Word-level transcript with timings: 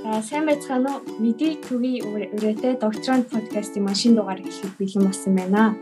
За 0.00 0.22
сайн 0.24 0.48
байцгаана 0.48 0.96
уу? 0.96 1.04
Мэдээ 1.20 1.60
төвийн 1.60 2.32
өрөөтэй 2.32 2.80
докторант 2.80 3.28
подкастын 3.28 3.84
машин 3.84 4.16
дугаар 4.16 4.40
эхлэх 4.40 4.72
бэлэн 4.80 5.04
болсон 5.04 5.32
байна. 5.36 5.76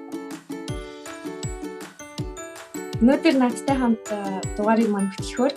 Өнөөдөр 2.98 3.34
надтай 3.38 3.76
хамт 3.78 4.02
дугаарыг 4.58 4.90
маань 4.90 5.14
хөтлөхөөр 5.14 5.54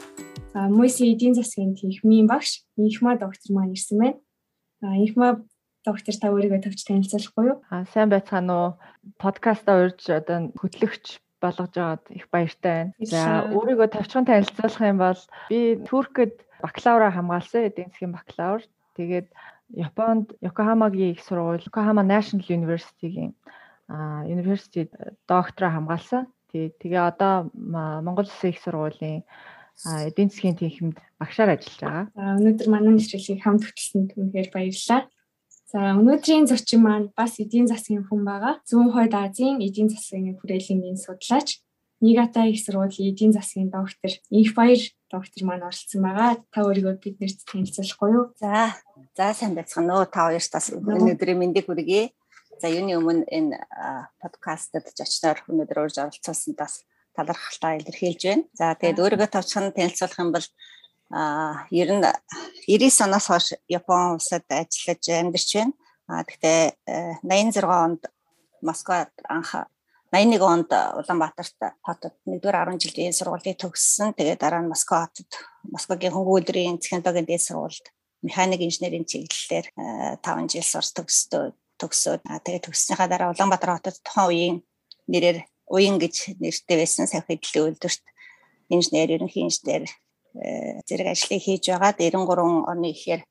Мөси 0.77 1.09
эдийн 1.09 1.33
засгийн 1.33 1.73
техникийн 1.73 2.29
багш 2.29 2.61
Инхма 2.77 3.17
доктор 3.17 3.49
маань 3.49 3.73
ирсэн 3.73 3.97
байна. 3.97 4.21
Инхма 4.93 5.41
доктор 5.81 6.13
та 6.21 6.29
өөрийгөө 6.29 6.61
товч 6.61 6.85
танилцуулахгүй 6.85 7.45
юу? 7.49 7.57
Аа 7.73 7.89
сайн 7.89 8.13
байцгаана 8.13 8.53
уу? 8.53 8.69
Подкастаа 9.17 9.89
урьж 9.89 10.05
одоо 10.05 10.53
хөтлөгч 10.53 11.17
болгож 11.41 11.73
байгаад 11.73 12.05
их 12.13 12.29
баяртай 12.29 12.93
байна. 12.93 12.93
За 13.01 13.49
өөрийгөө 13.49 13.89
товчхон 13.89 14.29
танилцуулах 14.29 14.85
юм 14.85 14.97
бол 15.01 15.21
би 15.49 15.81
Туркэд 15.89 16.35
бакалавра 16.63 17.11
хамгаалсан 17.11 17.67
эдийн 17.69 17.89
засгийн 17.89 18.15
бакалавр. 18.15 18.63
Тэгээд 18.97 19.27
Японд 19.73 20.35
Йокохамагийн 20.41 21.13
их 21.15 21.21
сургууль, 21.23 21.63
Йокохама 21.65 22.03
National 22.03 22.45
University-гийн 22.47 23.33
University 24.35 24.89
доктора 25.27 25.71
хамгаалсан. 25.71 26.27
Тэгээ 26.51 26.99
одоо 27.11 27.49
Монгол 27.53 28.27
Улсын 28.27 28.51
их 28.51 28.59
сургуулийн 28.59 29.23
эдийн 29.85 30.29
засгийн 30.29 30.59
тэнхимд 30.59 30.97
багшаар 31.19 31.55
ажиллаж 31.55 31.79
байгаа. 31.81 32.37
Өнөөдөр 32.37 32.67
манай 32.69 32.93
нэвтрүүлгийг 32.93 33.41
хамт 33.41 33.63
хөтлсөнд 33.65 34.09
үнэхээр 34.19 34.49
баярлалаа. 34.53 35.01
За 35.71 35.79
өнөөдрийн 35.95 36.45
зочин 36.51 36.81
маань 36.83 37.07
бас 37.15 37.39
эдийн 37.39 37.67
засгийн 37.71 38.03
хүн 38.05 38.21
байгаа. 38.27 38.59
Зүүн 38.67 38.91
хойд 38.91 39.13
Азийн 39.15 39.63
эдийн 39.63 39.89
засгийн 39.89 40.37
хүрээлэнгийн 40.37 40.99
судлаач 40.99 41.63
Нигата 42.01 42.43
их 42.45 42.59
сургуулийн 42.59 43.13
эдийн 43.13 43.31
засгийн 43.31 43.69
доктор 43.69 44.11
Инх 44.29 44.51
Баяр 44.57 44.81
доктор 45.11 45.43
маань 45.43 45.67
оролцсон 45.67 46.01
байгаа. 46.01 46.39
Та 46.55 46.63
өөрийгөө 46.63 46.95
биднэрт 47.03 47.39
танилцуулахгүй 47.51 48.09
юу? 48.15 48.25
За. 48.39 48.71
За 49.17 49.35
сайн 49.35 49.53
байцгаана 49.53 49.99
уу. 49.99 50.07
Та 50.07 50.31
хоёртаас 50.31 50.71
өнөөдрийн 50.71 51.39
мэндийг 51.39 51.67
хүргэе. 51.67 52.15
За 52.61 52.71
юуны 52.71 52.95
өмнө 52.95 53.27
энэ 53.27 53.59
подкастт 54.23 54.71
зочноор 54.95 55.43
өнөөдөр 55.51 55.81
урьж 55.83 55.97
оролцуулсантаас 55.99 56.87
талархалтай 57.17 57.83
илэрхийлж 57.83 58.21
байна. 58.23 58.43
За 58.55 58.75
тэгээд 58.79 59.01
өөрийгөө 59.03 59.29
товчхон 59.35 59.75
танилцуулах 59.75 60.21
юм 60.23 60.31
бол 60.31 60.47
а 61.11 61.67
ер 61.71 61.89
нь 61.91 62.05
90 62.67 63.03
оноос 63.03 63.27
хойш 63.27 63.47
Япон 63.67 64.15
улсад 64.15 64.47
ажиллаж 64.47 65.03
амьдарч 65.11 65.49
байна. 65.59 65.73
А 66.07 66.23
гэхдээ 66.23 66.59
86 67.27 67.67
онд 67.67 68.01
Москвад 68.61 69.11
анх 69.27 69.51
81 70.11 70.43
онд 70.43 70.71
Улаанбаатарт 70.99 71.55
хотод 71.79 72.13
1-р 72.27 72.55
10 72.67 72.83
жилийн 72.83 73.15
сургуулийг 73.15 73.55
төгссөн. 73.55 74.11
Тэгээд 74.11 74.43
дараа 74.43 74.59
нь 74.59 74.67
Москва 74.67 75.07
хотод 75.07 75.31
Москвагийн 75.71 76.11
хөнгөлдрийн 76.11 76.83
технологийн 76.83 77.23
дээд 77.23 77.47
сургуульд 77.47 77.85
механик 78.19 78.59
инженерийн 78.59 79.07
чиглэлээр 79.07 79.71
5 80.19 80.51
жил 80.51 80.67
сурс 80.67 80.91
төгсдөө 80.99 81.55
төгсөөд 81.79 82.21
тэгээд 82.27 82.65
төгссөнийхаа 82.67 83.07
дараа 83.07 83.31
Улаанбаатар 83.31 83.71
хотод 83.79 83.97
тухайн 84.03 84.27
үеийн 84.27 84.57
нэрээр 85.07 85.39
уян 85.71 85.95
гэж 85.95 86.35
нэртэй 86.43 86.77
байсан 86.77 87.07
савх 87.07 87.31
хэдлийн 87.31 87.71
үйлдвэрт 87.71 88.03
инженер, 88.67 89.15
ерөнхий 89.15 89.47
инженер 89.47 89.87
зэрэг 90.91 91.07
ажлыг 91.07 91.39
хийж 91.39 91.71
байгаа. 91.71 91.95
93 91.95 92.67
оны 92.67 92.91
ихээр 92.91 93.23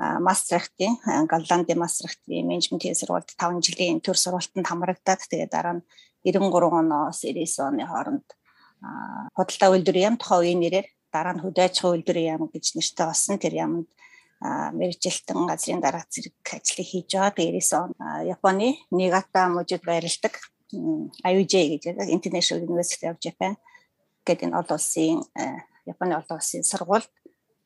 Мастрихтийн 0.00 0.98
Голландын 1.28 1.78
Мастрихтийн 1.78 2.48
менежментийн 2.48 2.96
сургуульд 2.96 3.30
5 3.36 3.60
жилийн 3.60 4.00
төр 4.00 4.16
сургуультанд 4.16 4.66
хамрагдаад 4.66 5.20
тэгээд 5.30 5.52
дараа 5.52 5.76
нь 5.78 5.84
93 6.24 6.80
оноос 6.80 7.20
99 7.24 7.68
оны 7.68 7.84
хооронд 7.86 8.26
худалдаа 9.36 9.70
үйлдвэрийн 9.72 10.06
яам 10.08 10.16
тухайн 10.18 10.40
үеийн 10.40 10.60
нэрээр 10.60 10.86
дараа 11.12 11.34
нь 11.36 11.42
хөдөө 11.44 11.64
аж 11.64 11.74
ахуйн 11.78 11.94
үйлдвэрийн 12.00 12.30
яам 12.32 12.44
гэж 12.52 12.64
нэртэй 12.74 13.06
болсон. 13.06 13.36
Тэр 13.38 13.54
яамд 13.64 13.88
мэрэгжилтэн 14.78 15.40
газрын 15.48 15.80
дарга 15.80 16.04
зэрэг 16.10 16.34
ажлыг 16.52 16.88
хийж 16.88 17.08
байгаа. 17.16 17.36
Тэгээд 17.36 17.64
99 17.64 17.80
он 17.80 17.90
Японы 18.28 18.68
Нигата 18.90 19.48
мужид 19.48 19.82
байрладаг 19.86 20.34
IUJ 21.24 21.54
гэж 21.72 21.82
байгаа 21.88 22.12
International 22.16 22.60
University 22.66 23.06
of 23.08 23.16
Japan 23.24 23.56
гэдэг 24.26 24.48
энэ 24.48 24.58
олон 24.58 24.76
улсын 24.76 25.22
Японы 25.86 26.12
олон 26.20 26.36
улсын 26.36 26.62
сургуульд 26.64 27.08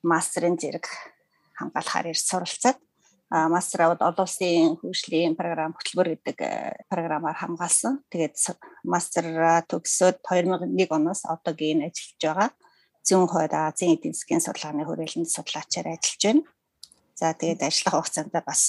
мастерын 0.02 0.58
зэрэг 0.60 0.86
хамгаалахаар 1.58 2.10
ирж 2.12 2.22
суралцаад 2.22 2.78
мастер 3.30 3.84
аваад 3.84 4.00
олон 4.00 4.24
улсын 4.24 4.80
хөгжлийн 4.80 5.36
програм 5.36 5.76
хөтөлбөр 5.76 6.16
гэдэг 6.16 6.38
програмаар 6.88 7.36
хамгаалсан. 7.36 8.00
Тэгээд 8.08 8.36
мастер 8.88 9.24
төгсөөд 9.68 10.24
2001 10.24 10.88
оноос 10.88 11.28
одоогийн 11.28 11.84
ажиллаж 11.84 12.16
байгаа. 12.24 12.50
Зүүн 13.04 13.28
хойд 13.28 13.52
Азийн 13.52 14.00
эдийн 14.00 14.16
засгийн 14.16 14.40
судалгааны 14.40 14.88
хүрээлэнд 14.88 15.28
судлаачаар 15.28 15.92
ажиллаж 15.92 16.22
байна. 16.24 16.42
За 17.20 17.36
тэгээд 17.36 17.68
ажиллах 17.68 17.94
хугацаанд 18.00 18.32
бас 18.32 18.62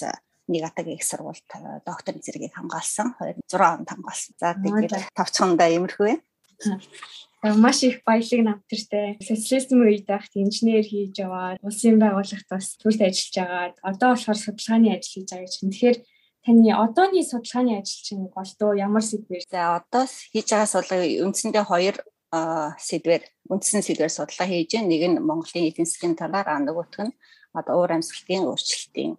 нэг 0.52 0.64
атагийн 0.68 1.00
их 1.00 1.08
сургуульд 1.08 1.48
докторийн 1.88 2.24
зэргийг 2.24 2.52
хамгаалсан. 2.52 3.16
26 3.16 3.64
онд 3.64 3.88
хамгаалсан. 3.88 4.34
За 4.36 4.60
тэгээд 4.60 5.16
товчхондоо 5.16 5.68
иймэрхүү 5.72 6.06
байна 6.08 6.24
маш 7.44 7.84
их 7.84 8.04
баялаг 8.04 8.42
намтартай 8.44 9.18
социализм 9.24 9.80
үед 9.82 10.06
байхад 10.06 10.36
инженер 10.36 10.84
хийж 10.84 11.16
яваад 11.24 11.60
улсын 11.64 11.96
байгууллагт 11.96 12.48
бас 12.52 12.76
төрөлд 12.76 13.02
ажиллаж 13.08 13.36
агаад 13.40 13.76
одоо 13.84 14.10
болохоор 14.12 14.40
судалгааны 14.40 14.90
ажил 14.92 15.24
хийж 15.24 15.30
байгаа 15.32 15.48
гэж. 15.48 15.56
Тэгэхээр 15.64 15.98
таны 16.44 16.72
одооний 16.76 17.24
судалгааны 17.24 17.80
ажил 17.80 18.04
чинь 18.04 18.28
голдуу 18.28 18.72
ямар 18.76 19.04
сэдвэр? 19.04 19.44
За 19.48 19.80
одоос 19.80 20.28
хийж 20.36 20.48
байгаа 20.52 20.68
судалгаа 20.68 21.00
үндсэндээ 21.24 21.64
хоёр 21.64 21.96
сэдвэр 22.30 23.24
үндсэн 23.48 23.82
сэдвэр 23.88 24.12
судалгаа 24.12 24.48
хийж 24.52 24.76
байна. 24.76 24.92
Нэг 24.92 25.04
нь 25.08 25.18
Монголын 25.24 25.68
эдийн 25.72 25.88
засгийн 25.88 26.20
талаар 26.20 26.48
а 26.52 26.60
нөгөөх 26.60 27.08
нь 27.08 27.16
одоо 27.56 27.80
уур 27.80 27.96
амьсгалын 27.96 28.52
өөрчлөлтийн 28.52 29.16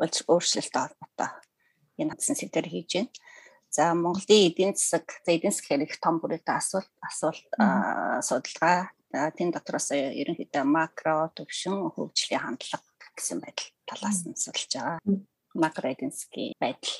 өөрчлөлттэй 0.00 0.80
холбоотой 0.80 1.30
энэ 2.00 2.12
үндсэн 2.16 2.36
сэдвэр 2.40 2.66
хийж 2.72 2.90
байна. 2.96 3.12
За 3.70 3.94
Монголын 3.94 4.50
эдийн 4.50 4.74
засаг, 4.74 5.06
за 5.24 5.30
эдийн 5.30 5.54
засаг 5.54 5.66
хэрэг 5.70 5.94
том 6.02 6.18
бүрээтэй 6.18 6.56
асуулт 6.58 6.90
асуулт 6.98 7.46
судалгаа. 8.26 8.90
Тэн 9.10 9.50
дотроос 9.54 9.90
ерөнхийдөө 9.94 10.64
макро 10.66 11.30
төвшин 11.34 11.90
хөгжлийн 11.94 12.42
хандлага 12.42 12.90
гэсэн 13.14 13.38
байдал 13.42 13.70
талаас 13.86 14.26
нь 14.26 14.34
судалж 14.34 14.70
байгаа. 14.74 14.98
Макро 15.54 15.86
эдийн 15.90 16.10
засгийн 16.14 16.54
байдал. 16.62 16.94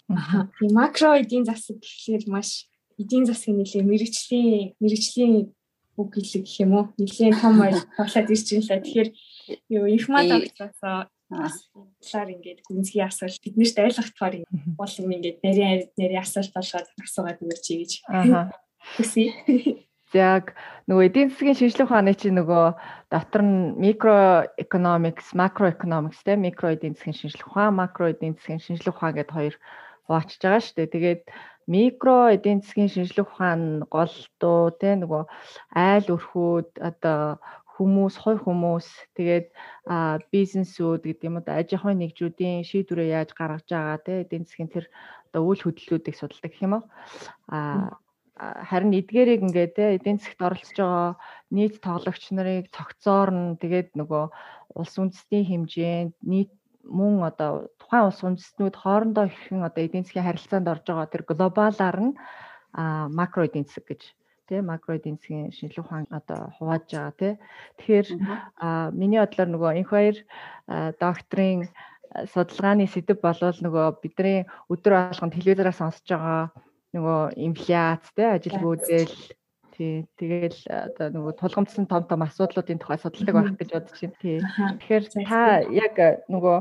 Тийм 0.58 0.70
макро 0.74 1.14
эдийн 1.22 1.46
засаг 1.46 1.78
гэхлээр 1.78 2.24
маш 2.26 2.70
эдийн 2.98 3.26
засгийн 3.26 3.58
нэлээ 3.62 3.82
мэрэгчлийн 3.86 4.74
мэрэгчлийн 4.82 5.54
үг 5.98 6.10
хэлэг 6.14 6.44
гэх 6.46 6.60
юм 6.66 6.72
уу? 6.74 6.86
Нэлээ 6.98 7.30
том 7.38 7.54
болоод 7.62 8.30
ирж 8.30 8.46
байна 8.50 8.66
лээ. 8.66 8.82
Тэгэхээр 8.82 9.08
юу 9.76 9.84
информатикаас 9.86 10.78
талаар 11.30 12.28
ингээд 12.34 12.60
гүнзгий 12.66 13.02
асуулт 13.06 13.38
биднэрт 13.44 13.78
ойлгохтойгоор 13.78 14.34
бол 14.74 14.94
юм 14.98 15.10
ингээд 15.14 15.38
нарийн 15.46 15.86
нарийн 15.94 16.22
асуулт 16.22 16.52
болгоод 16.54 16.88
асуугаад 16.98 17.38
өгөөч 17.38 17.66
гэж. 17.70 17.92
Аа. 18.10 18.50
Хүсье. 18.98 19.30
Яг 20.10 20.58
нөгөө 20.90 21.06
эдийн 21.06 21.30
засгийн 21.30 21.54
шинжилгээ 21.54 21.86
ухааны 21.86 22.14
чинь 22.18 22.34
нөгөө 22.34 22.66
дотор 23.14 23.42
нь 23.46 23.78
макро 23.78 25.70
экономикс 25.70 26.18
те 26.26 26.34
микро 26.34 26.74
эдийн 26.74 26.98
засгийн 26.98 27.14
шинжилгээ 27.14 27.46
ухаан, 27.46 27.78
макро 27.78 28.10
эдийн 28.10 28.34
засгийн 28.34 28.58
шинжилгээ 28.58 28.90
ухаан 28.90 29.14
гэдээ 29.14 29.36
хоёр 29.38 29.54
хуваачж 30.10 30.42
байгаа 30.42 30.62
шүү 30.66 30.74
дээ. 30.74 30.94
Тэгээд 30.94 31.22
микро 31.70 32.34
эдийн 32.34 32.58
засгийн 32.58 32.90
шинжилгээ 32.90 33.22
ухаан 33.22 33.62
голдуу 33.86 34.74
те 34.82 34.98
нөгөө 34.98 35.22
айл 35.78 36.06
өрхүүд 36.10 36.70
одоо 36.82 37.38
хүмүүс, 37.80 38.14
хой 38.20 38.36
хүмүүс 38.36 38.86
тэгээд 39.16 39.48
бизнесүүд 40.28 41.00
гэдэг 41.08 41.24
юм 41.24 41.40
одоо 41.40 41.56
аж 41.56 41.72
ахуйн 41.72 42.04
нэгжүүдийн 42.04 42.68
шийдвэрээ 42.68 43.16
яаж 43.16 43.32
гаргаж 43.32 43.64
байгаа 43.72 43.98
те 44.04 44.12
эдийн 44.28 44.44
засгийн 44.44 44.68
тэр 44.68 44.84
одоо 45.32 45.48
үйл 45.48 45.64
хөдлөлүүдийг 45.64 46.16
судалдаг 46.20 46.52
гэх 46.52 46.60
юм 46.68 46.74
уу. 46.76 46.84
А 47.48 47.96
харин 48.68 48.92
эдгээрийг 49.00 49.40
ингээд 49.44 49.72
те 49.76 49.84
эдийн 49.96 50.20
засгт 50.20 50.40
оролцож 50.40 50.76
байгаа 50.76 51.12
нийт 51.56 51.80
тоглогч 51.80 52.24
нарыг 52.36 52.68
цогцоорно 52.76 53.56
тэгээд 53.60 53.96
нөгөө 53.96 54.24
улс 54.80 54.94
үндэстний 55.00 55.44
хэмжээнд 55.48 56.14
нийт 56.24 56.52
мөн 56.84 57.24
одоо 57.30 57.68
тухайн 57.80 58.08
улс 58.08 58.20
үндэстнүүд 58.24 58.76
хоорондоо 58.80 59.28
хэрхэн 59.28 59.68
одоо 59.68 59.82
эдийн 59.84 60.04
засгийн 60.04 60.28
харилцаанд 60.28 60.72
орж 60.72 60.84
байгаа 60.88 61.08
тэр 61.12 61.22
глобалаар 61.28 61.98
нь 62.00 62.12
макро 63.18 63.44
эдийн 63.44 63.68
засаг 63.68 63.84
гэж 63.88 64.02
тий 64.50 64.60
макро 64.60 64.98
эдийн 64.98 65.16
засгийн 65.22 65.54
шинжилгээ 65.54 65.84
ухаан 65.86 66.06
одоо 66.10 66.50
хувааж 66.58 66.90
байгаа 66.90 67.14
тий. 67.14 67.32
Тэгэхээр 67.78 68.08
миний 68.98 69.20
бодлоор 69.22 69.50
нөгөө 69.54 69.70
энх 69.78 69.90
хоёр 69.94 70.16
докторийн 70.98 71.70
судалгааны 72.34 72.90
сэдэв 72.90 73.22
болвол 73.22 73.58
нөгөө 73.62 73.86
бидний 74.02 74.38
өдөр 74.66 75.14
болгонд 75.14 75.34
телевизээрээ 75.38 75.76
сонсож 75.78 76.08
байгаа 76.10 76.42
нөгөө 76.94 77.20
инфляц 77.46 78.04
тий 78.18 78.26
ажил 78.26 78.58
гүйцэл 78.58 79.14
тий 79.78 79.94
тэгэл 80.18 80.58
одоо 80.90 81.06
нөгөө 81.14 81.32
тулгамдсан 81.38 81.86
том 81.86 82.02
том 82.10 82.26
асуудлуудын 82.26 82.82
тухай 82.82 82.98
судалдаг 82.98 83.34
байх 83.34 83.54
гэж 83.54 83.70
бодож 83.70 83.98
байна. 84.02 84.18
Тий. 84.18 84.38
Тэгэхээр 84.42 85.04
та 85.30 85.40
яг 85.70 85.94
нөгөө 86.26 86.58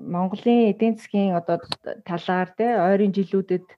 Монголын 0.00 0.72
эдийн 0.72 0.96
засгийн 0.96 1.36
одоо 1.36 1.60
талаар 2.08 2.48
тий 2.58 2.72
ойрын 2.74 3.12
жилүүдэд 3.14 3.68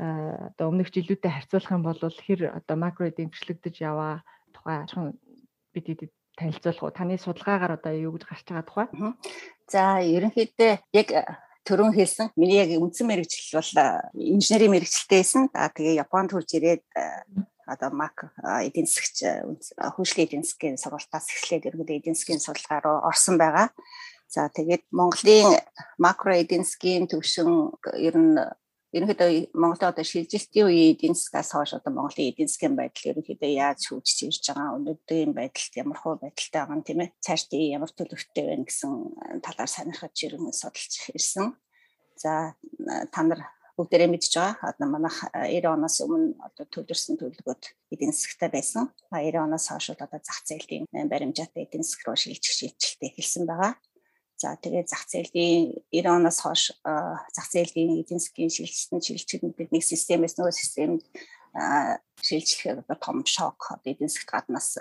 одоо 0.00 0.72
өмнөх 0.72 0.88
жилүүдэд 0.88 1.28
харьцуулах 1.28 1.72
юм 1.76 1.84
бол 1.84 2.00
хэр 2.00 2.56
одоо 2.56 2.76
макро 2.80 3.12
эдэмчлэгдэж 3.12 3.84
яваа 3.84 4.24
тухай 4.56 4.88
бид 5.76 6.08
танилцуулах 6.40 6.82
уу? 6.82 6.96
Таны 6.96 7.20
судалгаагаар 7.20 7.76
одоо 7.76 7.92
юу 7.92 8.16
гэж 8.16 8.24
гарч 8.24 8.46
байгаа 8.48 8.64
тухай? 8.64 8.86
За 9.68 10.00
ерөнхийдөө 10.00 10.72
яг 10.96 11.08
төрөн 11.68 11.92
хэлсэн 11.92 12.32
миний 12.40 12.64
яг 12.64 12.72
үндсэн 12.80 13.06
мэрэгжил 13.06 13.60
бол 13.60 13.72
инженерийн 14.16 14.72
мэрэгчлэлтэйсэн. 14.72 15.52
Аа 15.52 15.68
тэгээ 15.68 16.00
Японд 16.00 16.32
хурж 16.32 16.48
ирээд 16.56 16.82
одоо 17.68 17.90
мак 17.92 18.32
эдийн 18.40 18.88
засгч 18.88 19.28
хөгжлийн 19.76 20.26
эдийн 20.26 20.44
засгийн 20.48 20.80
сургалтаас 20.80 21.28
эхлээд 21.28 21.68
ерөнхийдөө 21.68 21.98
эдийн 22.00 22.16
засгийн 22.16 22.40
судалгаа 22.40 22.80
руу 22.80 22.98
орсон 23.04 23.36
байгаа. 23.36 23.68
За 24.32 24.48
тэгээд 24.48 24.88
Монголын 24.90 25.60
макро 25.98 26.32
эдийн 26.34 26.64
засгийн 26.64 27.04
төвшин 27.06 27.76
ер 28.00 28.16
нь 28.16 28.34
ерөнхийдөө 28.96 29.54
Монголын 29.54 29.90
одоо 29.92 30.04
шилжилтийн 30.04 30.66
үеийн 30.66 30.92
эдийн 30.94 31.14
засгаас 31.14 31.50
хойш 31.54 31.72
одоо 31.78 31.92
Монголын 31.94 32.30
эдийн 32.30 32.50
засгийн 32.50 32.74
байдал 32.74 33.10
ерөнхийдөө 33.14 33.50
яаж 33.54 33.80
хөгжиж 33.86 34.18
ирж 34.26 34.44
байгаа 34.50 34.76
өнөөдрийн 34.78 35.32
байдалд 35.38 35.74
ямар 35.78 35.98
хөө 36.02 36.14
байдалтай 36.18 36.58
байгаа 36.58 36.74
юм 36.74 36.82
тийм 36.82 37.00
ээ 37.06 37.14
цаашдын 37.22 37.74
ямар 37.76 37.90
төлөвтэй 37.94 38.44
байна 38.50 38.66
гэсэн 38.66 38.92
талаар 39.46 39.70
сонирхож 39.70 40.16
ирэн 40.26 40.50
судалж 40.50 40.92
ирсэн. 41.14 41.54
За 42.18 42.58
та 43.14 43.20
нар 43.22 43.40
бүгдээрээ 43.78 44.10
мэдж 44.10 44.34
байгаа. 44.34 44.74
Одоо 44.74 44.86
манайх 44.90 45.16
90 45.32 45.70
оноос 45.70 45.96
өмнө 46.04 46.36
одоо 46.42 46.64
төлөрсөн 46.68 47.16
төлөвлөгөөд 47.16 47.64
эдийн 47.94 48.12
засгтай 48.12 48.50
байсан. 48.52 48.90
90 49.14 49.38
оноос 49.46 49.66
хойш 49.70 49.94
одоо 49.94 50.18
зах 50.20 50.42
зээлийн 50.44 50.84
баримжаатай 51.08 51.64
эдийн 51.64 51.86
засаг 51.86 52.04
руу 52.04 52.18
шилжих 52.18 52.52
шийдвэртэй 52.58 53.08
эхэлсэн 53.08 53.46
байгаа. 53.46 53.72
За 54.40 54.56
тэгээд 54.56 54.88
зах 54.88 55.04
зээлийн 55.04 55.84
90 55.92 56.16
оноос 56.16 56.38
хойш 56.40 56.72
зах 57.36 57.48
зээлийн 57.52 58.00
эдийн 58.00 58.20
засгийн 58.24 58.48
шилжилтэн 58.48 59.04
шилжчихэнд 59.04 59.52
бид 59.52 59.68
нэг 59.68 59.84
системээс 59.84 60.40
нөгөө 60.40 60.54
системд 60.56 61.04
шилжлэхээр 62.24 62.80
одоо 62.80 62.96
том 62.96 63.18
шок 63.28 63.76
эдийн 63.84 64.08
засгт 64.08 64.32
гаднаас 64.32 64.80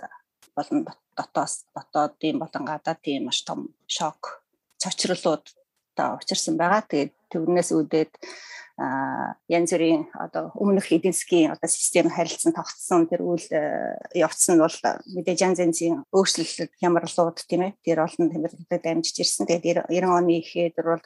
болон 0.55 0.87
дотоос 1.19 1.67
дотоодын 1.75 2.39
болон 2.39 2.63
гадаадын 2.71 3.27
маш 3.27 3.43
том 3.43 3.75
шок 3.83 4.47
цочрлууд 4.79 5.43
та 5.99 6.15
учирсан 6.15 6.55
байгаа. 6.55 6.87
Тэгээд 6.87 7.11
тэрнээс 7.27 7.75
үүдээд 7.75 8.11
янз 9.51 9.71
бүрийн 9.75 10.07
одоо 10.15 10.55
өмнөх 10.55 10.87
эдийн 10.95 11.11
засгийн 11.11 11.51
одоо 11.51 11.67
систем 11.67 12.07
харилцан 12.07 12.55
тогтсон 12.55 13.11
тэр 13.11 13.27
үйл 13.27 13.43
э, 13.51 13.99
явц 14.15 14.47
нь 14.47 14.55
бол 14.55 14.71
мэдээж 14.71 15.39
янз 15.43 15.59
янзын 15.59 16.07
өөрчлөлт 16.15 16.71
хямралууд 16.79 17.37
тийм 17.43 17.67
ээ 17.67 17.75
тэр 17.83 18.07
олон 18.07 18.31
тэмдэглэлтэд 18.31 18.79
дамжиж 18.79 19.19
ирсэн. 19.19 19.51
Тэгээд 19.51 19.91
90 19.91 20.15
оны 20.15 20.39
ихээр 20.39 20.79
бол 20.79 21.03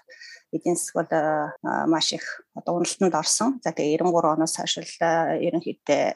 эдийн 0.54 0.78
засаг 0.78 1.10
бол 1.10 1.90
маш 1.90 2.14
их 2.14 2.46
одоо 2.54 2.78
уналтанд 2.78 3.18
орсон. 3.18 3.58
За 3.66 3.74
тэгээд 3.74 4.06
93 4.06 4.38
оноос 4.38 4.54
хойш 4.54 4.78
л 4.78 4.94
ерөнхийдөө 5.42 6.14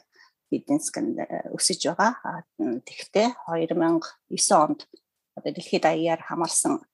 эдийн 0.54 0.78
засаг 0.78 0.96
нь 1.02 1.18
э, 1.18 1.50
өсөж 1.50 1.90
байгаа. 1.90 2.46
Тэгэхдээ 2.86 3.34
2009 3.50 4.62
онд 4.62 4.86
одоо 5.34 5.50
дэлхийд 5.50 5.82
даяар 5.82 6.22
хамаарсан 6.22 6.86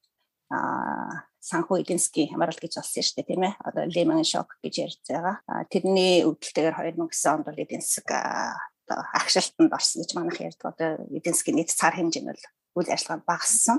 санхүү 0.51 1.85
эдийн 1.85 2.01
засгийн 2.01 2.33
хямрал 2.33 2.57
гэж 2.57 2.81
болсон 2.81 3.05
шүү 3.05 3.17
дээ 3.21 3.29
тийм 3.29 3.43
ээ. 3.45 3.55
Одоо 3.65 3.85
Lehman 3.89 4.25
shock 4.25 4.57
гэж 4.65 4.75
ярьж 4.81 5.01
байгаа. 5.09 5.37
Тэрний 5.69 6.25
үүдэлтэйгээр 6.25 6.77
2009 6.97 7.33
онд 7.33 7.45
бол 7.45 7.63
эдийн 7.65 7.85
засаг 7.85 8.09
одоо 8.85 9.01
агшилтанд 9.13 9.73
орсон 9.73 10.03
гэж 10.05 10.11
манайх 10.17 10.41
ярьдаг. 10.41 10.73
Одоо 10.73 10.91
эдийн 11.13 11.37
засгийн 11.37 11.57
нийт 11.61 11.73
цар 11.73 11.93
хэмжээ 11.97 12.23
нь 12.25 12.29
бол 12.29 12.45
үйл 12.81 12.93
ажиллагаа 12.93 13.25
багассан. 13.29 13.79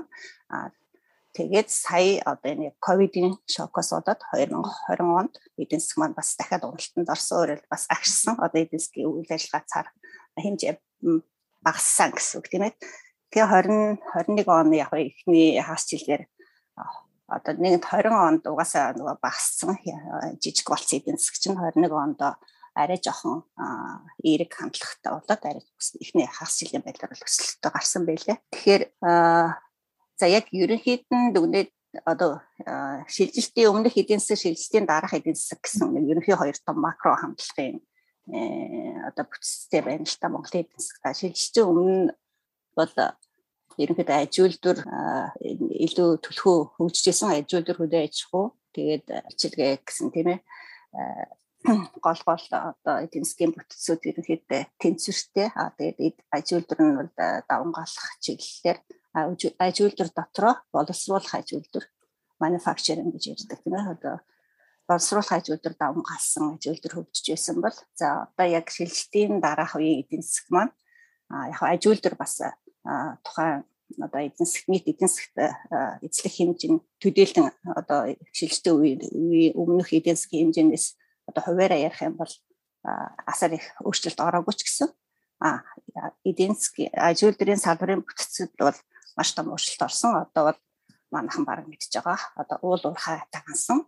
Тэгээд 1.34 1.68
сая 1.68 2.22
одоо 2.24 2.50
энэ 2.54 2.72
ковидын 2.80 3.36
шокоос 3.44 3.90
болоод 3.92 4.22
2020 4.32 5.20
онд 5.20 5.34
эдийн 5.58 5.82
засаг 5.82 5.98
маань 6.00 6.16
бас 6.18 6.34
дахиад 6.38 6.64
уналтанд 6.64 7.10
орсон. 7.10 7.36
Өөрөөр 7.42 7.62
бас 7.70 7.84
агшсан. 7.90 8.34
Одоо 8.38 8.62
эдийн 8.62 8.80
засгийн 8.82 9.10
үйл 9.10 9.30
ажиллагаа 9.30 9.66
цар 9.66 9.86
хэмжээ 10.38 10.74
багассан 11.66 12.10
гэсэн 12.14 12.38
үг 12.40 12.46
тийм 12.48 12.64
ээ. 12.66 12.74
Тэгээ 13.34 13.46
20 13.52 14.38
21 14.38 14.48
оны 14.48 14.74
яг 14.80 14.94
ихний 14.94 15.58
хагас 15.60 15.84
жилээр 15.90 16.24
одоо 17.26 17.54
нэг 17.58 17.82
20 17.82 18.12
онд 18.12 18.42
угаасаа 18.46 18.94
нөгөө 18.94 19.18
багассан 19.18 19.74
жижиг 20.38 20.66
болсон 20.70 20.98
эдийн 20.98 21.18
засаг 21.18 21.36
чинь 21.42 21.58
21 21.58 21.90
онд 21.90 22.20
арай 22.76 23.00
жоохон 23.02 23.42
эерэг 24.22 24.52
хандлагатай 24.54 25.10
болоод 25.10 25.42
арай 25.42 25.64
ихний 25.98 26.28
хагас 26.28 26.60
жилийн 26.60 26.84
байдлаар 26.84 27.10
бол 27.10 27.26
өсөлтөд 27.26 27.72
гарсан 27.72 28.02
байлээ. 28.06 28.38
Тэгэхээр 28.52 28.82
за 30.20 30.26
яг 30.28 30.46
ерөнхийд 30.52 31.08
нь 31.10 31.32
дүгнээд 31.34 31.70
одоо 32.04 32.44
шилжилтийн 33.08 33.72
өмнөх 33.72 33.96
эдийн 33.96 34.20
засаг 34.20 34.44
шилжилтийн 34.44 34.86
дараах 34.86 35.16
эдийн 35.16 35.34
засаг 35.34 35.64
гэсэн 35.64 35.88
нэг 35.96 36.04
ерөнхий 36.12 36.36
хоёр 36.36 36.56
том 36.60 36.78
макро 36.84 37.16
хамтлагын 37.16 37.80
одоо 39.08 39.24
бүтцтэй 39.24 39.80
байна 39.80 40.04
л 40.04 40.18
та 40.20 40.28
Монголын 40.28 40.62
эдийн 40.68 40.78
засаг. 40.78 41.16
Шилжилтийн 41.16 41.66
өмнө 41.66 42.12
бол 42.76 42.92
ерөнхийдөө 43.82 44.16
ажилтнууд 44.24 44.80
илүү 45.86 46.10
төлхөө 46.24 46.58
хөгжижсэн 46.76 47.30
ажилтнууд 47.32 47.78
хөдөө 47.78 48.02
аж 48.06 48.16
ахуй 48.24 48.46
тэгээд 48.76 49.06
хичээлгээ 49.30 49.72
гэсэн 49.86 50.08
тийм 50.14 50.28
ээ 50.34 50.40
гол 51.66 52.20
гол 52.26 52.44
одоо 52.50 52.96
эдийн 53.04 53.26
засгийн 53.26 53.52
бүтцүүд 53.54 54.02
ерөнхийдөө 54.10 54.62
тэнцвэртэй. 54.80 55.48
Аа 55.58 55.70
тэгээд 55.74 56.18
ажилтнууд 56.30 56.80
нь 56.82 56.98
бол 56.98 57.10
давангаалах 57.50 58.08
чиглэлээр 58.22 58.78
ажилтнууд 59.66 60.14
дотроо 60.14 60.54
боловсруулах 60.74 61.34
ажилтнууд 61.34 61.86
manufacturing 62.42 63.10
гэж 63.10 63.24
ярьдаг 63.34 63.58
тийм 63.62 63.74
ээ. 63.74 63.92
Одоо 63.98 64.16
боловсруулах 64.86 65.32
ажилтнууд 65.32 65.76
давангаалсан 65.82 66.44
ажилтнууд 66.54 66.94
хөгжиж 66.94 67.26
байсан 67.34 67.56
бол 67.64 67.76
за 67.98 68.06
одоо 68.30 68.46
яг 68.46 68.66
шилжилтийн 68.70 69.42
дараах 69.42 69.74
үеийн 69.74 70.06
эдийн 70.06 70.22
засаг 70.22 70.46
маань 70.54 70.72
яг 71.50 71.60
ажилтнууд 71.62 72.16
бас 72.20 72.34
тухайн 73.24 73.64
одоо 74.02 74.20
засгийн 74.38 74.70
нийт 74.70 74.86
эдийн 74.90 75.10
засгт 75.10 75.36
эзлэх 76.06 76.34
хэмжээ 76.36 76.70
төдийлөн 77.02 77.48
одоо 77.80 78.00
шилжтэй 78.32 78.72
үе 78.74 79.52
өмнөх 79.54 79.90
эдийн 79.94 80.16
засгийн 80.16 80.50
хэмжээнээс 80.50 80.86
одоо 81.28 81.42
хуваараа 81.42 81.78
ярих 81.78 82.02
юм 82.02 82.14
бол 82.18 82.32
асар 83.26 83.52
их 83.58 83.66
өөрчлөлт 83.82 84.20
ороогүй 84.20 84.54
ч 84.54 84.62
гэсэн 84.66 84.88
а 85.40 85.62
засгийн 86.24 86.90
ажилтны 86.94 87.56
салбарын 87.56 88.02
бүтцэд 88.06 88.52
бол 88.58 88.78
маш 89.16 89.32
том 89.34 89.50
өөрчлөлт 89.52 89.82
орсон. 89.82 90.12
Одоо 90.22 90.42
бол 90.48 90.60
манайхан 91.10 91.44
баг 91.44 91.66
мэдж 91.66 91.92
байгаа. 91.92 92.18
Одоо 92.36 92.58
уул 92.62 92.82
уурхай 92.84 93.22
тагансан 93.34 93.86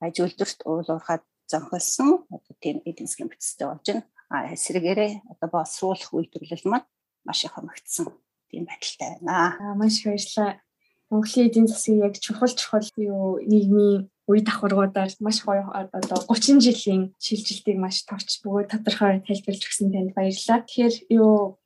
ажилтнууд 0.00 0.60
уул 0.64 0.88
уурхай 0.88 1.18
зөнхөлсөн 1.50 2.10
одоо 2.34 2.54
тийм 2.62 2.76
эдийн 2.88 3.08
засгийн 3.08 3.30
бүтцтэй 3.30 3.66
болж 3.68 3.86
байна. 3.86 4.04
А 4.30 4.36
эсрэгээрээ 4.54 5.12
одоо 5.32 5.48
боловсруулах 5.50 6.10
үйлдвэрлэл 6.14 6.70
маань 6.70 6.86
маш 7.26 7.44
их 7.44 7.54
хэмэгдсэн 7.54 8.06
тийм 8.50 8.64
байдалтай 8.66 9.08
байна. 9.22 9.56
Аа 9.60 9.74
маш 9.78 9.98
их 9.98 10.06
баярлалаа. 10.10 10.60
Монголын 11.10 11.46
эдийн 11.48 11.66
засгийн 11.66 12.04
яг 12.06 12.14
чухал 12.18 12.52
чухал 12.54 12.86
юу 12.96 13.40
нийгмийн 13.42 14.10
үе 14.30 14.40
давхаргуудаар 14.46 15.10
маш 15.18 15.38
гоё 15.42 15.66
одоо 15.74 16.18
30 16.28 16.62
жилийн 16.62 17.02
шилжилтийг 17.18 17.78
маш 17.82 18.06
товч 18.06 18.38
бөгөөд 18.42 18.70
тодорхой 18.70 19.18
тайлбарлаж 19.26 19.64
өгсөн 19.66 19.90
танд 19.90 20.14
баярлалаа. 20.14 20.62
Тэгэхээр 20.62 20.94
юу 21.18 21.58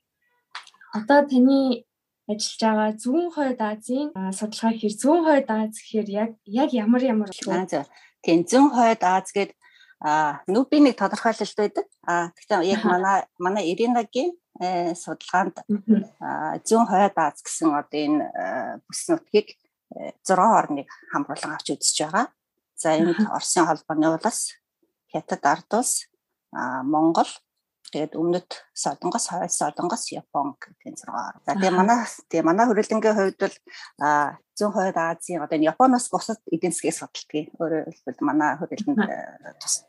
одоо 0.97 1.21
таны 1.29 1.85
ажиллаж 2.25 2.61
байгаа 2.61 2.91
зүүн 3.03 3.29
хойд 3.37 3.61
Азийн 3.61 4.09
судалгаа 4.39 4.73
хэр 4.81 4.95
зүүн 5.03 5.21
хойд 5.29 5.49
Аз 5.53 5.77
гэхээр 5.77 6.09
яг 6.09 6.31
яг 6.49 6.71
ямар 6.73 7.03
ямар? 7.05 7.29
Тийм 8.25 8.49
зүүн 8.49 8.71
хойд 8.73 9.03
Аз 9.05 9.29
гээд 9.37 9.53
а 10.01 10.41
нүби 10.49 10.81
нэг 10.81 10.97
тодорхойлолт 10.97 11.57
байдаг. 11.61 11.87
А 12.09 12.33
гэхдээ 12.33 12.65
яг 12.73 12.81
манай 12.85 13.19
манай 13.37 13.65
Иринагийн 13.73 14.33
судалгаанд 14.61 15.67
зүүн 16.63 16.87
хойд 16.87 17.17
Аз 17.19 17.43
гэсэн 17.43 17.75
одоо 17.75 17.99
энэ 17.99 18.23
э, 18.23 18.79
бүс 18.87 19.11
нутгийг 19.11 19.59
6 19.91 20.31
э, 20.31 20.39
орныг 20.39 20.89
хамруулан 21.11 21.59
авч 21.59 21.75
үзэж 21.75 22.07
байгаа. 22.07 22.27
За 22.79 22.95
энд 22.95 23.19
Оросын 23.35 23.67
холбооны 23.67 24.15
улс, 24.15 24.55
Хятад 25.11 25.43
ард 25.47 25.71
улс, 25.75 26.07
Монгол, 26.55 27.31
тэгээд 27.91 28.15
өмнөд 28.19 28.51
Солонгос, 28.75 29.31
хойд 29.31 29.51
Солонгос, 29.51 30.11
Япон 30.11 30.55
гэдэг 30.59 30.99
зураг 30.99 31.35
орно. 31.35 31.43
За 31.47 31.55
тэгээд 31.55 31.79
манай 31.79 31.99
тэгээд 32.31 32.47
манай 32.47 32.67
хөрөлдөнгийн 32.67 33.15
хувьд 33.19 33.39
бол 33.43 33.57
зүүн 34.59 34.75
хойд 34.75 34.97
Азийн 34.99 35.43
одоо 35.43 35.55
энэ 35.59 35.71
Японоос 35.71 36.11
бусад 36.11 36.39
эдийн 36.51 36.75
засгийг 36.75 36.95
судалдаг. 36.95 37.55
Өөрөөр 37.59 37.87
хэлбэл 37.91 38.27
манай 38.27 38.59
хөрөлдөнд 38.59 39.03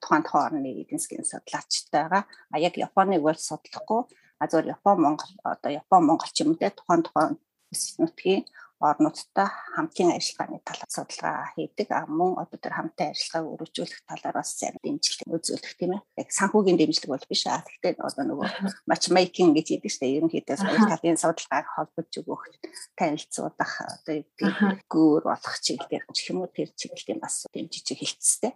тухайн 0.01 0.24
тухайн 0.25 0.45
орны 0.62 0.69
эдийн 0.86 1.01
засгийн 1.01 1.25
судлаачтай 1.25 2.01
байгаа. 2.05 2.24
А 2.53 2.55
яг 2.62 2.77
Японыг 2.77 3.22
бол 3.25 3.38
судлахгүй 3.38 4.01
а 4.42 4.48
зөв 4.50 4.65
Япон 4.75 4.98
Монгол 5.01 5.32
одоо 5.44 5.72
Япон 5.82 6.01
Монгол 6.06 6.32
ч 6.34 6.44
юм 6.44 6.50
уу 6.51 6.60
те 6.62 6.70
тухайн 6.70 7.01
тухайн 7.04 7.34
нутгийн 8.01 8.44
орнуудтай 8.80 9.48
хамтын 9.75 10.12
ажиллагааны 10.12 10.60
талаар 10.68 10.92
судалгаа 10.92 11.56
хийдэг. 11.56 11.88
А 11.92 12.04
мөн 12.08 12.36
одоо 12.44 12.60
тэр 12.60 12.75
хамтын 12.75 13.12
ажиллагааг 13.15 13.51
өргөжүүлэх 13.54 14.01
талаар 14.04 14.36
бас 14.36 14.51
зарим 14.60 14.80
дэмжлэг 14.84 15.32
үзүүлэх 15.32 15.74
тийм 15.80 15.96
ээ. 15.96 16.01
Яг 16.20 16.30
санхүүгийн 16.36 16.80
дэмжлэг 16.80 17.12
бол 17.12 17.25
биш. 17.30 17.44
А 17.48 17.63
гэхдээ 17.63 17.96
одоо 18.04 18.24
нөгөө 18.27 18.48
match 18.89 19.08
making 19.15 19.56
гэж 19.56 19.68
хэлдэг 19.80 19.92
шүү 19.92 20.04
дээ. 20.04 20.15
Ерөнхийдөө 20.20 20.56
хоёр 20.60 20.84
талын 20.92 21.22
судалгааг 21.24 21.68
холбож 21.72 22.12
өгөх, 22.20 22.44
танилцуулах 23.00 23.74
одоо 23.80 24.15
гүүр 24.92 25.24
болох 25.24 25.56
чиглэлээр 25.63 26.04
ч 26.12 26.20
юм 26.36 26.44
уу 26.44 26.51
тэр 26.51 26.70
чиглэлийн 26.75 27.24
бас 27.24 27.48
дэмжиж 27.56 27.88
хэлцтэй. 27.96 28.54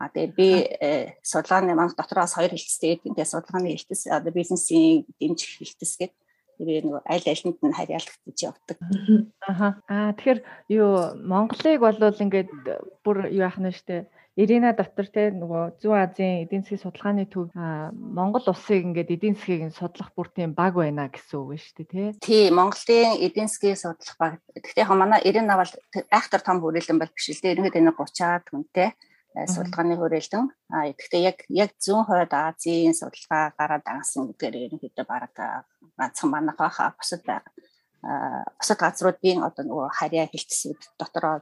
А 0.00 0.08
тэгээ 0.08 0.32
би 0.32 0.48
э, 0.80 1.14
судалгааны 1.20 1.76
маань 1.76 1.92
дотроос 1.92 2.34
хоёр 2.34 2.56
хэлтстэй 2.56 2.96
гэдэг. 2.96 3.20
Тэгээ 3.20 3.32
судалгааны 3.36 3.68
хэлтс 3.76 4.08
одоо 4.08 4.32
бизнесийн 4.32 5.04
дэмжих 5.20 5.60
хэлтс 5.60 6.00
гэдэг 6.00 6.16
Тэгээ 6.60 6.84
нөгөө 6.84 7.02
аль 7.08 7.28
алинд 7.32 7.58
нь 7.64 7.76
харьяалагдаж 7.76 8.38
явдаг. 8.44 8.76
Аха. 9.48 9.80
Аа 9.88 10.12
тэгэхээр 10.12 10.40
юу 10.76 10.92
Монголыг 11.24 11.80
болвол 11.80 12.20
ингээд 12.20 12.52
бүр 13.00 13.32
юу 13.32 13.44
яах 13.48 13.56
нь 13.56 13.72
штэ 13.72 14.08
Ирина 14.36 14.70
дотор 14.72 15.08
те 15.10 15.32
нөгөө 15.34 15.80
Зүүн 15.82 16.00
Азийн 16.04 16.44
эдийн 16.46 16.62
засгийн 16.62 16.84
судалгааны 16.84 17.24
төв 17.26 17.50
Монгол 17.56 18.46
улсыг 18.46 18.86
ингээд 18.86 19.12
эдийн 19.16 19.36
засгийг 19.36 19.72
судлах 19.74 20.12
бүр 20.16 20.28
тийм 20.30 20.54
баг 20.54 20.78
байна 20.78 21.10
гэсэн 21.10 21.40
үг 21.40 21.58
шүү 21.58 21.74
дээ 21.82 21.88
тий. 21.90 22.08
Тий, 22.22 22.44
Монголын 22.48 23.18
эдийн 23.20 23.50
засгийг 23.50 23.76
судлах 23.76 24.16
баг. 24.16 24.32
Гэхдээ 24.54 24.86
яг 24.86 24.92
манай 24.94 25.20
Ирина 25.26 25.58
бол 25.58 25.72
айхтар 26.14 26.40
том 26.46 26.62
хүрээлэн 26.62 27.00
бол 27.02 27.10
биш 27.10 27.26
л 27.34 27.42
дээ. 27.42 27.52
Ерөнхийдөө 27.58 27.82
энэ 27.82 27.96
30-аад 27.98 28.46
хүнтэй 28.48 28.88
судалгааны 29.34 29.94
хүрээлэн. 29.96 30.46
А 30.74 30.90
гэхдээ 30.90 31.22
яг 31.22 31.38
яг 31.48 31.70
зүүн 31.78 32.04
хойд 32.06 32.32
Азийн 32.34 32.94
судалгаа 32.94 33.54
гараад 33.58 33.86
ангасан 33.86 34.26
гэдгээр 34.30 34.56
ерөнхийдөө 34.66 35.06
бараг 35.06 35.34
ганцхан 35.98 36.30
манайхаа 36.30 36.94
бусад 36.98 37.22
байгаа 37.26 37.52
бусад 38.00 38.78
газруудын 38.80 39.44
одоо 39.44 39.64
нөгөө 39.64 39.88
харьяа 39.92 40.26
хилцсүүд 40.32 40.80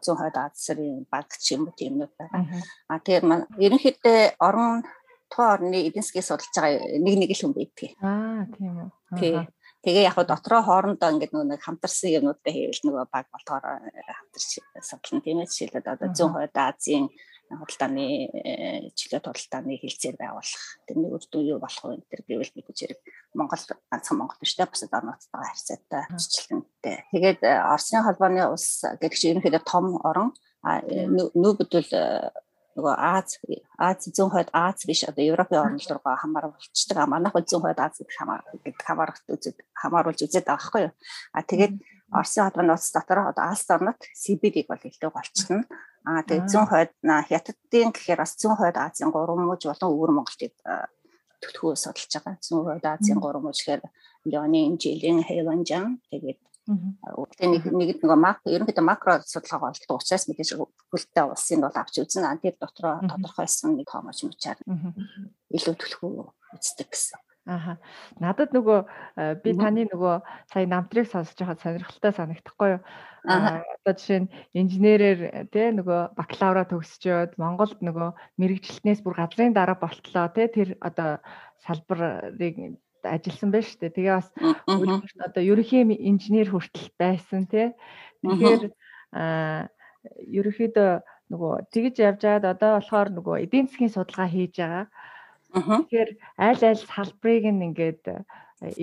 зүүн 0.03 0.19
хойд 0.19 0.37
Азийн 0.37 1.07
баг 1.07 1.31
ч 1.39 1.55
юм 1.55 1.71
уу 1.71 1.79
тиймнүүд 1.79 2.13
байгаа. 2.19 2.43
А 2.91 2.99
тэгэхээр 2.99 3.47
ерөнхийдөө 3.63 4.19
орон 4.43 4.83
тухайн 5.31 5.53
орны 5.55 5.79
эдийн 5.87 6.03
засгийг 6.03 6.27
судалж 6.27 6.55
байгаа 6.57 6.99
нэг 6.99 7.15
нэг 7.21 7.31
л 7.31 7.43
хүн 7.47 7.55
байдаг. 7.55 7.91
Аа 8.03 8.43
тийм 8.57 8.75
үү. 8.83 8.91
Тий. 9.21 9.35
Тэгээ 9.85 10.09
яг 10.11 10.19
дотроо 10.27 10.63
хоорондоо 10.67 11.11
ингээд 11.15 11.33
нэг 11.37 11.63
хамтарсан 11.63 12.11
юмнуудтай 12.19 12.53
хийвэл 12.53 12.83
нөгөө 12.85 13.07
баг 13.07 13.27
болгоор 13.31 13.65
хамтарч 14.19 14.51
судална 14.83 15.23
тийм 15.23 15.39
ээ. 15.39 15.47
Жишээлбэл 15.47 15.93
одоо 15.95 16.09
зүүн 16.11 16.33
хойд 16.35 16.57
Азийн 16.59 17.07
худалдааны 17.49 18.29
э, 18.29 18.91
чиглэл 18.93 19.25
худалдааны 19.25 19.81
хилцээр 19.81 20.17
байгуулах 20.21 20.65
тэр 20.85 20.97
нэг 21.01 21.13
үр 21.17 21.25
дүн 21.33 21.45
юу 21.49 21.59
болох 21.59 21.85
вэ 21.85 22.05
тэр 22.13 22.23
гэвэл 22.29 22.53
бид 22.53 22.69
зэрэг 22.77 23.01
Монгол 23.33 23.63
ганцхан 23.89 24.19
Монгол 24.21 24.41
биш 24.41 24.55
те 24.57 24.69
бусад 24.69 24.93
орнуудтайгаа 24.93 25.49
харьцаатай 25.49 26.03
жижиглэнтэй. 26.13 26.97
Тэгээд 27.13 27.41
э, 27.45 27.53
Оросын 27.65 28.05
холбооны 28.05 28.45
улс 28.53 28.85
гэдэг 28.85 29.17
чинь 29.17 29.31
ерөнхийдөө 29.41 29.63
том 29.65 29.97
орон 30.05 30.37
э, 30.67 31.09
нөгөө 32.79 32.95
Аз 32.95 33.43
Аз 33.79 34.07
зүүн 34.07 34.31
хойд 34.31 34.51
Аз 34.55 34.87
биш 34.87 35.03
одоо 35.03 35.25
Европын 35.27 35.59
орнол 35.59 35.91
руугаа 35.91 36.17
хамааруулцдаг. 36.23 37.11
Манайх 37.11 37.35
зүүн 37.35 37.63
хойд 37.67 37.79
Аз 37.83 37.99
гэдэг 37.99 38.79
хамааруулж 38.87 39.27
үзээд 39.27 39.59
хамааруулж 39.75 40.21
үзээд 40.23 40.47
байгаа 40.47 40.63
байхгүй 40.63 40.83
юу. 40.87 40.93
А 41.35 41.43
тэгээд 41.43 41.75
Оросын 42.13 42.49
холбооны 42.49 42.73
улс 42.73 42.89
дотор 42.93 43.19
одоо 43.29 43.45
Алс 43.53 43.69
орнот 43.69 44.01
CBD-г 44.17 44.69
бол 44.69 44.81
илүү 44.81 45.11
голчтно. 45.13 45.65
Аа 46.09 46.25
тэгээ 46.25 46.49
зүүн 46.49 46.69
хойд 46.73 46.93
хятадын 47.05 47.93
гэхээр 47.93 48.23
бас 48.25 48.33
зүүн 48.41 48.57
хойд 48.57 48.77
Азийн 48.81 49.13
гурван 49.13 49.45
мужи 49.45 49.69
болон 49.69 49.93
өвөр 49.93 50.13
Монголыг 50.17 50.57
төвтгөө 51.45 51.77
судалж 51.77 52.13
байгаа. 52.17 52.41
Зүүн 52.41 52.65
хойд 52.65 52.87
Азийн 52.89 53.21
гурван 53.21 53.45
мужи 53.45 53.61
гэхээр 53.61 53.83
Леонин, 54.25 54.81
Жилин, 54.81 55.21
Хэлонжан 55.21 56.01
тэгээд 56.09 56.41
тэгээ 56.69 57.49
нэг 57.49 57.65
нэг 57.73 57.89
нөгөө 58.05 58.21
мак 58.21 58.41
ерөнхийдөө 58.45 58.85
макро 58.85 59.21
судалгаа 59.25 59.73
болдог 59.73 60.01
учраас 60.01 60.29
мэдээж 60.29 60.57
хөлтэй 60.93 61.25
улсын 61.25 61.65
бол 61.65 61.73
авч 61.73 62.05
үзэн 62.05 62.41
тэр 62.45 62.57
дотроо 62.61 63.01
тодорхойлсон 63.09 63.77
нэг 63.81 63.89
томооч 63.89 64.21
мучаар 64.25 64.61
илүү 65.49 65.75
төлхөө 65.81 66.29
үздэг 66.57 66.89
гэсэн. 66.93 67.21
Аха. 67.49 67.79
Надад 68.21 68.53
нөгөө 68.53 68.79
би 69.41 69.55
таны 69.57 69.89
нөгөө 69.89 70.15
сая 70.53 70.69
намтрыг 70.69 71.09
сонсож 71.09 71.33
байхад 71.41 71.63
сонирхолтой 71.65 72.13
санагдахгүй 72.13 72.69
юу? 72.77 72.83
Аа 73.25 73.65
одоо 73.65 73.95
жишээ 73.97 74.21
нь 74.21 74.33
инженерээр 74.53 75.49
тий 75.49 75.73
нөгөө 75.73 76.13
бакалавра 76.13 76.69
төгсчөөд 76.69 77.41
Монголд 77.41 77.81
нөгөө 77.81 78.11
мэрэгчлэнээс 78.37 79.01
бүр 79.01 79.17
газрын 79.17 79.57
дараа 79.57 79.81
болтлоо 79.81 80.29
тий 80.37 80.49
тэр 80.53 80.69
одоо 80.85 81.25
салбарыг 81.65 82.77
ажилласан 83.01 83.49
байж 83.49 83.73
тээ. 83.81 83.97
Тэгээ 83.97 84.15
бас 84.21 84.29
одоо 85.17 85.43
ерөнхий 85.43 85.89
инженер 85.89 86.53
хүртэл 86.53 86.93
байсан 87.01 87.49
тий. 87.49 87.73
Тэгэхээр 88.29 88.63
аа 89.17 89.73
ерөнхийдөө 90.21 90.91
нөгөө 91.33 91.53
тэгж 91.73 91.95
явж 92.01 92.21
байгаад 92.25 92.45
одоо 92.45 92.71
болохоор 92.77 93.09
нөгөө 93.17 93.37
эдийн 93.45 93.67
засгийн 93.69 93.93
судалгаа 93.93 94.29
хийж 94.29 94.55
байгаа. 94.61 94.85
Тэгэхээр 95.55 96.11
аль 96.37 96.65
аль 96.71 96.83
салбарыг 96.85 97.45
нь 97.49 97.65
ингээд 97.73 98.05
э, 98.13 98.21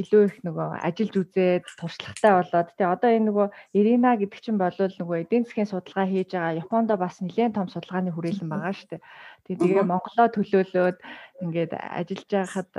илүү 0.02 0.24
их 0.26 0.36
нөгөө 0.42 0.82
ажиллаж 0.82 1.16
үзээд 1.22 1.66
туршлагатай 1.78 2.32
болоод 2.34 2.70
тий 2.74 2.88
одоо 2.90 3.10
энэ 3.14 3.28
нөгөө 3.30 3.48
Ирина 3.78 4.18
гэдэг 4.18 4.40
чинь 4.42 4.58
бол 4.58 4.74
нөгөө 4.74 5.18
эдийн 5.22 5.46
засгийн 5.46 5.70
судалгаа 5.70 6.10
хийж 6.10 6.34
байгаа 6.34 6.58
Японд 6.64 6.90
бас 6.98 7.22
нэлээд 7.22 7.54
том 7.54 7.70
судалгааны 7.70 8.10
хүрээлэн 8.16 8.50
байгаа 8.50 8.74
шүү 8.74 8.90
дээ. 8.98 9.06
Тэгээ 9.46 9.62
тэгээ 9.62 9.86
Монголоо 9.86 10.28
төлөөлөөд 10.34 10.98
ингээд 11.44 11.72
ажиллаж 11.78 12.30
байхад 12.34 12.72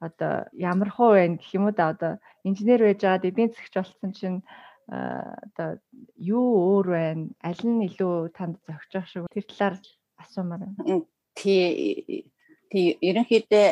одоо 0.00 0.32
ямар 0.56 0.88
хуу 0.88 1.12
вэ 1.12 1.36
гэх 1.36 1.52
юм 1.56 1.68
уу 1.68 1.74
да 1.76 1.92
одоо 1.92 2.12
инженер 2.40 2.80
байж 2.88 3.00
байгаад 3.04 3.28
эдийн 3.28 3.52
засгч 3.52 3.74
болсон 3.76 4.10
чинь 4.16 4.40
э, 4.88 4.96
одоо 5.44 5.68
юу 6.16 6.80
өөр 6.80 6.86
байна? 6.88 7.24
Аль 7.44 7.64
нь 7.68 7.84
илүү 7.84 8.32
танд 8.32 8.56
зохиж 8.64 8.92
ах 8.96 9.08
шиг 9.12 9.28
тэр 9.28 9.44
талаар 9.44 9.76
асуумаар 10.16 10.62
байна. 10.64 11.04
Тий 11.36 12.32
тий 12.70 12.98
ерөнхийдөө 13.08 13.66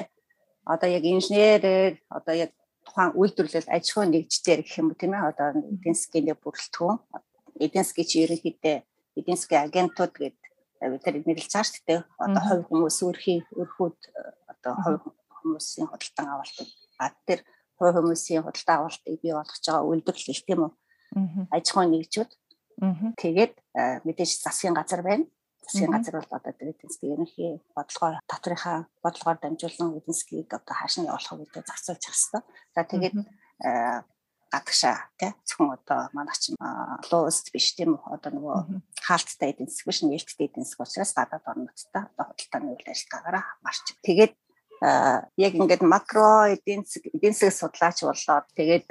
одоо 0.64 0.88
яг 0.88 1.04
инженерээр 1.04 1.94
одоо 2.08 2.34
яг 2.34 2.50
тухайн 2.84 3.12
үйлдвэрлэл 3.16 3.68
аж 3.68 3.84
ахуйн 3.90 4.10
нэгждэр 4.12 4.60
гэх 4.64 4.78
юм 4.80 4.88
уу 4.92 4.98
тийм 5.00 5.12
ээ? 5.16 5.28
Одоо 5.30 5.46
эдийн 5.72 5.96
засгийн 5.96 6.36
бүрэлдэхүүн 6.40 6.98
эдийн 7.64 7.84
засгийн 7.84 8.08
чи 8.08 8.16
ерөнхийдөө 8.24 8.76
эдийн 9.18 9.38
засгийн 9.38 9.64
агентууд 9.68 10.12
гэдэг 10.16 10.44
бид 10.92 11.04
нар 11.04 11.16
нэрлэж 11.24 11.52
байгаа 11.52 11.68
шүү 11.68 11.84
дээ 11.88 12.00
одоо 12.24 12.42
хувь 12.44 12.64
хүмүүс 12.68 12.98
өрхийн 13.08 13.42
өрхүүд 13.60 13.98
одоо 14.52 14.72
хувь 14.84 15.04
хүмүүсийн 15.38 15.88
худалдан 15.88 16.26
авалтыг 16.28 16.68
а 17.00 17.08
тэр 17.26 17.40
хувь 17.78 17.96
хүмүүсийн 17.96 18.44
худалдан 18.44 18.76
авалтыг 18.78 19.16
бий 19.22 19.32
болгож 19.32 19.64
байгаа 19.64 19.88
үйлдвэрлэл 19.88 20.46
тийм 20.46 20.60
үү? 20.64 20.72
Аж 21.56 21.64
ахуйн 21.70 21.90
нэгжүүд. 21.92 22.30
Тэгээд 23.20 23.54
мэдээж 24.04 24.30
засгийн 24.44 24.76
газар 24.76 25.02
байна 25.04 25.24
засгийн 25.64 25.92
газар 25.92 26.14
бол 26.20 26.36
одоо 26.38 26.52
эдийн 26.52 26.76
засгийн 26.82 27.14
ерөнхий 27.14 27.50
бодлогоо 27.76 28.20
доторынхаа 28.30 28.78
бодлогоор 29.04 29.38
дамжуулан 29.40 29.98
эдийн 29.98 30.16
засгийг 30.16 30.50
одоо 30.52 30.74
хааш 30.76 30.94
нь 30.98 31.08
явуулах 31.08 31.50
гэдэг 31.50 31.66
зарцуулж 31.66 32.02
явах 32.04 32.16
хэрэгтэй. 32.16 32.42
За 32.74 32.82
тэгээд 32.84 33.16
гадагшаа 34.54 34.96
тий 35.18 35.32
зөвхөн 35.48 35.74
одоо 35.76 36.00
манай 36.14 36.36
чинь 36.38 36.58
лууст 37.10 37.50
биш 37.50 37.74
тийм 37.74 37.98
үү? 37.98 38.14
Одоо 38.14 38.30
нөгөө 38.30 38.58
хаалттай 39.06 39.50
эдийн 39.50 39.68
засаг 39.68 39.86
биш 39.90 40.00
нээлттэй 40.02 40.46
эдийн 40.46 40.66
засаг 40.66 40.86
учраас 40.86 41.12
гадаад 41.18 41.50
орнуудтай 41.50 42.02
одоо 42.06 42.24
худалдааны 42.30 42.70
үйл 42.70 42.90
ажиллагаагаараа 42.92 43.44
марч. 43.66 43.86
Тэгээд 44.06 44.32
яг 45.46 45.52
ингээд 45.58 45.82
макро 45.82 46.54
эдийн 46.54 46.86
засаг 46.86 47.10
эдийн 47.16 47.34
засаг 47.34 47.58
судлаач 47.74 47.98
болоод 48.06 48.46
тэгээд 48.58 48.86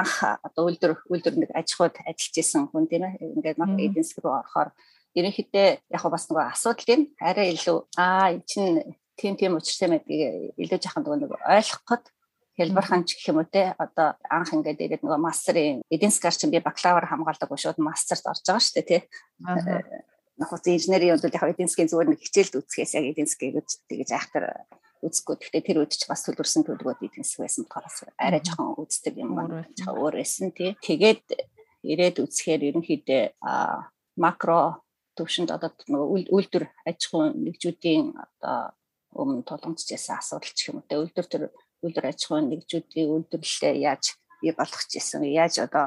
анх 0.00 0.14
одоо 0.46 0.62
үйлдвэр 0.66 0.92
үйлдвэр 1.10 1.36
нэг 1.36 1.50
аж 1.54 1.68
ахуйд 1.74 1.96
ажиллаж 2.02 2.36
исэн 2.38 2.66
хүн 2.66 2.86
тийм 2.90 3.04
ээ 3.06 3.38
ингээд 3.38 3.60
макро 3.60 3.78
эдийн 3.78 4.06
засаг 4.06 4.24
руу 4.24 4.34
орохоор 4.40 4.70
ерөнхийдөө 5.18 5.66
яг 5.94 6.02
бас 6.08 6.24
нөгөө 6.30 6.44
асуудал 6.54 6.88
юм 6.94 7.02
арай 7.18 7.52
илүү 7.54 7.78
аа 7.98 8.32
эн 8.32 8.42
чинь 8.46 8.82
тийм 9.18 9.34
тийм 9.34 9.58
учиртай 9.58 9.88
мэдгийг 9.90 10.54
илүү 10.56 10.78
жахан 10.78 11.04
нэг 11.04 11.34
ойлгоход 11.34 12.04
хэлбэрхэн 12.58 13.02
ч 13.06 13.18
гэх 13.18 13.30
юм 13.30 13.42
уу 13.42 13.48
те 13.50 13.74
одоо 13.78 14.18
анх 14.30 14.50
ингээд 14.54 14.82
ирээд 14.82 15.02
нөгөө 15.02 15.20
мастерын 15.22 15.82
эдийн 15.90 16.10
засгаар 16.10 16.36
чинь 16.38 16.54
би 16.54 16.62
бакалавр 16.62 17.06
хамгаалдаг 17.06 17.50
шууд 17.54 17.78
мастерт 17.78 18.26
орж 18.26 18.42
байгаа 18.42 18.62
шүү 18.62 18.74
дээ 18.82 18.86
те 18.90 18.98
нөхөц 20.38 20.64
инженерийн 20.70 21.18
үед 21.18 21.34
яг 21.34 21.50
эдийн 21.50 21.70
засгийн 21.70 21.90
зүгээр 21.90 22.10
нэг 22.14 22.22
хичээлд 22.22 22.58
үзэхээс 22.62 22.94
яг 22.98 23.04
эдийн 23.10 23.26
засгийг 23.26 23.58
тэгэж 23.90 24.10
айхтар 24.14 24.44
үзэхгүй. 25.02 25.34
Гэхдээ 25.38 25.62
тэр 25.66 25.78
үед 25.82 25.94
ч 25.94 26.06
бас 26.06 26.22
төлөвлөсөн 26.26 26.62
төлөвлөгөөд 26.66 27.02
эдийн 27.02 27.26
засаг 27.26 27.46
байсан 27.46 27.64
болохоос 27.66 27.98
арай 28.18 28.42
жоохон 28.42 28.78
үздэг 28.78 29.14
юм 29.18 29.34
байна. 29.34 29.66
Өөр 29.86 30.14
байсан 30.18 30.54
тий. 30.54 30.74
Тэгээд 30.82 31.26
ирээд 31.86 32.16
үзэхээр 32.22 32.62
ерөнхийдөө 32.70 33.22
макро 34.18 34.82
төвшөнд 35.18 35.50
одоо 35.50 35.70
нөгөө 35.90 36.30
үйлдвэр 36.30 36.64
аж 36.86 36.98
ахуйн 37.06 37.34
нэгжүүдийн 37.44 38.06
одоо 38.14 38.58
өмнө 39.18 39.42
тулгамдчихсан 39.48 40.16
асуудал 40.18 40.54
ч 40.54 40.70
юм 40.70 40.78
уу 40.78 40.86
те. 40.86 41.00
Үйлдвэр 41.02 41.26
төр 41.26 41.42
үйлдвэр 41.82 42.06
аж 42.10 42.20
ахуйн 42.24 42.46
нэгжүүдийн 42.54 43.10
үйлдвэрлэлээ 43.12 43.74
яаж 43.90 44.04
бий 44.40 44.52
болгочихсон 44.54 45.22
яаж 45.26 45.54
одоо 45.66 45.86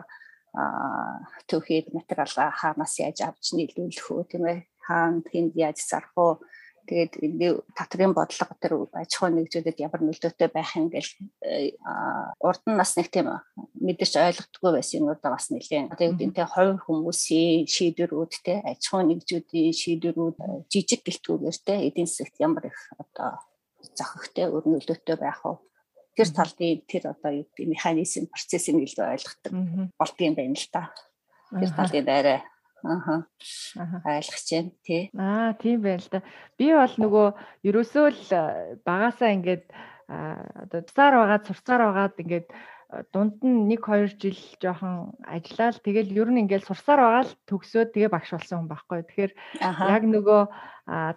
төвхийг 1.48 1.96
материалаа 1.96 2.52
хаанаас 2.52 2.94
яаж 3.00 3.18
авч 3.24 3.56
нийлүүлэх 3.56 4.08
үү 4.12 4.24
тийм 4.28 4.44
ээ? 4.52 4.60
Хаана 4.84 5.24
тэнд 5.24 5.56
яаж 5.56 5.80
зарах 5.80 6.16
уу 6.20 6.34
Тэгээд 6.88 7.14
татрын 7.78 8.14
бодлого 8.18 8.58
тэр 8.58 8.74
аж 8.92 9.12
ахуйн 9.16 9.38
нэгжүүдэд 9.38 9.78
ямар 9.86 10.02
нөлөөтэй 10.02 10.50
байх 10.50 10.76
юм 10.76 10.90
гээл 10.90 11.14
урд 12.42 12.64
нь 12.66 12.80
бас 12.80 12.98
нэг 12.98 13.08
тийм 13.14 13.30
мэдэрч 13.78 14.14
ойлгохгүй 14.18 14.72
байсан 14.76 15.00
юмудаа 15.06 15.32
бас 15.32 15.48
нэлээд. 15.54 15.94
Юу 15.94 16.18
гэдэг 16.18 16.48
хувь 16.52 16.82
хүмүүсийн 16.84 17.70
шийдвэрүүд 17.70 18.34
те 18.44 18.60
аж 18.66 18.82
ахуйн 18.90 19.14
нэгжүүдийн 19.14 19.74
шийдвэрүүд 19.78 20.38
жижиг 20.74 21.02
гэлтгүүгээр 21.06 21.58
те 21.64 21.74
эдийн 21.86 22.10
засагт 22.10 22.36
ямар 22.42 22.66
их 22.68 22.80
одоо 22.98 23.40
зохихтэй 23.94 24.50
өр 24.50 24.66
нөлөөтэй 24.66 25.18
байх 25.22 25.42
вэ? 25.46 25.62
Тэр 26.18 26.30
талын 26.34 26.82
тэр 26.90 27.04
одоо 27.14 27.32
юу 27.32 27.46
гэдэг 27.56 27.72
механизм 27.72 28.28
процессыг 28.28 28.76
илүү 28.76 29.06
ойлгохдаг 29.16 29.54
болдгийм 29.96 30.36
байна 30.36 30.58
л 30.58 30.70
да. 30.74 30.92
Тэр 31.56 31.72
талын 31.72 32.10
арай 32.10 32.40
Аха. 32.84 33.26
Ойлгож 34.06 34.46
байна 34.52 34.72
тий. 34.84 35.10
Аа 35.18 35.54
тийм 35.62 35.82
байна 35.86 36.02
л 36.02 36.10
да. 36.12 36.22
Би 36.58 36.74
бол 36.74 36.96
нөгөө 37.04 37.28
ерөөсөө 37.70 38.08
л 38.10 38.24
багасаа 38.86 39.34
ингээд 39.38 39.66
одоо 40.10 40.82
цаар 40.90 41.14
байгаад 41.22 41.48
сурцаар 41.48 41.82
байгаад 41.88 42.16
ингээд 42.18 42.48
дунд 43.14 43.40
нь 43.40 43.72
1 43.72 43.80
2 43.80 44.20
жил 44.20 44.40
жоохон 44.60 45.16
ажиллаад 45.24 45.80
тэгэл 45.80 46.12
ер 46.12 46.30
нь 46.32 46.44
ингээл 46.44 46.68
сурсаар 46.68 47.00
байгаа 47.00 47.24
л 47.24 47.34
төгсөөд 47.48 47.90
тэгээ 47.96 48.12
багш 48.12 48.36
болсон 48.36 48.68
хүн 48.68 48.72
байхгүй. 48.72 49.00
Тэгэхээр 49.08 49.32
яг 49.96 50.04
нөгөө 50.12 50.42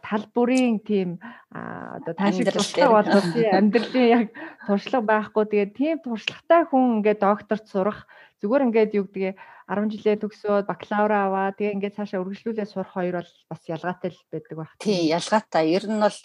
тал 0.06 0.24
бүрийн 0.30 0.78
тийм 0.86 1.18
одоо 1.50 2.14
таашиг 2.14 2.54
туршлага 2.54 2.94
болов 3.02 3.26
амьдралын 3.34 4.06
яг 4.06 4.26
туршлага 4.70 5.06
байхгүй. 5.10 5.44
Тэгээд 5.50 5.72
тийм 5.74 5.96
туршлагатай 5.98 6.62
хүн 6.70 7.02
ингээд 7.02 7.22
докторт 7.26 7.66
сурах 7.66 8.06
зүгээр 8.38 8.66
ингээд 8.70 8.94
юу 8.94 9.10
гэдгийг 9.10 9.34
10 9.66 9.90
жилээ 9.98 10.16
төгсөөд 10.22 10.68
бакалавра 10.70 11.26
аваа 11.26 11.56
тэгээ 11.58 11.74
ингээд 11.74 11.96
цаашаа 11.98 12.22
үргэлжлүүлээ 12.22 12.68
сурах 12.70 12.94
хоёр 12.94 13.18
бол 13.18 13.32
бас 13.50 13.62
ялгаатай 13.66 14.10
л 14.14 14.22
байдаг 14.30 14.54
баг. 14.54 14.70
Тийм 14.78 15.10
ялгаатай. 15.10 15.64
Ер 15.74 15.84
нь 15.90 15.98
бол 15.98 16.18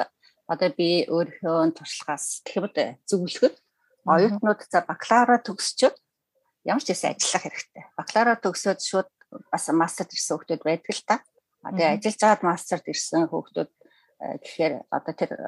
одоо 0.49 0.69
би 0.77 1.07
өөрийнхөө 1.09 1.73
туршлагаас 1.73 2.43
уу 2.45 2.69
зөвлөхөд 3.09 3.55
оюутнууд 4.09 4.59
за 4.69 4.81
бакалавра 4.83 5.37
төгсчөөд 5.45 5.95
ямар 6.65 6.83
ч 6.83 6.91
байсан 6.91 7.13
ажиллах 7.13 7.43
хэрэгтэй. 7.45 7.83
Бакалавра 7.95 8.35
төгсөөд 8.41 8.79
шууд 8.81 9.09
бас 9.53 9.65
мастерд 9.69 10.11
ирсэн 10.13 10.37
хүмүүс 10.41 10.63
байдаг 10.65 10.93
л 10.93 11.05
та. 11.05 11.15
Тэгээ 11.63 11.93
ажиллаж 12.01 12.17
байгаад 12.19 12.43
мастерд 12.43 12.85
ирсэн 12.89 13.29
хүмүүс 13.29 13.53
э, 13.59 14.35
гэхээр 14.41 14.73
одоо 14.89 15.13
тэр 15.13 15.31
э, 15.37 15.43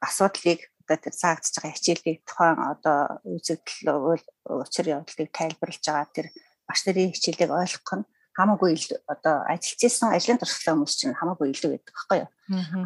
асуудлыг 0.00 0.60
одоо 0.82 0.98
тэр 0.98 1.14
цаагдж 1.14 1.54
байгаа 1.60 1.76
хичээлийг 1.76 2.18
тухайн 2.26 2.58
одоо 2.58 2.98
үзэгдэл 3.22 4.22
учир 4.48 4.86
явдлыг 4.96 5.30
тайлбарлаж 5.30 5.82
байгаа 5.86 6.08
тэр 6.10 6.26
багш 6.66 6.82
нарын 6.86 7.14
хичээлийг 7.14 7.50
ойлгох 7.52 7.94
нь 8.00 8.08
хамаагүй 8.32 8.72
одоо 9.06 9.44
ажиллаж 9.44 9.80
исэн 9.84 10.14
ажлын 10.16 10.40
туршлагатай 10.40 10.72
хүмүүс 10.72 10.94
чинь 10.96 11.18
хамаагүй 11.18 11.52
илүү 11.52 11.70
байдаг 11.76 11.92
байхгүй 11.92 12.18
юу. 12.24 12.30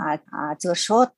Аа 0.02 0.52
зөвөр 0.58 0.80
шууд 0.80 1.14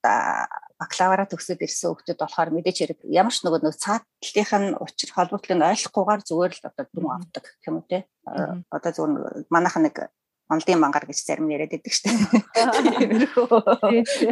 бакалавра 0.79 1.27
төгсөөд 1.27 1.59
ирсэн 1.59 1.91
хүмүүс 1.91 2.15
болохоор 2.15 2.49
мэдээч 2.55 2.77
хэрэг 2.79 2.99
ямар 3.11 3.35
ч 3.35 3.43
нөгөө 3.43 3.75
цаатлынх 3.75 4.51
нь 4.55 4.77
учир 4.79 5.11
холбоотлыг 5.11 5.59
ойлгохгүйгээр 5.59 6.21
зүгээр 6.23 6.53
л 6.55 6.67
одоо 6.71 6.85
дүн 6.87 7.07
авдаг 7.11 7.43
гэх 7.43 7.67
юм 7.67 7.83
уу 7.83 7.87
те. 7.91 8.07
Одоо 8.71 8.91
зөвөр 8.95 9.43
манайхан 9.51 9.83
нэг 9.91 10.07
онлын 10.47 10.79
мангаар 10.79 11.05
гэж 11.05 11.19
зарим 11.19 11.51
яриад 11.51 11.75
байдаг 11.75 11.93
шүү 11.93 12.09
дээ. 12.09 12.23
Иймэрхүү. 13.05 13.47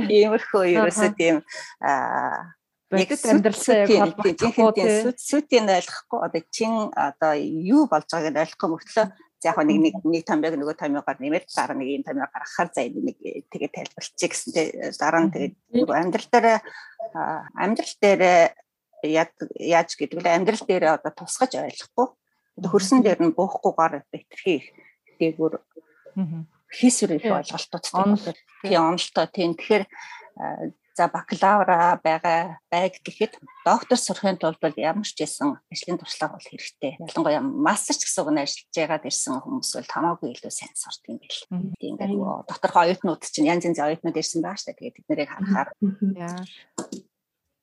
Иймэрхүү 0.08 0.64
ерөөсөө 0.72 1.12
тийм 1.20 1.44
аа 1.84 2.58
бодит 2.92 3.26
амьдралтай 3.28 3.84
яг 3.84 4.16
холбоотой 4.16 5.14
сүтийн 5.20 5.68
ойлгохгүй 5.68 6.20
одоо 6.24 6.42
чин 6.56 6.74
одоо 6.96 7.34
юу 7.36 7.84
болж 7.92 8.08
байгааг 8.08 8.32
нь 8.32 8.42
ойлгохгүй 8.44 8.70
мөртлөө 8.72 9.06
за 9.40 9.50
яг 9.54 9.58
нэг 9.62 9.78
нэг 9.78 9.96
нэг 10.02 10.24
томьёог 10.26 10.56
нөгөө 10.58 10.78
томьёогоор 10.82 11.18
нэмээд 11.22 11.46
дараа 11.54 11.78
нэг 11.78 11.90
юм 11.94 12.04
томьёог 12.04 12.32
гаргахаар 12.34 12.70
за 12.74 12.82
нэг 12.90 13.18
тэгээ 13.54 13.72
тайлбарчих 13.74 14.30
гэсэн 14.34 14.52
тэгээ 14.54 14.98
дараа 14.98 15.22
нь 15.26 15.32
тэгээ 15.34 15.94
амьдрал 15.94 16.28
дээр 16.34 16.48
амьдрал 17.54 17.96
дээр 18.02 18.22
яаж 19.04 19.92
гэдэг 19.94 20.18
вэ 20.26 20.30
амьдрал 20.34 20.64
дээр 20.66 20.86
одоо 20.98 21.12
тусгаж 21.14 21.54
ойлгохгүй. 21.54 22.08
Хөрсөн 22.66 23.06
дээр 23.06 23.22
нь 23.22 23.38
буухгүйгээр 23.38 24.10
битэрхий 24.10 24.74
дээгүүр 25.22 25.54
хийсвэр 26.74 27.22
их 27.22 27.30
ойлголтууд 27.30 27.86
тийм 28.66 28.82
онолтой. 28.82 29.26
Тийм 29.30 29.54
тэгэхээр 29.54 29.86
за 30.98 31.06
бакалавра 31.14 32.02
байгаа 32.02 32.58
байг 32.74 32.98
гэхэд 33.06 33.38
доктор 33.62 33.98
сурахын 34.02 34.42
тулд 34.42 34.58
бол 34.58 34.74
ямар 34.74 35.06
ч 35.06 35.14
байсан 35.22 35.62
ажлын 35.70 36.02
туршлага 36.02 36.34
бол 36.42 36.50
хэрэгтэй. 36.50 36.98
Ялангуяа 36.98 37.46
мастер 37.46 37.94
ч 37.94 38.10
гэсэн 38.10 38.22
үг 38.26 38.32
нь 38.34 38.42
ажиллаж 38.42 38.74
байгаад 38.74 39.06
ирсэн 39.06 39.38
хүмүүс 39.38 39.72
бол 39.78 39.94
хамаагүй 39.94 40.30
илүү 40.34 40.50
сайн 40.50 40.74
сурд 40.74 41.06
юм 41.06 41.22
бэл. 41.22 41.42
Тийм 41.78 42.02
ингээд 42.02 42.18
доторх 42.50 42.76
оюутнууд 42.82 43.22
чинь 43.22 43.46
янз 43.46 43.70
янзын 43.70 43.86
оюутнууд 43.94 44.18
ирсэн 44.18 44.42
байгаа 44.42 44.58
шүү 44.58 44.74
дээ. 44.74 44.78
Тэгээд 44.82 44.98
бид 44.98 45.08
нарыг 45.14 45.30
харахаар 45.30 45.70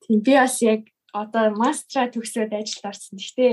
Тийм 0.06 0.20
би 0.22 0.32
бас 0.38 0.56
яг 0.62 0.82
одоо 1.10 1.50
мастера 1.58 2.06
төгсөөд 2.14 2.54
ажилд 2.54 2.86
орсон. 2.86 3.18
Гэхдээ 3.18 3.52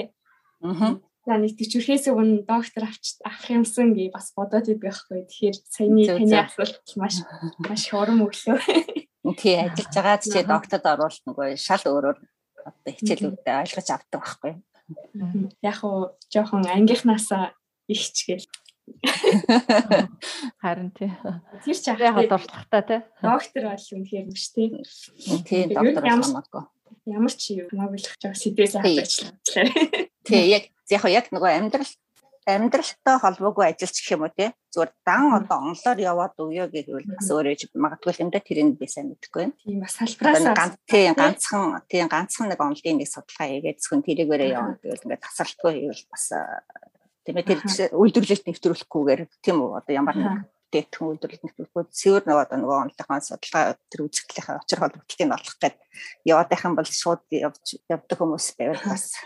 аа 0.61 1.01
За 1.21 1.37
нэг 1.37 1.53
төчөрхөөс 1.53 2.09
өмнө 2.09 2.49
доктор 2.49 2.89
авч 2.89 3.21
авах 3.21 3.45
юмсан 3.53 3.93
гээ 3.93 4.09
бас 4.09 4.33
бодоод 4.33 4.65
идэг 4.65 4.81
байхгүй. 4.81 5.21
Тэгэхээр 5.29 5.57
саяны 5.69 6.01
таны 6.09 6.37
асуулт 6.41 6.81
маш 6.97 7.21
маш 7.61 7.83
урам 7.93 8.25
өглөө. 8.25 8.57
Тий 9.37 9.55
ажиллаж 9.61 9.93
байгаа 9.93 10.17
чи 10.17 10.41
докторд 10.41 10.85
оруулах 10.85 11.21
нөгөө 11.29 11.53
шал 11.53 11.85
өөрөөр 11.85 12.17
одоо 12.65 12.91
хичээлүүдээ 12.93 13.61
ойлгож 13.61 13.87
авдаг 13.93 14.21
байхгүй. 14.21 14.53
Яг 15.61 15.77
уу 15.85 16.17
жоохон 16.33 16.65
ангийнхнаасаа 16.65 17.53
ихч 17.85 18.17
гэл. 18.25 18.49
Харин 20.61 20.89
тий. 20.97 21.13
Тэр 21.61 21.77
ч 21.77 21.85
яг 21.85 22.01
дуртлагатай 22.01 22.81
тий. 22.81 22.99
Доктор 23.21 23.63
бол 23.69 23.85
үнэхээр 23.93 24.25
биш 24.33 24.45
тий. 24.57 24.73
Тий 25.45 25.69
доктор 25.69 26.01
хамаагүй. 26.01 26.63
Ямар 27.05 27.33
ч 27.37 27.61
хамаагүй 27.61 27.99
л 28.01 28.09
гэж 28.09 28.23
сэдвээс 28.25 28.75
авчихлаа. 28.81 29.69
Тий 30.25 30.49
яг 30.49 30.65
яг 30.89 31.03
яг 31.05 31.25
нөгөө 31.29 31.51
амьдрал 31.61 31.93
амьдралтай 32.49 33.17
холбоогүй 33.21 33.65
ажилч 33.69 34.01
гэх 34.01 34.17
юм 34.17 34.25
уу 34.25 34.33
те 34.33 34.53
зүгээр 34.73 34.91
дан 35.05 35.23
одоо 35.37 35.57
онлоор 35.61 35.99
яваад 36.01 36.33
өгөө 36.41 36.67
гэвэл 36.73 37.13
бас 37.13 37.29
өөрөө 37.29 37.69
магадгүй 37.77 38.17
юм 38.17 38.29
да 38.33 38.41
тэрийг 38.41 38.81
би 38.81 38.87
сайн 38.89 39.13
мэдэхгүй 39.13 39.41
байна. 39.45 39.57
Тийм 39.61 39.79
бас 39.85 39.93
салбараас 39.93 40.45
ганц 40.57 40.75
тийм 40.89 41.13
ганцхан 41.13 41.85
тийм 41.85 42.07
ганцхан 42.09 42.49
нэг 42.49 42.57
онлын 42.57 42.97
нэг 42.97 43.09
судалгаа 43.13 43.47
хийгээд 43.51 43.77
зөвхөн 43.77 44.01
тэрийгээрээ 44.01 44.55
явна. 44.57 44.81
Гэвэл 44.81 45.05
ингээд 45.05 45.21
тасралтгүй 45.21 45.71
хийвэл 45.77 46.05
бас 46.09 46.25
тийм 47.25 47.35
ээ 47.37 47.45
тэр 47.45 47.59
үйлдвэрлэлт 47.93 48.45
нэвтрүүлэхгүйгээр 48.49 49.21
тийм 49.45 49.57
үү 49.61 49.71
одоо 49.77 49.93
ямар 49.93 50.17
нэг 50.17 50.33
дээтхэн 50.73 51.07
үйлдвэрлэлт 51.13 51.45
нэвтрүүлэхгүй 51.45 51.83
цэвэр 51.93 52.23
нэг 52.25 52.37
одоо 52.41 52.57
нөгөө 52.57 52.77
онлынхаа 52.89 53.21
судалгаа 53.21 53.75
тэр 53.91 54.01
үзэгдлийнхаа 54.07 54.63
очир 54.63 54.79
холбогдлыг 54.79 55.21
нь 55.27 55.35
олох 55.35 55.55
гээд 55.59 55.77
яваад 56.25 56.49
байх 56.49 56.63
юм 56.65 56.73
бол 56.79 56.89
шууд 56.89 57.21
явж 57.29 57.65
явдаг 57.91 58.17
хүмүүс 58.17 58.47
байвал 58.55 58.81
бас 58.87 59.19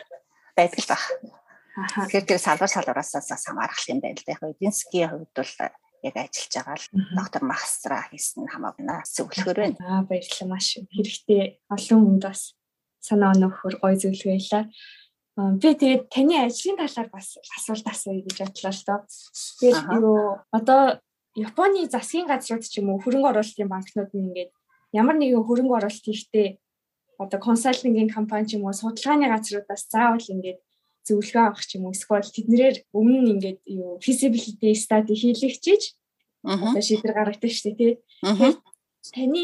байдаг 0.58 0.82
л 0.82 0.89
байна. 0.89 1.44
Тэгэхээр 1.75 2.25
тэр 2.25 2.39
салбар 2.39 2.71
салбараасаас 2.71 3.43
хамаарах 3.43 3.83
юм 3.91 3.99
байна 3.99 4.15
л 4.15 4.23
да. 4.23 4.31
Яг 4.39 4.43
эдийн 4.55 4.71
засгийн 4.71 5.09
хувьд 5.11 5.35
бол 5.35 5.53
яг 6.07 6.15
ажиллаж 6.15 6.53
байгаа 6.55 6.77
л 6.79 6.88
доктор 7.19 7.43
магистра 7.43 7.97
хийсэн 8.07 8.47
хамаагна 8.47 9.03
зөвлөхөр 9.03 9.57
байна. 9.59 9.77
Аа 9.83 10.07
баярлалаа 10.07 10.47
маш 10.55 10.79
хэрэгтэй 10.79 11.59
олон 11.67 11.99
хүнд 12.05 12.23
бас 12.23 12.55
санаа 13.03 13.35
өнөөхөр 13.35 13.75
гой 13.83 13.93
зөвлөгөө 13.99 14.33
байлаа. 14.39 14.63
Би 15.35 15.69
тэгээд 15.75 16.03
таны 16.07 16.35
ажлын 16.47 16.79
талаар 16.79 17.09
бас 17.11 17.27
асуулт 17.59 17.88
асууя 17.91 18.23
гэж 18.23 18.38
бодлоо 18.39 18.71
л 18.71 18.83
доо. 18.88 18.99
Тэгээд 19.59 19.79
юу 19.99 20.19
одоо 20.55 20.81
Японы 21.35 21.83
засгийн 21.91 22.31
газрууд 22.31 22.63
ч 22.63 22.79
юм 22.79 22.95
уу 22.95 23.03
хөрөнгө 23.03 23.35
оруулалтын 23.35 23.67
банкнууд 23.67 24.11
нь 24.15 24.23
ингээд 24.31 24.51
ямар 24.95 25.19
нэгэн 25.19 25.43
хөрөнгө 25.43 25.75
оруулалт 25.75 26.07
хийхдээ 26.07 26.47
одоо 27.19 27.39
консалтингийн 27.43 28.07
компани 28.07 28.47
ч 28.47 28.55
юм 28.55 28.63
уу 28.63 28.71
судалгааны 28.71 29.27
газруудаас 29.27 29.83
заавал 29.91 30.23
ингээд 30.23 30.59
зөвлөгөө 31.08 31.44
авах 31.46 31.63
ч 31.65 31.78
юм 31.78 31.86
уу 31.86 31.96
эсвэл 31.96 32.34
тэднэрээр 32.36 32.78
өмнө 32.98 33.20
нь 33.22 33.32
ингээд 33.34 33.60
юу 33.80 34.02
feasibility 34.04 34.74
study 34.74 35.13
хийлгэж 35.13 35.56
чиж 35.65 35.84
одоо 36.44 36.82
шийдвэр 36.82 37.13
гаргадаг 37.15 37.52
шүү 37.52 37.74
дээ 37.74 37.78
тий. 37.78 37.94
Таны 39.13 39.44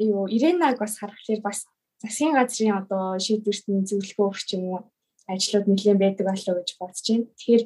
юу 0.00 0.24
Иренаг 0.28 0.80
бас 0.80 0.96
харахаар 1.00 1.40
бас 1.44 1.58
засгийн 2.02 2.34
газрын 2.36 2.80
одоо 2.80 3.20
шийдвэрт 3.20 3.64
нь 3.68 3.86
зөвлөгөө 3.88 4.26
өгч 4.32 4.48
юм 4.56 4.64
уу 4.72 4.80
ажлууд 5.28 5.66
нэлээд 5.68 5.98
байдаг 6.00 6.26
болоо 6.28 6.54
гэж 6.60 6.68
бодож 6.80 7.06
байна. 7.08 7.28
Тэгэхээр 7.36 7.64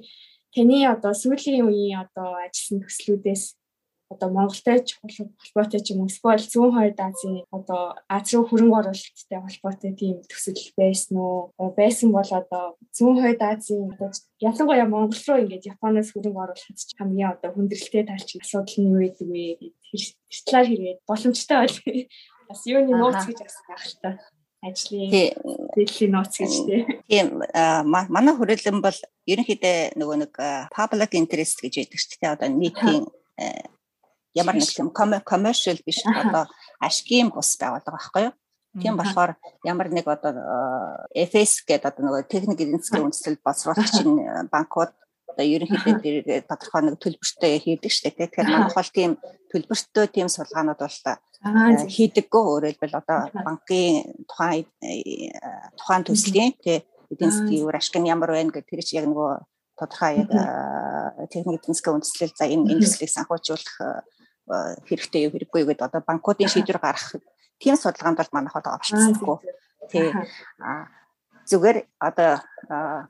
таны 0.55 0.77
одоо 0.95 1.12
сүүлийн 1.14 1.66
үеийн 1.66 2.03
одоо 2.05 2.29
ажилласан 2.45 2.79
төслүүдээс 2.83 3.43
одоо 4.11 4.29
Монголтой 4.35 4.83
ч 4.83 4.99
холбоотой 4.99 5.81
ч 5.81 5.94
юм 5.94 6.03
уу 6.03 6.11
эсвэл 6.11 6.42
зүүн 6.42 6.75
хойд 6.75 6.99
Азийн 6.99 7.46
одоо 7.55 7.94
Аз 8.11 8.35
руу 8.35 8.44
хөрөнгө 8.51 8.79
оруулалттай 8.83 9.38
холбоотой 9.38 9.92
тийм 9.94 10.16
төсөл 10.27 10.59
байсан 10.75 11.14
уу? 11.16 11.55
Байсан 11.79 12.11
бол 12.11 12.27
одоо 12.27 12.75
зүүн 12.96 13.16
хойд 13.23 13.40
Азийн 13.40 13.94
одоо 13.94 14.11
ялангуяа 14.42 14.87
Монгол 14.90 15.23
руу 15.31 15.38
ингээд 15.46 15.70
Японоос 15.73 16.11
хөрөнгө 16.11 16.42
оруулахад 16.42 16.79
ч 16.79 16.90
хамгийн 16.99 17.33
одоо 17.35 17.51
хүндрэлтэй 17.55 18.05
талч 18.11 18.29
асуудал 18.42 18.77
нь 18.83 18.90
юу 18.90 19.01
гэдэг 19.07 19.29
вэ? 19.31 19.44
Талаар 20.46 20.66
хэрэгэд 20.66 21.01
боломжтой 21.07 21.59
бол 21.62 21.77
бас 22.51 22.61
юуны 22.66 22.92
нууц 22.99 23.23
гэж 23.31 23.38
л 23.46 23.94
та 24.03 24.11
ажлын 24.61 25.11
дэдлийн 25.75 26.12
нууц 26.12 26.35
гэж 26.37 26.53
тийм 27.09 27.27
манай 27.94 28.35
хүрээлэн 28.37 28.79
бол 28.85 28.99
ерөнхийдөө 29.25 29.77
нөгөө 29.96 30.16
нэг 30.20 30.35
public 30.75 31.12
interest 31.16 31.62
гэж 31.64 31.75
байдаг 31.81 32.01
шүү 32.01 32.18
дээ 32.20 32.35
одоо 32.37 32.49
нийтийн 32.53 33.03
ямар 34.35 34.55
нэг 34.55 34.71
юм 34.79 34.90
commercial 34.95 35.79
биш 35.87 36.03
одоо 36.25 36.47
ашигын 36.81 37.31
бус 37.35 37.57
байгууллага 37.59 37.97
байхгүй 37.97 38.23
юу? 38.29 38.35
Тийм 38.79 38.95
болохоор 38.95 39.35
ямар 39.66 39.90
нэг 39.90 40.07
одоо 40.07 40.31
FS 41.11 41.66
гэдэг 41.66 41.90
одоо 41.90 42.03
нөгөө 42.07 42.31
техник 42.31 42.62
эдийн 42.62 42.79
засгийн 42.79 43.11
үндэслэл 43.11 43.43
боловсруулагчийн 43.43 44.11
э, 44.23 44.47
банкуд 44.47 44.95
одоо 45.27 45.43
ерөнхийдөө 45.43 46.47
тодорхой 46.51 46.83
нэг 46.87 47.03
төлбөртэй 47.03 47.59
хийдэг 47.59 47.90
шүү 47.90 48.14
дээ. 48.14 48.31
Тэгэхээр 48.31 48.47
манайх 48.47 48.79
бол 48.79 48.90
тийм 48.95 49.11
төлбөртэй 49.51 50.07
тийм 50.14 50.29
судалгаанууд 50.31 50.81
бол 50.87 50.99
э, 51.03 51.19
хийдэггүй 51.90 52.43
өөрөлдвөл 52.47 52.95
одоо 52.95 53.19
банкын 53.43 54.07
тухайн 54.31 54.62
э, 54.87 55.35
тухайн 55.75 56.07
төслийн 56.07 56.55
тий 56.62 56.87
эдийн 57.11 57.35
засгийн 57.35 57.66
үр 57.66 57.75
ашиг 57.75 57.99
нь 57.99 58.07
ямар 58.07 58.31
байна 58.31 58.55
гэдэг 58.55 58.71
тэр 58.71 58.87
чинь 58.87 59.03
яг 59.03 59.11
нөгөө 59.11 59.31
тодорхой 59.83 60.14
яг 60.23 60.31
техник 61.27 61.59
эдийн 61.59 61.75
засгийн 61.75 61.99
үндэслэл 61.99 62.38
за 62.38 62.47
энэ 62.47 62.71
энэ 62.71 62.83
төслийг 62.87 63.11
санхүүжүүлэх 63.11 63.75
хэрэгтэй 64.88 65.26
юу 65.26 65.32
хэрэггүй 65.34 65.62
гэдэг 65.66 65.86
одоо 65.86 66.00
банкуудын 66.06 66.50
шийдвэр 66.50 66.78
гаргах 66.82 67.22
тийм 67.60 67.76
судалгаанд 67.76 68.18
бол 68.18 68.34
манайх 68.34 68.56
одоо 68.56 68.76
оролцсонгүй. 68.76 69.38
Тий. 69.90 70.10
А 70.60 70.88
зүгээр 71.50 71.78
одоо 71.98 72.30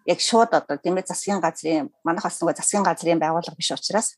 яг 0.07 0.20
шууд 0.20 0.50
одоо 0.55 0.76
ээ 0.76 1.05
засгийн 1.07 1.40
газрын 1.40 1.90
манайх 2.05 2.24
бас 2.24 2.40
нөгөө 2.40 2.57
засгийн 2.57 2.87
газрын 2.87 3.20
байгууллага 3.20 3.59
биш 3.59 3.70
учраас 3.72 4.16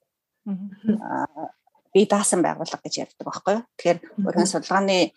би 1.92 2.06
даасан 2.08 2.40
байгууллага 2.40 2.80
гэж 2.80 2.94
ярьдаг 3.04 3.26
байхгүй 3.26 3.52
юу. 3.56 3.64
Тэгэхээр 3.76 3.98
өргөн 4.24 4.48
судалгааны 4.48 5.12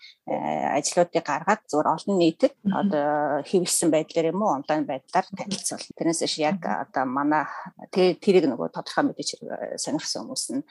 ажлуудыг 0.75 1.23
гаргаад 1.23 1.61
зүгээр 1.71 1.93
олон 1.95 2.15
нийтэд 2.19 2.53
одоо 2.67 3.39
хэвлсэн 3.47 3.89
байдлаар 3.95 4.31
юм 4.35 4.43
уу 4.43 4.59
онлайн 4.59 4.83
байдлаар 4.83 5.25
танилцуул. 5.31 5.85
Тэрнээс 5.95 6.27
ш 6.27 6.35
яг 6.43 6.59
одоо 6.59 7.05
манай 7.07 7.47
тэрийг 7.95 8.51
нөгөө 8.51 8.75
тодорхой 8.75 9.07
мэдээж 9.07 9.39
сонирхсан 9.79 10.27
хүмүүс 10.27 10.45
нь 10.51 10.67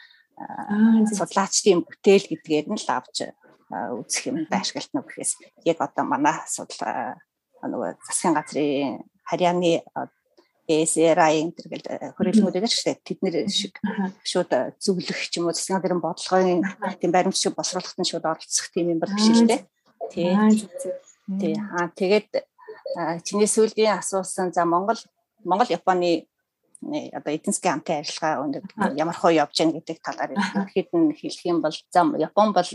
судлаачдын 1.15 1.85
бүтээл 1.87 2.31
гэдгээр 2.31 2.67
нь 2.71 2.81
л 2.81 2.89
авч 2.91 3.31
үзэх 3.71 4.31
юм 4.31 4.47
ашиглалтна 4.51 5.03
гэхээс 5.03 5.33
яг 5.65 5.79
одоо 5.81 6.05
манай 6.05 6.37
судал 6.47 7.19
нөгөө 7.63 7.91
засгийн 8.07 8.35
газрын 8.37 9.03
харьяаны 9.25 9.83
ЭСРА-ийн 10.65 11.53
тэргэл 11.53 12.17
хөрөлгүүд 12.17 12.57
байдаг 12.57 12.73
шүү 12.73 12.89
дээ. 12.89 13.05
Тэд 13.05 13.19
нэр 13.21 13.37
шиг 13.53 13.77
шууд 14.25 14.53
зөвлөх 14.81 15.21
ч 15.29 15.37
юм 15.37 15.49
уу 15.49 15.57
засгийн 15.57 15.77
газрын 15.77 16.01
бодлогын 16.01 16.65
тийм 17.01 17.13
баримт 17.13 17.37
шиг 17.37 17.53
босруулахад 17.53 18.01
нь 18.01 18.09
шууд 18.09 18.25
оролцох 18.25 18.73
тийм 18.73 18.97
юм 18.97 19.01
бол 19.01 19.13
биш 19.13 19.29
л 19.29 19.45
дээ. 19.45 19.61
Тий. 20.09 20.33
Тий. 21.37 21.55
Аа 21.77 21.93
тэгээд 21.93 22.31
чиний 23.29 23.49
сүүлийн 23.49 24.01
асуусан 24.01 24.57
за 24.57 24.65
Монгол 24.65 24.97
Монгол 25.45 25.69
Японы 25.69 26.25
одоо 26.83 27.33
эдийн 27.33 27.55
засгийн 27.55 27.75
хамтын 27.81 28.03
ажиллагаа 28.03 28.43
өндөр 28.45 28.65
ямар 28.99 29.17
хөө 29.17 29.33
явж 29.43 29.57
гэнэ 29.57 29.75
гэдэг 29.79 29.99
талаар 30.05 30.33
ихэд 30.35 30.91
нь 30.93 31.15
хэлэх 31.15 31.45
юм 31.47 31.59
бол 31.63 31.73
за 31.73 32.01
Япон 32.19 32.53
бол 32.53 32.71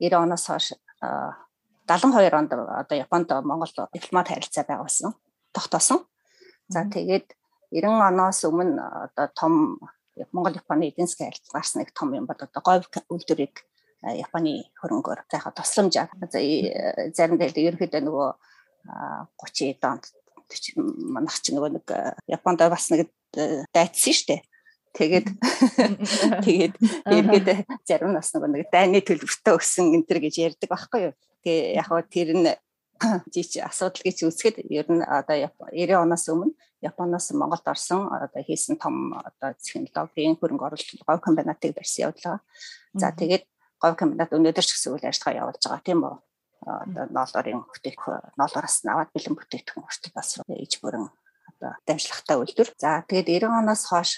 90 0.00 0.12
оноос 0.12 0.44
хойш 0.46 0.66
72 1.00 2.34
онд 2.34 2.52
одоо 2.52 2.96
Японд 2.98 3.28
Монгол 3.44 3.72
дипломат 3.92 4.28
харилцаа 4.28 4.64
байгуулсан 4.66 5.14
тогтоосон. 5.54 6.04
За 6.68 6.84
тэгээд 6.84 7.32
90 7.70 8.10
оноос 8.10 8.44
өмнө 8.44 8.82
одоо 9.06 9.26
том 9.32 9.78
Монгол 10.32 10.54
Японы 10.54 10.88
эдийн 10.90 11.06
засгийн 11.06 11.30
харилцаа 11.30 11.54
гарсан 11.56 11.78
нэг 11.80 11.90
том 11.94 12.12
юм 12.14 12.26
бол 12.26 12.36
одоо 12.36 12.62
говь 12.62 12.86
үйлдвэрийг 13.08 13.64
Японы 14.02 14.68
хөрөнгөөр 14.80 15.20
за 15.30 15.36
яг 15.38 15.54
тусламжаар 15.56 16.10
заримдаа 17.16 17.48
ерөөхдөө 17.48 18.02
нөгөө 18.04 18.30
30 19.40 19.80
донд 19.80 20.04
манах 20.76 21.40
чи 21.42 21.52
нөгөө 21.54 21.70
нэг 21.80 21.86
Японд 22.30 22.60
бас 22.66 22.90
нэг 22.90 23.10
дайцсан 23.74 24.14
шүү 24.14 24.28
дээ. 24.32 24.42
Тэгээд 24.96 25.26
тэгээд 26.46 26.74
эргээд 27.04 27.48
зарим 27.84 28.16
нас 28.16 28.32
нэг 28.32 28.70
дайны 28.72 29.04
төлбөртөө 29.04 29.60
өссөн 29.60 29.92
энэ 29.92 30.08
төр 30.08 30.18
гэж 30.24 30.34
ярьдаг 30.40 30.68
байхгүй 30.72 31.00
юу. 31.10 31.14
Тэгээ 31.44 31.76
яг 31.76 31.86
хоо 31.92 32.00
тэр 32.00 32.32
нь 32.32 32.48
жич 33.34 33.60
асуудал 33.60 34.00
гэж 34.00 34.24
үзэхэд 34.24 34.56
ер 34.72 34.88
нь 34.88 35.04
одоо 35.04 35.36
90 35.36 36.00
оноос 36.00 36.24
өмнө 36.32 36.56
Японоос 36.80 37.28
Монголд 37.36 37.66
орсон 37.68 38.08
одоо 38.08 38.40
хийсэн 38.40 38.80
том 38.80 39.12
одоо 39.12 39.52
технологийн 39.60 40.36
хөрөнгө 40.40 40.64
оруулалт 40.64 41.04
говь 41.04 41.20
комбинатыг 41.20 41.76
барьсан 41.76 42.08
явуулгаа. 42.08 42.40
За 42.96 43.12
тэгээд 43.12 43.44
говь 43.80 43.96
комбинат 44.00 44.32
өнөөдөр 44.32 44.64
ч 44.64 44.72
гэсэн 44.72 44.96
үйл 44.96 45.08
ажиллагаа 45.08 45.40
явуулж 45.44 45.60
байгаа 45.60 45.84
тийм 45.84 46.00
үү. 46.08 46.16
Одоо 46.64 47.04
ноолорын 47.10 47.62
бүтээгдэхүүн 47.68 48.38
ноолороос 48.40 48.76
аваад 48.86 49.10
бэлэн 49.12 49.36
бүтээгдэхүүн 49.36 49.84
хүртэл 49.84 50.16
бас 50.16 50.40
ээж 50.46 50.72
бүрэн 50.82 51.06
одоо 51.56 51.72
дамжлагтай 51.86 52.36
үйлдвэр. 52.38 52.70
За 52.80 53.04
тэгээд 53.06 53.46
90 53.46 53.60
оноос 53.60 53.82
хойш 53.86 54.10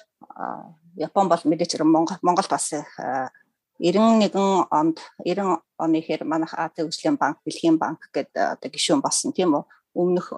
Япон 0.97 1.29
бол 1.29 1.43
мэдээч 1.45 1.79
Монгол 1.83 2.19
Монголд 2.23 2.51
бас 2.51 2.73
91 3.79 4.35
онд 4.71 4.99
90 5.23 5.63
оны 5.79 5.99
хэр 6.03 6.25
манайх 6.25 6.55
Азийн 6.55 6.91
хөгжлийн 6.91 7.17
банк, 7.17 7.39
Бэлгийн 7.47 7.79
банк 7.79 8.11
гэдэг 8.11 8.59
одоо 8.59 8.69
гишүүн 8.71 9.01
болсон 9.01 9.31
тийм 9.33 9.55
үү. 9.55 9.65
Өмнөх 9.95 10.33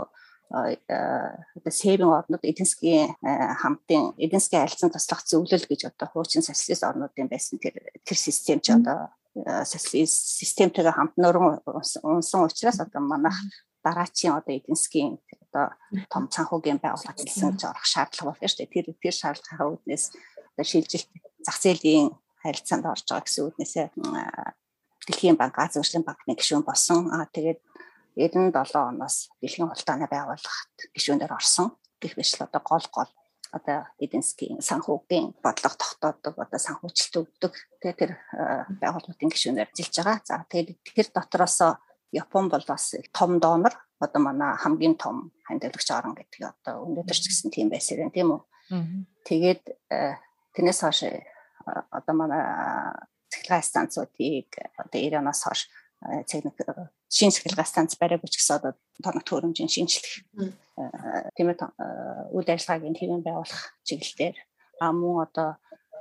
одоо 0.50 1.72
сэвэн 1.72 2.10
орнууд 2.10 2.44
эдийн 2.44 2.68
засгийн 2.68 3.14
хамтын 3.62 4.12
эдийн 4.18 4.42
засгийн 4.42 4.66
харилцан 4.66 4.90
туслах 4.92 5.22
зөвлөл 5.24 5.64
гэж 5.64 5.80
одоо 5.88 6.08
хуучин 6.12 6.42
социалист 6.42 6.84
орнуудын 6.84 7.30
байсан 7.30 7.56
тэр 7.62 7.78
тэр 8.04 8.18
систем 8.18 8.58
ч 8.60 8.74
одоо 8.74 9.08
системтэйгээ 9.34 10.94
хамт 10.96 11.14
нөрөн 11.16 11.62
унсан 12.02 12.40
учраас 12.46 12.80
одоо 12.82 13.00
манайх 13.02 13.38
дараачийн 13.84 14.34
одоо 14.34 14.52
эдийн 14.54 14.76
засгийн 14.76 15.18
одоо 15.46 15.66
том 16.12 16.24
санхүүгийн 16.34 16.82
байгууллага 16.82 17.16
гэсэн 17.16 17.54
гэж 17.54 17.62
орох 17.70 17.86
шаардлага 17.86 18.34
байна 18.34 18.50
шүү 18.50 18.60
дээ. 18.66 18.74
Тэр 18.74 18.86
тэр 18.98 19.14
шаардлагын 19.14 19.70
үүднээс 19.70 20.04
одоо 20.54 20.66
шилжилт 20.66 21.10
зах 21.46 21.58
зээлийн 21.62 22.10
харилцаанд 22.42 22.84
орж 22.90 23.06
байгаа 23.06 23.26
гэсэн 23.26 23.46
үгнээсээ 23.48 23.86
Дэлхийн 25.06 25.36
банк, 25.40 25.56
Азийн 25.56 25.82
хөгжлийн 25.82 26.04
банкны 26.04 26.34
гишүүн 26.36 26.62
болсон. 26.62 27.08
Аа 27.10 27.24
тэгээд 27.32 27.60
97 28.14 28.76
оноос 28.76 29.32
Дэлхийн 29.40 29.72
хултааны 29.72 30.06
байгууллагт 30.06 30.76
гишүүнээр 30.94 31.32
орсон. 31.32 31.72
Гэх 32.02 32.14
мэт 32.20 32.30
л 32.36 32.44
одоо 32.44 32.60
гол 32.60 32.86
гол 32.92 33.10
одоо 33.52 33.86
эдийн 33.98 34.22
засгийн 34.22 34.62
санхүүгийн 34.62 35.34
бодлого 35.42 35.76
тогтоодог 35.76 36.34
одоо 36.38 36.60
санхүүжилт 36.60 37.14
өгдөг 37.20 37.54
тэгээ 37.82 37.98
тэр 37.98 38.12
байгууллагын 38.78 39.30
гишүүнээр 39.30 39.70
ажиллаж 39.70 39.96
байгаа. 39.98 40.18
За 40.24 40.46
тэгээд 40.46 40.78
тэр 40.86 41.08
дотроос 41.10 41.58
Япон 42.10 42.50
бол 42.50 42.64
бас 42.66 42.94
том 43.14 43.38
донор 43.38 43.74
одоо 44.00 44.20
манай 44.22 44.56
хамгийн 44.56 44.96
том 44.96 45.32
хандлагч 45.46 45.90
орн 45.90 46.14
гэдэг 46.14 46.40
одоо 46.42 46.86
өнөөдөр 46.86 47.18
ч 47.18 47.30
гэсэн 47.30 47.50
тийм 47.50 47.70
байсан 47.70 48.02
юм 48.06 48.10
тийм 48.10 48.28
үү. 48.34 48.40
Тэгээд 49.26 49.62
тэрнээс 50.54 50.80
хойш 50.82 51.00
одоо 51.66 52.14
манай 52.14 52.42
цэглэгээ 53.30 53.62
станцуудыг 53.62 54.50
одоо 54.78 54.98
90 54.98 55.22
оноос 55.22 55.42
хойш 55.44 55.60
техник 56.26 56.56
шин 57.10 57.34
цэглэгээ 57.34 57.66
станц 57.66 57.98
бариаг 57.98 58.22
гэсэн 58.22 58.56
одоо 58.56 58.72
тоног 59.02 59.24
төрөмжийн 59.26 59.70
шинжилэх 59.74 60.14
тийм 61.34 61.48
ээ 61.50 61.58
үйл 62.30 62.48
ажиллагаагийн 62.54 62.98
хэвэн 62.98 63.22
байгуулах 63.26 63.62
чиглэлээр 63.86 64.36
а 64.80 64.94
мөн 64.94 65.26
одоо 65.26 65.50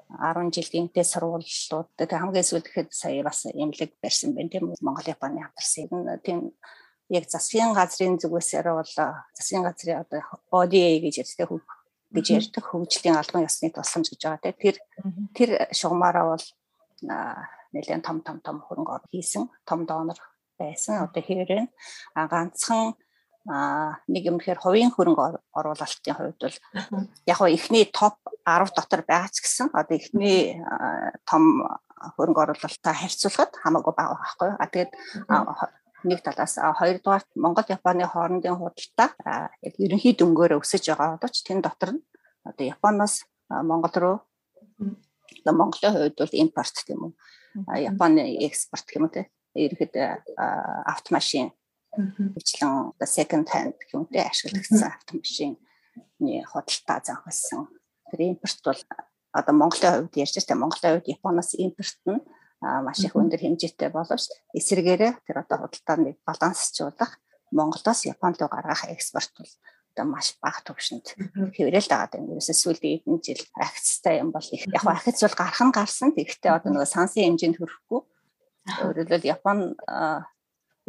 10 0.10 0.54
жилийн 0.56 0.88
дэ 0.93 1.04
сурвалжлууд 1.06 1.89
тэг 1.98 2.13
хамгийн 2.13 2.45
сүүлд 2.45 2.65
гэхэд 2.69 2.89
сая 2.93 3.22
бас 3.26 3.45
имлэг 3.45 3.91
барьсан 4.02 4.34
байна 4.34 4.50
тийм 4.54 4.74
Монгол 4.86 5.06
Японы 5.06 5.41
хамтарсан 5.41 5.89
тийм 6.26 6.39
яг 7.10 7.26
засгийн 7.30 7.74
газрын 7.74 8.22
зүгээс 8.22 8.50
бол 8.65 8.93
засгийн 9.38 9.65
газрын 9.65 10.02
одоо 10.02 10.22
ODA 10.50 10.98
гэж 11.02 11.15
ярьдаг 11.26 11.50
гэж 12.13 12.26
ярьдаг 12.38 12.63
хөгжлийн 12.65 13.17
албан 13.17 13.45
ёсны 13.50 13.69
тусламж 13.69 14.08
гэж 14.10 14.22
байгаа 14.26 14.41
тийм 14.41 14.58
тэр 14.58 14.76
тэр 15.38 15.50
шугамаараа 15.74 16.26
бол 16.34 16.45
нэлээд 17.74 18.06
том 18.06 18.17
том 18.26 18.38
том 18.45 18.58
хөрөнгө 18.65 18.93
оруулалт 18.93 19.13
хийсэн 19.13 19.45
том 19.69 19.86
донор 19.86 20.17
байсан 20.60 21.08
одоо 21.08 21.22
хэвээрэн 21.24 21.67
ганцхан 22.15 22.93
нэг 24.13 24.24
юм 24.30 24.38
тэгэхээр 24.38 24.62
хувийн 24.62 24.91
хөрөнгө 24.93 25.41
оруулалтын 25.56 26.15
хувьд 26.15 26.39
бол 26.43 26.58
яг 27.26 27.38
хоо 27.39 27.50
эхний 27.50 27.86
топ 27.88 28.19
10 28.45 28.76
дотор 28.76 29.02
байгаа 29.08 29.32
ч 29.32 29.41
гэсэн 29.41 29.72
одоо 29.74 29.95
эхний 29.95 30.60
том 31.26 31.65
хөрөнгө 32.19 32.41
оруулалтаа 32.43 32.93
харьцуулахад 32.93 33.52
хамаагүй 33.63 33.93
бага 33.95 34.19
байхгүй. 34.19 34.52
А 34.60 34.65
тэгээд 34.67 34.91
нэг 36.04 36.19
талаас 36.24 36.56
хоёрдугаар 36.60 37.24
Монгол 37.36 37.67
Японы 37.67 38.06
хоорондын 38.08 38.60
худалдаа 38.60 39.52
яг 39.63 39.76
ерөнхий 39.80 40.13
дөнгөөр 40.15 40.60
өсөж 40.60 40.84
байгаа 40.91 41.19
боловч 41.19 41.43
тэн 41.43 41.60
дотор 41.63 41.91
нь 41.95 42.04
одоо 42.45 42.65
Японоос 42.76 43.26
Монгол 43.50 43.95
руу 44.00 44.17
Монголын 45.45 45.93
хувьд 45.93 46.15
бол 46.19 46.34
импорт 46.43 46.76
тийм 46.86 47.00
үү. 47.04 47.13
Японы 47.89 48.22
экспорт 48.45 48.88
уу 48.95 49.10
те. 49.10 49.28
Ерөнхийдөө 49.55 50.07
автомашин 50.85 51.49
Ичлэн 52.38 52.93
second 53.01 53.49
hand 53.49 53.77
гэмтэй 53.89 54.21
ашиглагдсан 54.29 54.93
автомашины 54.93 55.57
худалдаа 56.45 56.99
занхилсан. 57.01 57.65
Тэр 58.12 58.19
импорт 58.29 58.62
бол 58.63 58.81
одоо 59.33 59.53
Монголын 59.57 60.05
хувьд 60.05 60.15
ярьж 60.21 60.35
байгаа 60.38 60.62
Монголын 60.62 60.93
хувьд 60.93 61.12
Японоос 61.15 61.51
импорт 61.57 61.97
нь 62.05 62.21
маш 62.62 62.99
их 63.01 63.15
өндөр 63.17 63.41
хэмжээтэй 63.41 63.89
боловч 63.89 64.29
эсвэргээрээ 64.53 65.13
тэр 65.25 65.38
одоо 65.41 65.65
худалдааны 65.65 66.17
балансчлуулах 66.27 67.17
Монголоос 67.51 68.05
Японд 68.05 68.38
руу 68.38 68.49
гаргах 68.53 68.85
экспорт 68.85 69.33
бол 69.39 69.53
одоо 69.95 70.05
маш 70.05 70.38
бага 70.38 70.62
түвшинд 70.62 71.17
хэврэл 71.57 71.89
дагаад 71.89 72.13
байна. 72.13 72.38
Ерөөсөө 72.38 72.57
сүүлийн 72.62 73.01
хэдэн 73.01 73.19
жил 73.25 73.41
акцтай 73.57 74.21
юм 74.21 74.29
бол 74.29 74.45
яг 74.45 74.85
акц 74.85 75.19
бол 75.25 75.38
гарах 75.41 75.62
нь 75.65 75.73
гарсан. 75.73 76.13
Тэгэхдээ 76.13 76.53
одоо 76.53 76.69
нөгөө 76.69 76.89
сансын 76.93 77.25
хэмжээнд 77.33 77.57
хүрэхгүй. 77.57 78.01
Өөрөөр 78.77 79.08
хэлбэл 79.10 79.32
Япон 79.36 79.60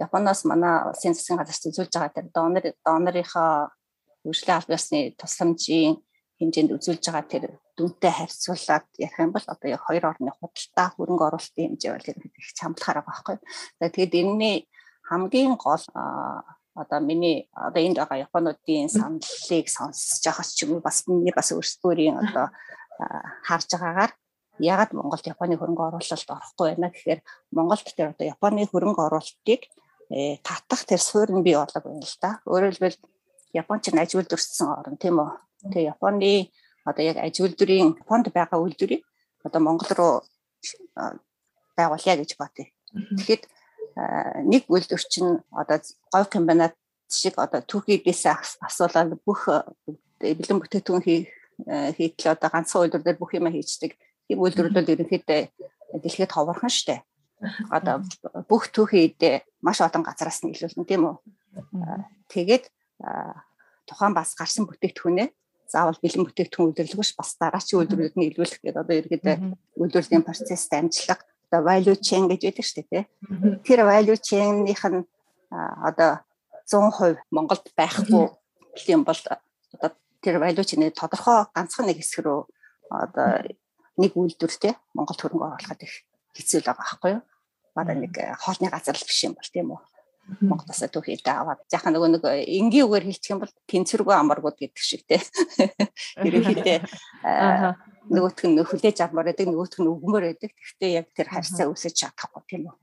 Японоос 0.00 0.44
манай 0.48 0.88
улсын 0.88 1.14
засгийн 1.14 1.40
газар 1.40 1.68
үзүүлж 1.70 1.92
байгаа 1.92 2.16
тэр 2.16 2.26
донор 2.34 2.64
донорынхоо 2.86 3.52
хөгжлийн 4.24 4.56
албан 4.56 4.76
ёсны 4.78 4.98
тусламжийн 5.20 6.00
хэмжээнд 6.40 6.74
үзүүлж 6.76 7.04
байгаа 7.04 7.26
тэр 7.28 7.44
дүнтэй 7.76 8.12
харьцуулаад 8.16 8.86
ярих 8.96 9.20
юм 9.20 9.32
бол 9.32 9.46
одоо 9.52 9.68
яг 9.68 9.82
хоёр 9.84 10.04
орны 10.08 10.32
худалдаа 10.32 10.88
хөрөнгө 10.96 11.26
оруулалтын 11.28 11.66
хэмжээ 11.68 11.92
бол 11.92 12.08
их 12.40 12.48
чамлахаар 12.56 12.98
байгаа 13.04 13.12
байхгүй. 13.12 13.36
Тэгээд 13.80 14.12
энэний 14.20 14.56
хамгийн 15.04 15.52
гол 15.60 15.84
одоо 16.80 17.00
миний 17.00 17.50
одоо 17.52 17.80
энд 17.84 17.96
байгаа 18.00 18.24
Японуудын 18.26 18.88
саналыг 18.88 19.66
сонсож 19.68 20.24
байхаас 20.24 20.50
ч 20.56 20.64
юм 20.64 20.76
уу 20.76 20.80
бас 20.80 21.04
миний 21.08 21.34
бас 21.36 21.52
өөрсдөөрийн 21.52 22.16
одоо 22.24 22.46
харж 23.44 23.68
байгаагаар 23.76 24.12
ягаад 24.60 24.92
Монголд 24.92 25.24
Японы 25.26 25.56
хөрөнгө 25.56 25.88
оруулалт 25.88 26.30
орохгүй 26.30 26.76
байна 26.76 26.92
гэхээр 26.92 27.20
Монголд 27.56 27.88
тэр 27.96 28.12
одоо 28.12 28.26
Японы 28.28 28.68
хөрөнгө 28.68 29.02
оруулалтыг 29.08 29.66
Э, 30.10 30.42
татах 30.42 30.82
тэр 30.90 30.98
суурь 30.98 31.30
нь 31.30 31.46
бий 31.46 31.54
болог 31.54 31.70
байна 31.70 32.02
л 32.02 32.18
да. 32.18 32.42
Өөрөөр 32.42 32.74
хэлбэл 32.74 32.98
Япон 33.54 33.78
ч 33.78 33.94
аж 33.94 34.10
үйлдвэрсэн 34.18 34.66
орн 34.66 34.98
тийм 34.98 35.22
үү. 35.22 35.30
Тэгээ 35.70 35.94
Японы 35.94 36.50
одоо 36.82 37.02
яг 37.06 37.16
аж 37.22 37.38
үйлдвэрийн 37.38 37.94
Японд 37.94 38.34
байгаа 38.34 38.58
үйлдвэрийг 38.58 39.06
одоо 39.46 39.60
Монгол 39.62 39.90
руу 39.94 40.14
байгуулъя 41.78 42.18
гэж 42.18 42.34
бодъё. 42.34 42.66
Тэгэхэд 42.90 43.46
нэг 44.50 44.66
үйлдвэр 44.66 45.02
чинь 45.06 45.46
одоо 45.54 45.78
говь 46.10 46.26
комбинат 46.26 46.74
шиг 47.06 47.38
одоо 47.38 47.62
түүхийдээс 47.62 48.26
асуулаад 48.66 49.14
бүх 49.22 49.46
бэлэн 50.18 50.58
бүтээгдэхүүн 50.58 51.06
хийтэл 51.94 52.34
одоо 52.34 52.50
ганцхан 52.50 52.82
үйлдвэр 52.82 53.06
дээр 53.06 53.18
бүх 53.22 53.30
юм 53.38 53.46
хийждэг. 53.46 53.94
Тийм 54.30 54.38
үйлдвэрүүд 54.46 54.74
бол 54.78 54.92
ерөнхийдөө 54.94 55.40
дэлхийд 55.98 56.30
ховорхон 56.30 56.70
штэ. 56.70 57.02
Одоо 57.66 58.06
бүх 58.46 58.70
түүхийдээ 58.70 59.42
маш 59.58 59.82
олон 59.82 60.06
газараас 60.06 60.46
нь 60.46 60.54
илүүлнэ 60.54 60.86
тийм 60.86 61.02
үү. 61.10 61.16
Тэгээд 62.30 62.70
тухайн 63.90 64.14
бас 64.14 64.38
гарсан 64.38 64.70
бүтээгдэхүүнээ 64.70 65.28
заавал 65.66 65.98
бэлэн 65.98 66.30
бүтээгдэхүүн 66.30 66.66
үйлдвэрлэгөөш 66.70 67.10
бас 67.18 67.30
дараачийн 67.42 67.78
үйлдвэрлэлд 67.82 68.16
нь 68.22 68.28
илүүлэх 68.30 68.62
гэдэг 68.62 68.82
одоо 68.86 68.94
ерөөдөө 69.02 69.34
үйлдвэрлэлийн 69.82 70.22
процесс 70.22 70.70
дамжлага 70.70 71.26
одоо 71.50 71.60
value 71.66 71.98
chain 71.98 72.30
гэж 72.30 72.40
байдаг 72.46 72.66
шүү 72.70 72.86
дээ. 72.86 73.04
Тэр 73.66 73.80
value 73.82 74.14
chain-ийнх 74.14 74.84
нь 74.94 75.02
одоо 75.50 76.22
100% 76.70 77.18
Монголд 77.34 77.66
байхгүй 77.74 78.30
юм 78.94 79.02
бол 79.02 79.20
одоо 79.74 79.90
тэр 80.22 80.38
value 80.38 80.62
chain-ийн 80.62 80.94
тодорхой 80.94 81.50
ганцхан 81.50 81.90
нэг 81.90 81.98
хэсэг 81.98 82.22
рүү 82.22 82.46
одоо 82.90 83.42
нэг 84.00 84.12
үйлдвэртэй 84.16 84.72
Монголд 84.96 85.20
хөрөнгө 85.20 85.46
оруулахад 85.60 85.84
их 85.84 85.94
хэцүү 86.34 86.64
л 86.64 86.68
байгаа 86.72 86.80
байхгүй 86.80 87.10
юу? 87.20 87.22
Бара 87.76 87.92
нэг 87.94 88.14
хоолны 88.40 88.72
газар 88.72 88.96
л 88.96 89.06
биш 89.06 89.20
юм 89.28 89.36
бол 89.36 89.52
тийм 89.52 89.76
үү? 89.76 89.80
Монголоос 90.40 90.86
түүхийдээ 90.94 91.34
аваад 91.34 91.66
яхаа 91.74 91.90
нөгөө 91.90 92.10
нэг 92.14 92.24
энгийн 92.24 92.86
үгээр 92.86 93.06
хэлчих 93.08 93.34
юм 93.34 93.42
бол 93.42 93.52
тэнцвэргүй 93.66 94.14
амаргууд 94.14 94.56
гэдэг 94.62 94.78
шиг 94.78 95.02
те. 95.08 95.18
Ерөнхийдөө 96.26 96.78
нөгөөх 98.14 98.40
нь 98.46 98.62
хүлээж 98.62 98.98
авмаар 99.02 99.34
байдаг 99.34 99.50
нөгөөх 99.50 99.78
нь 99.82 99.90
өгмөр 99.90 100.24
байдаг. 100.30 100.54
Гэхдээ 100.54 100.90
яг 101.02 101.06
тэр 101.14 101.28
харьцаа 101.34 101.66
үүсэж 101.66 101.94
чадахгүй 101.98 102.42
тийм 102.46 102.62
үү. 102.70 102.76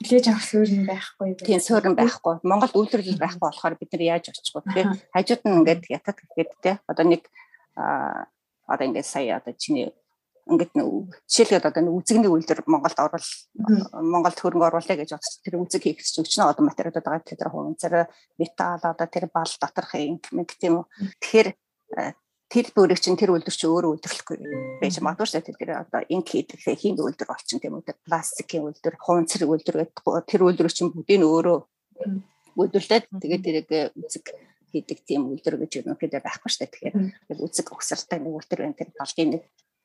Хүлээж 0.00 0.26
авах 0.32 0.44
суурь 0.48 0.72
байхгүй. 0.88 1.28
Тийм 1.44 1.60
суурь 1.60 1.92
байхгүй. 1.92 2.40
Монгол 2.40 2.72
үйлдвэрлэл 2.72 3.20
байхгүй 3.20 3.44
болохоор 3.44 3.74
бид 3.76 3.90
нар 3.92 4.04
яаж 4.16 4.32
очих 4.32 4.54
вэ? 4.56 4.64
Тэгэхээр 4.64 4.90
хажууд 5.12 5.42
нь 5.44 5.56
ингээд 5.60 5.82
ятад 5.92 6.18
гэхэд 6.24 6.50
те 6.64 6.70
одоо 6.88 7.04
нэг 7.04 7.28
а 7.76 8.26
одоо 8.66 8.84
ингээд 8.86 9.06
сая 9.06 9.36
одоо 9.38 9.54
чиний 9.56 9.92
ингээд 10.44 10.76
жишээлбэл 11.24 11.68
одоо 11.72 11.82
нэг 11.82 11.94
үзэгний 11.96 12.28
үйлдвэр 12.28 12.68
Монголд 12.68 12.98
орвол 13.00 13.28
Монголд 13.96 14.38
хөрөнгө 14.40 14.68
оруулъя 14.68 15.00
гэж 15.00 15.16
бодчих. 15.16 15.40
Тэр 15.40 15.56
үзэг 15.56 15.82
хийх 15.88 16.04
гэж 16.04 16.20
өчнө 16.20 16.52
одоо 16.52 16.68
материалууд 16.68 17.00
байгаа 17.00 17.24
тэр 17.24 17.48
хуванцар 17.48 18.12
металл 18.36 18.84
одоо 18.84 19.08
тэр 19.08 19.32
бал 19.32 19.48
доторх 19.48 19.96
юм 19.96 20.20
тийм 20.20 20.84
үү. 20.84 20.84
Тэгэхээр 21.24 21.48
тэр 22.52 22.66
бүрийг 22.76 23.00
чинь 23.00 23.16
тэр 23.16 23.32
үйлдвэр 23.32 23.56
чинь 23.56 23.72
өөрөө 23.72 23.90
үйлдвэрлэхгүй 23.96 24.36
байж 24.84 24.94
магадгүй 25.00 25.26
шүү 25.32 25.40
дээ. 25.40 25.56
Тэр 25.64 25.70
одоо 25.80 26.00
инк 26.12 26.28
хийдэг 26.28 26.60
хин 26.60 27.00
үйлдвэр 27.00 27.28
болчин 27.32 27.58
тийм 27.64 27.80
үү. 27.80 27.96
Пластикийн 28.04 28.68
үйлдвэр, 28.68 29.00
хуванцар 29.00 29.48
үйлдвэр 29.48 29.88
гэдэг 29.88 30.28
тэр 30.28 30.40
үйлдвэр 30.44 30.76
чинь 30.76 30.92
бүгдийг 30.92 31.24
өөрөө 31.24 31.56
үйлдвэрлээд 32.52 33.04
тэгээд 33.16 33.42
тэрийг 33.42 33.68
үзэг 33.96 34.28
хийдэг 34.74 34.98
тийм 35.06 35.30
үйлдвэр 35.30 35.62
гэж 35.62 35.86
юм 35.86 35.94
хэд 35.94 36.18
байхгүй 36.18 36.50
шүү 36.50 36.62
дээ. 36.66 36.72
Тэгэхээр 36.74 37.40
үзэг 37.46 37.70
өгсөртэй 37.70 38.18
нэг 38.18 38.34
үйлдвэр 38.34 38.66
энэ 38.66 38.78
тэр 38.82 38.90
балгийн 38.98 39.30
нэг 39.38 39.42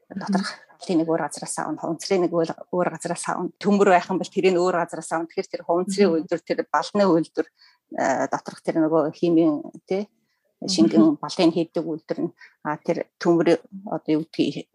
доторх 0.10 0.50
алын 0.82 0.98
нэг 1.06 1.10
өөр 1.10 1.22
газараас 1.22 1.56
аавн 1.62 1.78
хуванцрын 1.78 2.22
нэг 2.26 2.34
өөр 2.34 2.90
газараас 2.90 3.26
аавн 3.30 3.54
төмөр 3.62 3.94
байх 3.94 4.10
юм 4.10 4.18
бол 4.18 4.34
тэрийг 4.34 4.58
өөр 4.58 4.82
газараас 4.82 5.12
аавн 5.14 5.30
тэгэхээр 5.30 5.54
тэр 5.54 5.64
хуванцрын 5.70 6.10
үйлдвэр 6.18 6.42
тэр 6.42 6.60
балны 6.66 7.06
үйлдвэр 7.06 7.48
доторх 8.34 8.60
тэр 8.66 8.82
нөгөө 8.82 9.14
химийн 9.14 9.62
тий 9.86 10.10
шингэн 10.66 11.22
балын 11.22 11.52
хийдэг 11.54 11.86
үйлдвэр 11.86 12.20
нь 12.26 12.34
а 12.66 12.76
тэр 12.82 13.06
төмөр 13.22 13.62
одоо 13.86 14.12
юу 14.12 14.26
гэдгийг 14.26 14.68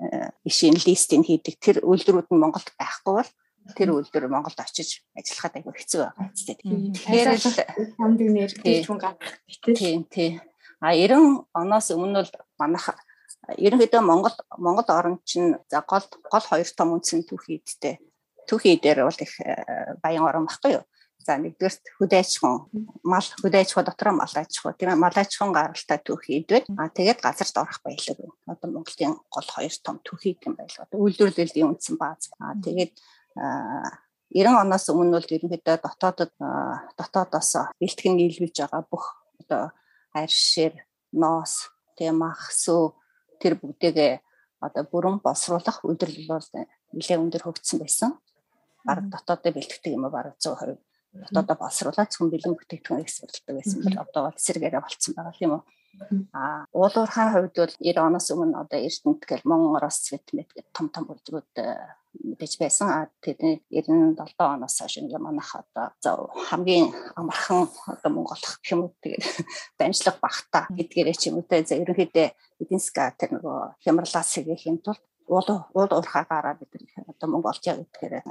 ишин 0.46 0.78
листийг 0.78 1.26
хийдэг. 1.26 1.60
Тэр 1.60 1.76
үйлдвэрүүд 1.84 2.30
нь 2.32 2.40
Монголд 2.40 2.70
байхгүй 2.78 3.12
бол 3.20 3.30
тэр 3.72 3.96
үйлдвэр 3.96 4.28
Монголд 4.28 4.60
очиж 4.60 5.00
ажиллахад 5.16 5.56
айгүй 5.56 5.72
хэцүү 5.72 6.00
байгаа 6.04 6.28
тест. 6.36 6.60
Тэгэхээр 6.60 7.28
л 7.32 7.96
хамдаг 7.96 8.28
нэр 8.28 8.52
тийм 8.52 8.96
гад 9.00 9.16
битэл. 9.48 9.76
Тийм 9.80 10.02
тийм. 10.04 10.40
А 10.84 10.92
90 10.92 11.48
оноос 11.56 11.88
өмнө 11.96 12.28
бол 12.28 12.32
манайх 12.60 12.92
ерөнхийдөө 13.56 14.02
Монгол 14.04 14.36
Монгол 14.60 14.88
орн 14.92 15.16
чинь 15.24 15.56
за 15.68 15.80
гол 15.80 16.04
гол 16.28 16.44
хоёр 16.44 16.68
том 16.76 16.96
үндсэн 16.96 17.24
түүхийдтэй 17.24 18.00
түүхий 18.48 18.80
дээр 18.80 19.04
бол 19.04 19.20
их 19.20 19.40
э, 19.40 19.96
баян 20.02 20.24
орн 20.24 20.46
баггүй 20.48 20.80
юу. 20.80 20.84
За 21.24 21.38
нэгдүгээрт 21.40 21.84
хөдөө 21.96 22.20
аж 22.20 22.30
ахуйн 22.36 22.68
мал 23.00 23.24
хөдөө 23.24 23.60
аж 23.64 23.70
ахуй 23.72 23.84
дотор 23.88 24.12
мал 24.12 24.28
аж 24.28 24.52
ахуй 24.60 24.72
тийм 24.76 24.92
мал 25.00 25.16
аж 25.16 25.30
ахуйн 25.32 25.56
гаралтай 25.56 25.98
түүхийд 26.04 26.48
байна. 26.52 26.84
А 26.84 26.92
тэгээд 26.92 27.24
газарт 27.24 27.56
орох 27.56 27.80
баялаг. 27.80 28.18
Одоо 28.44 28.68
Монголын 28.68 29.16
гол 29.32 29.48
хоёр 29.48 29.74
том 29.80 29.96
түүхийд 30.04 30.44
юм 30.44 30.54
байлгаа. 30.60 30.84
Үйлдвэрлэлийн 30.92 31.72
үндсэн 31.72 31.96
бааз. 31.96 32.28
А 32.36 32.52
тэгээд 32.60 32.92
90 33.34 34.60
оноос 34.62 34.88
өмнө 34.90 35.18
бол 35.18 35.32
ерөнхийдөө 35.36 35.76
дотоодод 35.84 36.32
дотоодоос 36.98 37.50
бэлтгэн 37.80 38.16
нийлүүлж 38.18 38.56
байгаа 38.62 38.82
бүх 38.86 39.04
одоо 39.42 39.70
арь 40.14 40.30
шир, 40.30 40.74
ноос, 41.12 41.70
тийм 41.98 42.22
мах, 42.22 42.50
сүү 42.50 42.94
тэр 43.42 43.58
бүгдээгээ 43.58 44.12
одоо 44.62 44.84
бүрэн 44.90 45.18
боловсруулах 45.22 45.84
үйлдвэрлэл 45.84 46.30
бол 46.30 46.46
нэлээд 46.94 47.22
өндөр 47.22 47.42
хөгжсөн 47.44 47.78
байсан. 47.82 48.10
Бараг 48.86 49.10
дотоодоо 49.10 49.52
бэлтгэдэг 49.54 49.92
юм 49.94 50.06
аа 50.06 50.14
бараг 50.14 50.34
100% 50.38 50.78
дотоодоо 51.30 51.56
боловсруулаад 51.58 52.10
зөвхөн 52.10 52.32
бэлэн 52.32 52.54
бүтээгдэхүүн 52.58 53.04
экспортлдог 53.04 53.54
байсан 53.58 53.78
бол 53.82 53.98
одоо 54.02 54.20
бол 54.26 54.38
эсрэгээрээ 54.38 54.82
болцсон 54.82 55.12
байгаа 55.14 55.34
тийм 55.38 55.52
үү. 55.54 55.62
А 56.34 56.66
уулуурхайн 56.74 57.30
хувьд 57.34 57.54
бол 57.54 57.74
90 57.78 58.02
оноос 58.02 58.28
өмнө 58.34 58.58
одоо 58.62 58.78
Эрдэнэт 58.82 59.22
гэл 59.30 59.46
Монгороос 59.46 59.98
Цветмет 60.02 60.50
гэх 60.54 60.66
том 60.74 60.90
том 60.90 61.06
бүлгүүд 61.06 61.54
мэдээж 62.22 62.52
байсан. 62.60 62.88
А 62.90 63.00
тэдний 63.24 63.62
97 63.70 64.38
оноос 64.38 64.78
хойш 64.78 64.98
ингээ 65.02 65.18
манайх 65.18 65.50
одоо 65.56 66.30
хамгийн 66.48 66.92
амархан 67.18 67.68
одоо 67.90 68.10
монголох 68.12 68.60
гэх 68.62 68.72
юм 68.72 68.86
уу 68.86 68.94
тэгээд 69.02 69.24
дамжлага 69.78 70.18
багтаа 70.22 70.64
гэдгээрээ 70.70 71.16
ч 71.18 71.22
юм 71.28 71.42
уу 71.42 71.46
за 71.48 71.74
ерөнхийдөө 71.74 72.28
эдийн 72.62 72.82
засаг 72.82 73.18
тэр 73.18 73.30
нөгөө 73.34 73.58
хямралаас 73.82 74.28
сэгэхийн 74.32 74.78
тулд 74.84 75.02
уул 75.26 75.48
уул 75.72 75.90
уурхаагаараа 75.90 76.54
бид 76.60 76.72
одоо 77.08 77.28
Монголд 77.28 77.64
яг 77.64 77.80
тэгэхээр 77.80 78.22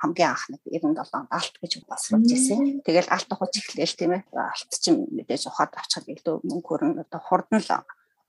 хамгийн 0.00 0.30
анх 0.32 0.44
нэг 0.50 0.60
97 0.64 1.14
онд 1.14 1.30
алт 1.30 1.54
гэж 1.60 1.72
басруулж 1.86 2.30
ирсэн. 2.32 2.82
Тэгэл 2.82 3.12
алт 3.12 3.28
ухаж 3.30 3.52
эхлээл 3.60 3.94
тийм 3.98 4.12
ээ. 4.16 4.22
Алт 4.32 4.72
чинь 4.82 5.06
мэдээж 5.12 5.46
ухаад 5.46 5.76
авчихад 5.76 6.08
илүү 6.08 6.40
мөнгө 6.42 6.66
хөрн 6.66 7.04
одоо 7.04 7.20
хурдан 7.20 7.60
л 7.60 7.70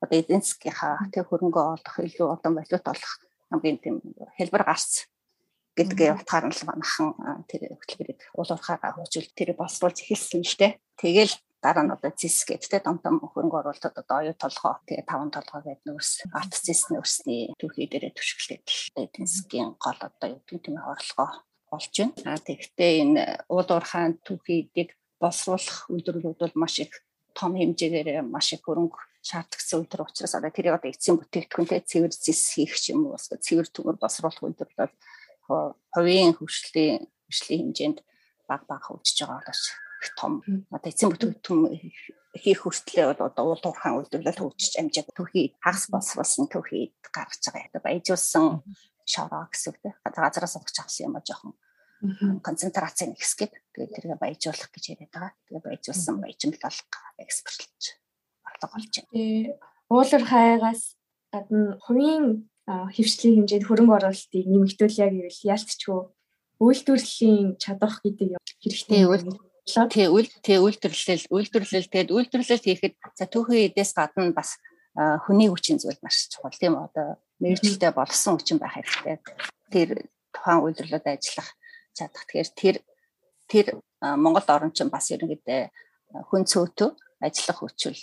одоо 0.03 0.17
эдийн 0.19 0.43
засгийнхаа 0.43 1.07
тэг 1.15 1.31
хөрөнгө 1.31 1.61
олох 1.79 1.95
илүү 1.97 2.27
одоо 2.35 2.51
валют 2.51 2.85
олох 2.91 3.13
хамгийн 3.53 3.77
тийм 3.77 3.95
хэлбэр 4.37 4.65
гарц 4.65 5.05
гэдгээ 5.77 6.11
утгаар 6.17 6.49
нь 6.49 6.55
л 6.57 6.65
манахан 6.65 7.45
тэр 7.49 7.73
хөтөлбөрийг 7.77 8.19
уул 8.37 8.49
уурхаагаа 8.53 8.93
хөгжүүл 8.97 9.29
тэр 9.37 9.49
боловсруулж 9.57 9.97
эхэлсэн 10.01 10.41
л 10.41 10.57
дээ. 10.57 10.77
Тэгэл 11.01 11.33
дараа 11.63 11.83
нь 11.85 11.93
одоо 11.95 12.11
зис 12.13 12.45
гэдтэй 12.45 12.81
том 12.83 12.97
том 13.01 13.17
хөрөнгө 13.23 13.57
оруулалтад 13.61 13.97
одоо 13.97 14.17
оюу 14.21 14.35
толгой 14.37 14.75
тэгээ 14.85 15.09
таван 15.09 15.29
толгой 15.33 15.61
гэдэг 15.65 15.85
нөөс 15.87 16.09
арт 16.35 16.53
зисний 16.61 16.99
өрсний 17.01 17.41
түүхий 17.57 17.87
дээрээ 17.89 18.13
түшгэлээд 18.13 18.67
эдийн 19.01 19.27
засгийн 19.29 19.71
гол 19.81 19.99
одоо 20.03 20.27
юу 20.29 20.41
гэдэг 20.45 20.61
тийм 20.61 20.77
орлогоо 20.77 21.29
болж 21.71 21.93
байна. 21.97 22.13
А 22.29 22.37
тэгэхдээ 22.37 22.91
энэ 23.01 23.21
уул 23.49 23.69
уурхайн 23.69 24.21
түүхийдийг 24.27 24.89
боловсруулах 25.17 25.89
үйлдвэрлэлүүд 25.89 26.39
бол 26.43 26.61
маш 26.61 26.75
их 26.83 26.93
том 27.33 27.57
хэмжээгээр 27.57 28.21
маш 28.27 28.53
их 28.53 28.61
хөрөнгө 28.61 28.99
шаардлагатай 29.23 29.77
үйлдвэр 29.79 30.03
учраас 30.03 30.35
одоо 30.35 30.51
тэрийг 30.51 30.75
одоо 30.75 30.91
эцсийн 30.91 31.15
бүтээгдэхүүнтэй 31.15 31.81
цэвэр 31.87 32.11
зис 32.11 32.41
хийх 32.59 32.75
юм 32.91 33.07
уу 33.07 33.15
эсвэл 33.15 33.39
цэвэр 33.39 33.67
төмөр 33.71 33.97
босруулах 33.97 34.43
үйлдвэрлэл 34.43 34.95
хувийн 35.95 36.35
хөгжлийн 36.35 37.07
хөгжлийн 37.07 37.61
хэмжээнд 37.71 37.99
баг 38.51 38.61
баг 38.67 38.83
хөгжиж 38.83 39.23
байгаа 39.23 39.39
болооч 39.47 39.63
их 40.03 40.11
том 40.19 40.33
одоо 40.75 40.89
эцсийн 40.91 41.11
бүтээгдэхүүн 41.15 41.63
хийх 42.43 42.59
хүртлээр 42.67 43.15
бол 43.15 43.29
одоо 43.31 43.43
уул 43.47 43.63
уурхайн 43.63 43.97
үйлдвэрлэл 44.03 44.43
хөгжиж 44.43 44.73
амжаад 44.81 45.09
түүхий 45.15 45.55
хагас 45.63 45.87
босруулсан 45.87 46.51
түүхий 46.51 46.91
гаргаж 47.15 47.43
байгаа. 47.47 47.79
Баяжуулсан 47.79 48.65
шороо 49.07 49.47
гэсэн 49.47 49.69
үг 49.71 49.77
тийм 49.79 49.95
газараас 50.03 50.55
авах 50.59 50.73
авсан 50.83 51.05
юм 51.07 51.15
а 51.15 51.23
жоохон 51.23 51.53
концентрацийн 52.43 53.15
нэгсгээд 53.15 53.53
тэгээд 53.71 53.95
тэргээ 53.95 54.19
баяжуулах 54.19 54.69
гэж 54.73 54.83
яриад 54.91 55.13
байгаа. 55.13 55.31
Тэгээд 55.47 55.65
баяжуулсан 55.67 56.15
баяжмал 56.19 56.57
экспортлж 57.23 58.02
орлого 58.63 58.79
олж 58.79 58.93
байна. 58.95 59.11
Тэгээ 59.11 59.59
уулар 59.91 60.23
хайгаас 60.23 60.81
гадна 61.31 61.77
хувийн 61.83 62.47
хөвчлийн 62.67 63.35
хэмжээнд 63.43 63.67
хөрөнгө 63.67 63.95
оруулалтыг 63.99 64.45
нэмэгдүүлээ 64.47 65.09
гэвэл 65.11 65.47
ялцчгүй 65.51 65.99
үйлдвэрлэлийн 66.63 67.59
чадвах 67.59 67.99
гэдэг 67.99 68.39
юм 68.39 68.43
хэрэгтэй 68.63 69.03
үйл 69.03 69.27
тий 69.91 70.07
үйл 70.07 70.29
тий 70.43 70.57
үйлдвэрлэл 70.59 71.27
үйлдвэрлэл 71.27 71.91
тэгээд 71.91 72.15
үйлдвэрлэл 72.15 72.63
хийхэд 72.63 72.95
за 73.19 73.25
түүхийн 73.27 73.67
эдээс 73.71 73.91
гадна 73.95 74.31
бас 74.31 74.59
хүний 74.95 75.49
хүчин 75.51 75.81
зүйл 75.81 75.99
маш 75.99 76.31
чухал 76.31 76.55
тийм 76.55 76.79
одоо 76.79 77.19
мэрэгчлээ 77.43 77.91
болсон 77.91 78.39
хүчин 78.39 78.59
байх 78.63 78.79
хэрэгтэй. 78.79 79.19
Тэр 79.73 79.89
тухайн 80.31 80.63
үйлдвэрлэлд 80.63 81.07
ажиллах 81.09 81.49
чадах. 81.91 82.23
Тэгэхээр 82.29 82.49
тэр 82.55 82.75
тэр 83.49 83.67
Монгол 83.99 84.47
орн 84.47 84.71
чинь 84.71 84.93
бас 84.93 85.11
ерөнхийдөө 85.11 85.61
хүн 86.29 86.43
цөөтөө 86.45 86.89
ажиллах 87.23 87.59
хүчил 87.63 87.95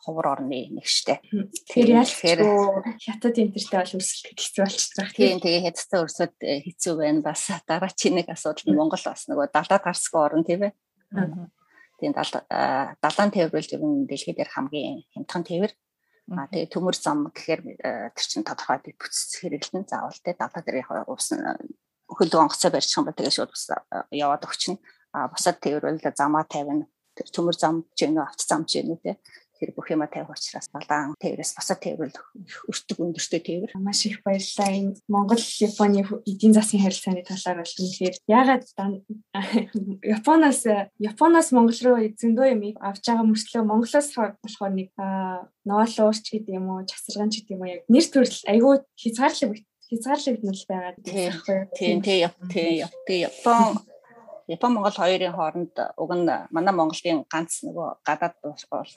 хувар 0.00 0.26
орны 0.38 0.70
нэг 0.70 0.86
штэ. 0.86 1.18
Тэгэхээр 1.26 1.90
яалтэгэхээр 1.98 2.40
хятад 3.02 3.36
интертэй 3.42 3.78
бол 3.82 3.96
өрсөлдөд 3.98 4.38
хэцүү 4.38 4.62
болчихж 4.62 4.92
байгаа. 4.96 5.18
Тийм 5.18 5.38
тэгээ 5.42 5.64
хятадтай 5.66 6.00
өрсөд 6.06 6.34
хэцүү 6.38 6.94
байна. 6.96 7.20
Бас 7.26 7.42
дараачийн 7.66 8.14
нэг 8.16 8.26
асуудал 8.30 8.66
нь 8.70 8.78
Монгол 8.78 9.04
бас 9.04 9.26
нөгөө 9.26 9.50
далаад 9.50 9.82
гарсгүй 9.84 10.20
орн 10.22 10.44
тийм 10.46 10.70
ээ. 10.70 10.74
Тийм 12.00 12.12
далаан 12.16 13.30
тээврэл 13.34 13.74
ер 13.76 13.82
нь 13.84 14.08
дэлхийд 14.08 14.38
дээр 14.40 14.50
хамгийн 14.54 15.04
хямдхан 15.12 15.44
тээвэр. 15.44 15.72
А 16.30 16.46
тэгээ 16.46 16.70
төмөр 16.70 16.96
зам 16.96 17.28
гэхээр 17.34 17.60
тэр 18.14 18.26
чинь 18.30 18.46
тодорхой 18.46 18.78
бий 18.80 18.94
бүтц 18.94 19.42
хэрэглэн 19.42 19.84
заавал 19.84 20.14
те 20.22 20.32
далаа 20.38 20.62
дээр 20.62 20.86
уус 21.10 21.34
хөлөг 22.06 22.38
онгоцоо 22.38 22.70
барьчих 22.70 22.96
юм 22.96 23.04
бол 23.04 23.18
тэгээ 23.18 23.34
шууд 23.34 23.50
бас 23.50 23.66
яваад 24.14 24.46
өгчнө. 24.46 24.78
А 25.10 25.26
бусад 25.26 25.58
тээвэр 25.58 25.90
бол 25.90 26.14
замаа 26.14 26.46
тавина. 26.46 26.86
Тэр 27.20 27.28
төмөр 27.28 27.56
зам 27.60 27.84
ч 27.92 28.08
юм 28.08 28.16
уу 28.16 28.24
авто 28.24 28.44
зам 28.48 28.64
ч 28.64 28.80
юм 28.80 28.96
уу 28.96 29.00
те 29.04 29.20
тэр 29.60 29.76
бүх 29.76 29.92
юма 29.92 30.08
тавих 30.08 30.32
учраас 30.32 30.72
далаан 30.72 31.12
тээврээс 31.20 31.52
босоод 31.52 31.84
тээврэл 31.84 32.16
өртөг 32.64 32.96
өндөртэй 32.96 33.40
тээвэр. 33.44 33.76
Маш 33.76 34.08
их 34.08 34.24
баярлалаа. 34.24 34.72
Энэ 34.72 34.96
Монгол 35.04 35.36
Японы 35.36 36.00
эдийн 36.24 36.56
засгийн 36.56 36.88
харилцааны 36.88 37.20
талаар 37.28 37.60
бол 37.60 37.76
үнэхээр 37.76 38.16
ягаад 38.24 38.64
Японоос 40.16 40.64
Японоос 40.96 41.48
Монгол 41.52 41.80
руу 41.84 42.00
зөндөө 42.08 42.46
юм 42.56 42.62
авч 42.80 43.04
байгаа 43.04 43.28
мөрчлөө 43.28 43.62
Монголоос 43.68 44.08
болохоор 44.16 44.72
нэг 44.72 44.88
ноолуурч 45.68 46.24
гэдэг 46.24 46.56
юм 46.56 46.72
уу, 46.72 46.88
часарган 46.88 47.28
ч 47.28 47.44
гэдэг 47.44 47.52
юм 47.52 47.60
уу 47.60 47.68
яг 47.68 47.84
нэр 47.84 48.06
төрөл 48.08 48.40
айгүй 48.48 48.74
хязгаарлаг 48.96 49.60
хязгаарлагдмал 49.92 50.64
байгаа. 50.72 50.92
Тийм 51.04 52.00
тийм 52.00 52.00
тийм 52.00 52.32
тийм 52.48 53.28
Япон 53.28 53.89
Япон 54.50 54.74
Монгол 54.74 54.96
хоёрын 54.98 55.36
хооронд 55.38 55.74
уг 56.02 56.10
нь 56.18 56.26
манай 56.50 56.74
Монголын 56.74 57.22
ганц 57.30 57.62
нөгөө 57.62 58.02
гадаад 58.02 58.34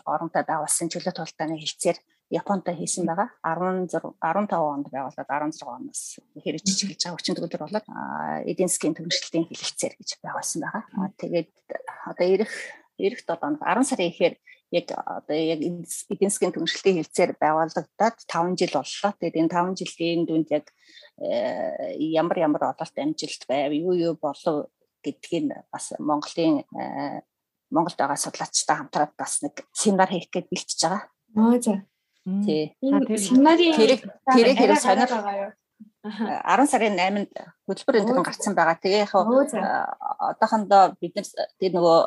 оронтой 0.10 0.44
байгуулсан 0.50 0.90
чөлөө 0.90 1.14
тултааны 1.14 1.62
хилцээр 1.62 1.98
Японтой 2.34 2.74
хийсэн 2.74 3.06
байгаа. 3.06 3.30
16 3.46 4.18
15 4.18 4.58
онд 4.58 4.88
байгуулад 4.90 5.30
16 5.30 5.62
оноос 5.70 6.18
хэрэгжиж 6.42 6.78
эхэлж 6.82 7.02
байгаа 7.06 7.18
хүчин 7.22 7.36
төгөлдөр 7.38 7.64
болоод 7.70 7.86
эдийн 8.50 8.72
засгийн 8.72 8.98
төвшөлтийн 8.98 9.46
хилцээр 9.46 9.94
гэж 9.94 10.10
байгуулсан 10.26 10.60
байгаа. 10.66 11.14
Тэгээд 11.22 11.52
одоо 12.10 12.26
ирэх 12.34 12.54
ирэх 12.98 13.22
7 13.22 13.46
онд 13.46 13.62
10 13.62 13.86
сарын 13.86 14.10
ихээр 14.10 14.36
яг 14.74 14.88
одоо 14.90 15.38
яг 15.38 15.62
эдийн 15.62 16.34
засгийн 16.34 16.54
төвшөлтийн 16.58 16.98
хилцээр 16.98 17.38
байгуулагдаад 17.38 18.18
5 18.26 18.58
жил 18.58 18.74
боллоо. 18.74 19.12
Тэгээд 19.22 19.38
энэ 19.38 19.54
5 19.54 19.78
жилийн 19.78 20.26
дүнд 20.26 20.50
яг 20.50 20.66
э, 21.22 21.94
ямар 22.02 22.38
ямар 22.42 22.74
ололт 22.74 22.98
амжилт 22.98 23.46
байв, 23.46 23.70
юу 23.70 23.94
юу 23.94 24.18
болов 24.18 24.74
гэдгийг 25.04 25.52
бас 25.72 25.94
Монголын 26.00 26.64
э, 26.64 27.22
Монголд 27.70 27.98
байгаа 27.98 28.18
судлаачтай 28.18 28.78
хамтраад 28.78 29.14
бас 29.18 29.42
нэг 29.44 29.66
семинар 29.74 30.10
хийх 30.10 30.30
гэж 30.32 30.46
бэлтэж 30.50 30.80
байгаа. 30.82 31.04
Аа 31.36 31.58
за. 31.62 31.84
Тий. 32.46 32.72
Семинарын 32.80 33.76
тэрэг 33.76 34.02
тэрэг 34.32 34.56
хэрэг 34.58 34.80
сонир 34.80 35.10
10 36.04 36.68
сарын 36.68 36.96
8-нд 37.00 37.32
хөтөлбөр 37.68 37.98
энэ 38.00 38.08
төрн 38.08 38.28
гарцсан 38.28 38.54
байгаа. 38.56 38.76
Тэгээ 38.80 39.04
яг 39.08 39.14
одоохондоо 39.16 40.96
бид 41.00 41.16
нар 41.16 41.28
тэр 41.60 41.72
нөгөө 41.76 42.00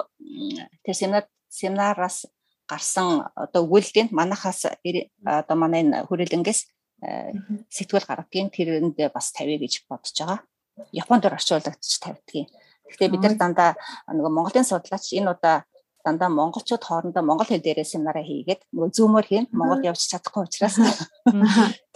тэр 0.85 0.95
семинар 0.95 1.25
семинараас 1.49 2.29
гарсан 2.69 3.25
одоо 3.33 3.65
өгүүлэлтийн 3.65 4.13
манахаас 4.13 4.69
одоо 4.69 5.57
манай 5.57 5.81
энэ 5.85 6.05
хүрээлэнгээс 6.09 6.61
э, 7.03 7.33
сэтгүүл 7.73 8.09
гаргадгийн 8.09 8.53
тэрэнд 8.53 9.01
бас 9.17 9.33
тавья 9.33 9.57
гэж 9.57 9.89
бодож 9.89 10.13
байгаа. 10.13 10.41
Японд 10.93 11.25
орчуулагдчих 11.25 12.01
тавьдгийг. 12.05 12.53
Гэхдээ 12.89 13.13
бид 13.13 13.23
нар 13.23 13.37
дандаа 13.41 13.71
нөгөө 14.11 14.33
Монголын 14.33 14.67
судлаач 14.67 15.13
энэ 15.19 15.33
удаа 15.35 15.57
дандаа 16.07 16.31
монголчууд 16.31 16.85
хоорондоо 16.87 17.23
монгол 17.27 17.51
хэл 17.51 17.65
дээрээ 17.67 17.93
семинараа 17.93 18.23
хийгээд 18.23 18.63
нөгөө 18.71 18.91
зүүмөр 18.97 19.27
хийн 19.27 19.47
Монгол 19.51 19.83
явж 19.91 20.07
чадахгүй 20.07 20.43
учраас. 20.47 20.79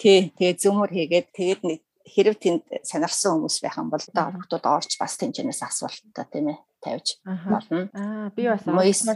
Тий 0.00 0.34
тэгээ 0.34 0.58
зүүмөр 0.62 0.90
хийгээд 0.90 1.26
тэгээд 1.30 1.60
нэг 1.62 1.80
хэрэг 2.10 2.36
тэнд 2.42 2.62
сонирхсан 2.82 3.38
хүмүүс 3.38 3.56
байх 3.62 3.78
юм 3.78 3.88
бол 3.94 4.02
хүүхдүүд 4.02 4.64
орж 4.66 4.90
бас 4.98 5.14
тэнцэнээс 5.14 5.62
асуултаа 5.62 6.26
тийм 6.26 6.50
ээ 6.50 6.58
тавьж 6.82 7.22
болно. 7.22 7.86
Аа 7.94 8.34
би 8.34 8.50
бас 8.50 8.66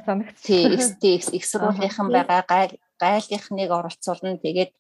санагц. 0.07 0.39
Тий 0.47 0.63
XTX 0.79 1.35
их 1.35 1.43
сургуулийнхан 1.43 2.09
байгаа 2.15 2.43
гайл 2.47 2.75
гайлынхныг 3.03 3.71
оролцуулна. 3.75 4.39
Тэгээд 4.39 4.71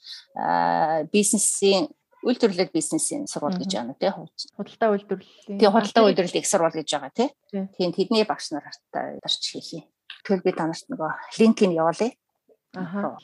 бизнесийн 1.10 1.90
үйлдвэрлэл 2.24 2.72
бизнесийн 2.72 3.28
сургууль 3.28 3.60
гэж 3.60 3.70
байна 3.76 3.94
тий 4.00 4.10
худалдаа 4.10 4.90
үйлдвэрлэлийн 4.96 5.60
тий 5.60 5.68
худалдаа 5.68 6.04
үйлдвэрлэл 6.08 6.40
их 6.40 6.48
сургууль 6.48 6.78
гэж 6.80 6.88
байгаа 6.96 7.12
тий. 7.12 7.28
Тийм 7.76 7.92
тэдний 7.92 8.24
багш 8.24 8.50
нар 8.50 8.64
хартаа 8.64 9.20
дарч 9.20 9.44
хийх 9.52 9.68
юм. 9.76 9.84
Тэгэл 10.24 10.44
би 10.44 10.52
танарт 10.56 10.88
нөгөө 10.88 11.10
линкийг 11.38 11.76
явуулъя. 11.76 12.16
Аха. 12.74 13.14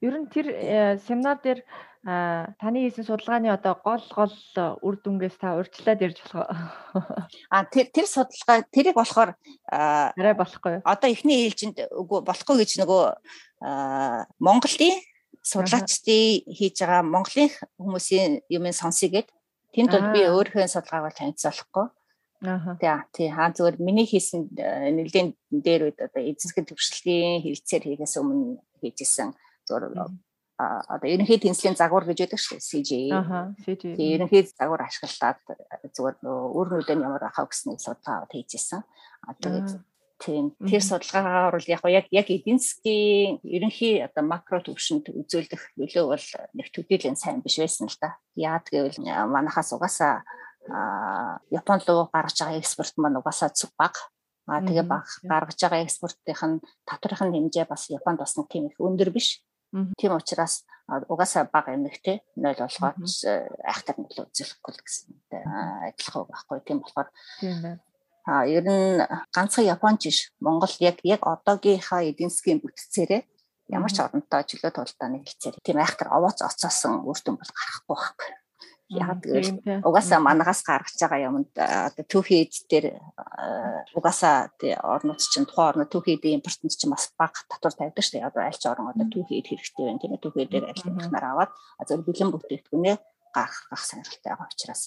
Ер 0.00 0.14
нь 0.16 0.30
тэр 0.32 0.46
э, 0.48 0.96
семинар 1.04 1.36
дээр 1.42 1.60
таны 2.04 2.84
хийсэн 2.84 3.04
судалгааны 3.04 3.48
одоо 3.48 3.76
гол 3.80 4.04
гол 4.12 4.32
үр 4.80 4.96
дүнгээс 5.00 5.36
та 5.40 5.56
урьдчилаад 5.56 6.04
ярьж 6.04 6.20
болох? 6.24 6.48
А 7.52 7.64
тэр 7.64 7.88
тэр 7.92 8.04
судалгаа 8.08 8.64
тэрийг 8.68 8.96
болохоор 8.96 9.36
арай 9.68 10.34
болохгүй. 10.36 10.84
Одоо 10.84 11.08
эхний 11.08 11.48
ээлжинд 11.48 11.80
үгүй 11.92 12.20
болохгүй 12.24 12.64
гэж 12.64 12.80
нөгөө 12.80 13.02
Монголын 14.40 15.00
судлаачдын 15.44 16.48
хийж 16.56 16.76
байгаа 16.80 17.02
Монголын 17.04 17.52
хүмүүсийн 17.76 18.32
юм 18.48 18.64
сонсъё 18.72 19.08
гэд 19.12 19.28
тэнд 19.76 19.92
бол 19.92 20.08
би 20.14 20.20
өөрийнхөө 20.24 20.72
судалгааг 20.72 21.04
бол 21.04 21.18
танилцуулахгүй. 21.20 21.86
Аа. 22.44 23.04
Тий, 23.12 23.28
хаа 23.28 23.52
зүгээр 23.56 23.76
миний 23.80 24.08
хийсэн 24.08 24.52
э, 24.56 24.92
нэлийн 24.92 25.36
дээр 25.48 25.88
үед 25.88 25.98
одоо 26.00 26.20
эзэнсгэн 26.20 26.68
төвшлэгийн 26.68 27.40
хилцээр 27.44 27.84
хийгээс 27.88 28.20
өмнө 28.20 28.60
хийжсэн 28.80 29.32
зүгээр 29.64 29.84
одоо 30.58 31.08
ерөнхий 31.08 31.40
тэнцлийн 31.40 31.74
загвар 31.74 32.04
гэж 32.04 32.18
байдаг 32.24 32.40
шүү 32.40 32.60
CJ. 32.60 32.90
Аа, 33.10 33.56
CJ. 33.64 33.96
Тий, 33.96 34.14
ерөнхий 34.14 34.44
загвар 34.46 34.86
ашиглаад 34.86 35.40
зүгээр 35.96 36.16
өөр 36.22 36.68
нүдэн 36.78 37.00
ямар 37.02 37.24
ахаа 37.26 37.48
гэснийг 37.48 37.80
судалгаа 37.80 38.28
хийжсэн. 38.30 38.84
Аа 39.26 39.34
тэгээд 39.40 39.68
Тийм. 40.18 40.54
Тэр 40.62 40.82
судалгаагаар 40.82 41.58
бол 41.58 41.66
яг 41.66 41.82
яг 41.90 42.06
яг 42.14 42.28
эдийн 42.30 42.58
засгийн 42.62 43.42
ерөнхий 43.42 43.98
одоо 43.98 44.22
макро 44.22 44.62
төвшөнд 44.62 45.10
үзүүлэх 45.10 45.74
нөлөө 45.74 46.04
бол 46.06 46.26
нэг 46.54 46.70
төдийлэн 46.70 47.18
сайн 47.18 47.42
биш 47.42 47.58
байсан 47.58 47.90
л 47.90 47.98
да. 47.98 48.14
Яад 48.38 48.70
гэвэл 48.70 49.02
манахаас 49.26 49.74
угаасаа 49.74 50.22
Япон 51.50 51.80
руу 51.84 52.08
гаргаж 52.14 52.38
байгаа 52.40 52.62
экспорт 52.62 52.94
маань 52.96 53.18
угаасаа 53.18 53.50
зүг 53.50 53.74
баг. 53.76 53.98
А 54.46 54.62
тэгээ 54.62 54.86
баг 54.86 55.06
гаргаж 55.26 55.58
байгаа 55.60 55.82
экспортын 55.82 56.62
татварын 56.86 57.34
хэмжээ 57.34 57.66
бас 57.66 57.90
Японд 57.90 58.22
бас 58.22 58.38
нэг 58.38 58.46
тийм 58.48 58.70
их 58.70 58.78
өндөр 58.78 59.10
биш. 59.10 59.42
Тийм 59.98 60.14
учраас 60.14 60.62
угаасаа 60.86 61.50
бага 61.50 61.74
эмэгтэй 61.74 62.22
0 62.38 62.54
болгоод 62.54 62.96
айхтар 63.66 63.96
нөлөө 63.98 64.30
үзүүлэхгүй 64.30 64.72
л 64.72 64.84
гэсэн 64.86 65.10
адилхан 65.90 66.24
байхгүй. 66.30 66.58
Тийм 66.62 66.78
болохоор 66.80 67.08
тийм 67.42 67.58
байна 67.60 67.82
а 68.24 68.46
ер 68.48 68.64
нь 68.64 69.00
ганцхан 69.34 69.68
Японч 69.68 70.00
биш. 70.08 70.18
Монгол 70.40 70.72
яг 70.80 70.98
яг 71.04 71.22
одоогийнхаа 71.24 72.02
эдийн 72.08 72.32
засгийн 72.32 72.60
бүтцээрээ 72.64 73.22
ямар 73.68 73.92
ч 73.92 74.00
оронтой 74.00 74.42
чөлөө 74.44 74.72
тулдааны 74.72 75.24
хэлцээр 75.24 75.56
тийм 75.64 75.78
айхтар 75.80 76.08
овооц 76.12 76.40
оцоосон 76.44 77.04
үр 77.04 77.18
дүн 77.20 77.36
бол 77.40 77.52
гарахгүй 77.52 77.88
байхгүй. 77.88 78.32
Яг 78.92 79.24
тэгвэл 79.24 79.80
угаасаа 79.88 80.20
манагаас 80.20 80.60
гаргаж 80.60 80.96
байгаа 81.00 81.26
юмд 81.32 81.52
одоо 81.56 82.04
түүхий 82.04 82.44
эд 82.44 82.52
дээр 82.68 82.86
угаасаа 83.96 84.52
тий 84.60 84.76
орнууд 84.76 85.20
чинь 85.20 85.48
тухайн 85.48 85.68
орны 85.72 85.84
түүхий 85.88 86.20
эдийн 86.20 86.44
импортнд 86.44 86.76
чинь 86.76 86.92
бас 86.92 87.08
бага 87.16 87.40
татвар 87.48 87.72
тавьдаг 87.72 88.04
шүү 88.04 88.20
дээ. 88.20 88.28
Одоо 88.28 88.42
аль 88.44 88.60
ч 88.60 88.64
орн 88.68 88.92
одоо 88.92 89.08
түүхий 89.08 89.40
эд 89.40 89.48
хэрэгтэй 89.48 89.84
байна 89.88 90.00
тийм 90.00 90.12
ээ. 90.12 90.24
Түүхий 90.24 90.46
дээр 90.48 90.64
аль 90.68 90.84
нэгнээр 90.84 91.26
аваад 91.32 91.52
зөв 91.88 92.04
бэлэн 92.04 92.32
бүтээгдэхүүнээ 92.32 92.96
гаргах 93.32 93.64
гах 93.72 93.84
сонирхолтой 93.88 94.30
байгаа 94.30 94.48
учраас. 94.52 94.82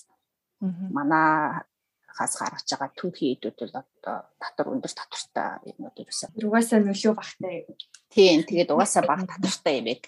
Манай 0.62 1.66
хаас 2.08 2.34
гаргаж 2.40 2.66
байгаа 2.66 2.92
түүхий 2.96 3.36
эдүүд 3.36 3.58
бол 3.60 3.76
одоо 3.84 4.18
татвар 4.42 4.74
өндөр 4.74 4.94
татвартай 4.94 5.76
юмнууд 5.76 5.98
ерөөсөө. 6.02 6.30
Угаасаа 6.48 6.80
нөлөө 6.82 7.14
багтай. 7.14 7.68
Тийм 8.10 8.42
тэгээд 8.48 8.74
угаасаа 8.74 9.04
бага 9.06 9.28
татвартай 9.28 9.82
юм 9.82 9.88
яг. 9.92 10.04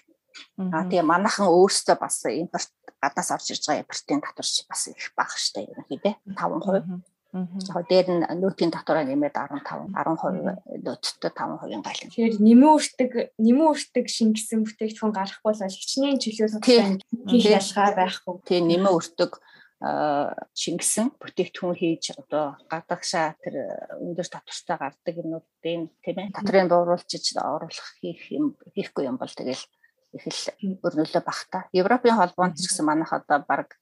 Аа 0.58 0.88
тэгээ 0.88 1.06
манайхан 1.06 1.48
өөрсдөө 1.52 1.96
бас 2.00 2.24
импорт 2.26 2.70
гадаас 3.02 3.30
орж 3.34 3.46
ирж 3.52 3.64
байгаа 3.66 3.82
импортын 3.84 4.20
татвар 4.24 4.48
бас 4.70 4.82
их 4.88 5.12
бага 5.16 5.36
штэ 5.36 5.68
ерөнхийдөө 5.70 6.14
5%. 6.34 7.02
Яг 7.30 7.86
дээр 7.86 8.08
нь 8.10 8.26
нөөтийн 8.42 8.74
татвараа 8.74 9.06
нэмээд 9.06 9.38
15 9.38 9.94
10% 9.94 10.82
нөөттэй 10.82 11.30
5%-ын 11.30 11.82
гал. 11.86 12.02
Тэгэхээр 12.02 12.34
нэмэн 12.42 12.70
өртөг 12.74 13.12
нэмэн 13.38 13.70
өртөг 13.70 14.06
шингэсэн 14.10 14.66
бүтээгдэхүүн 14.66 15.14
гарахгүй 15.14 15.46
бол 15.46 15.62
хичнээн 15.62 16.18
чөлөө 16.18 16.48
судалгаа 16.58 16.98
хийх 17.30 17.46
ялгаа 17.46 17.90
байхгүй. 17.94 18.34
Тэгээ 18.50 18.66
нэмэн 18.66 18.90
өртөг 18.98 19.32
шингэсэн 19.80 21.16
бүтээгдэхүүн 21.16 21.72
хийж 21.80 22.12
одоо 22.12 22.60
гадагшаа 22.68 23.32
тэр 23.40 23.80
өндөр 23.96 24.28
татвартай 24.28 24.76
гардаг 24.76 25.14
юмнуудын 25.16 25.88
тийм 26.04 26.16
ээ 26.20 26.36
татрын 26.36 26.68
бууруулчиж 26.68 27.32
оруулах 27.40 27.88
хийх 28.04 28.28
юм 28.28 28.60
хийхгүй 28.76 29.08
юм 29.08 29.16
бол 29.16 29.32
тэгэл 29.32 29.56
их 29.56 30.24
л 30.28 30.76
өрнөлөө 30.84 31.24
багтаа. 31.24 31.64
Европын 31.72 32.12
холбоонд 32.12 32.60
ч 32.60 32.68
гэсэн 32.68 32.84
манайх 32.84 33.08
одоо 33.16 33.40
баг 33.40 33.80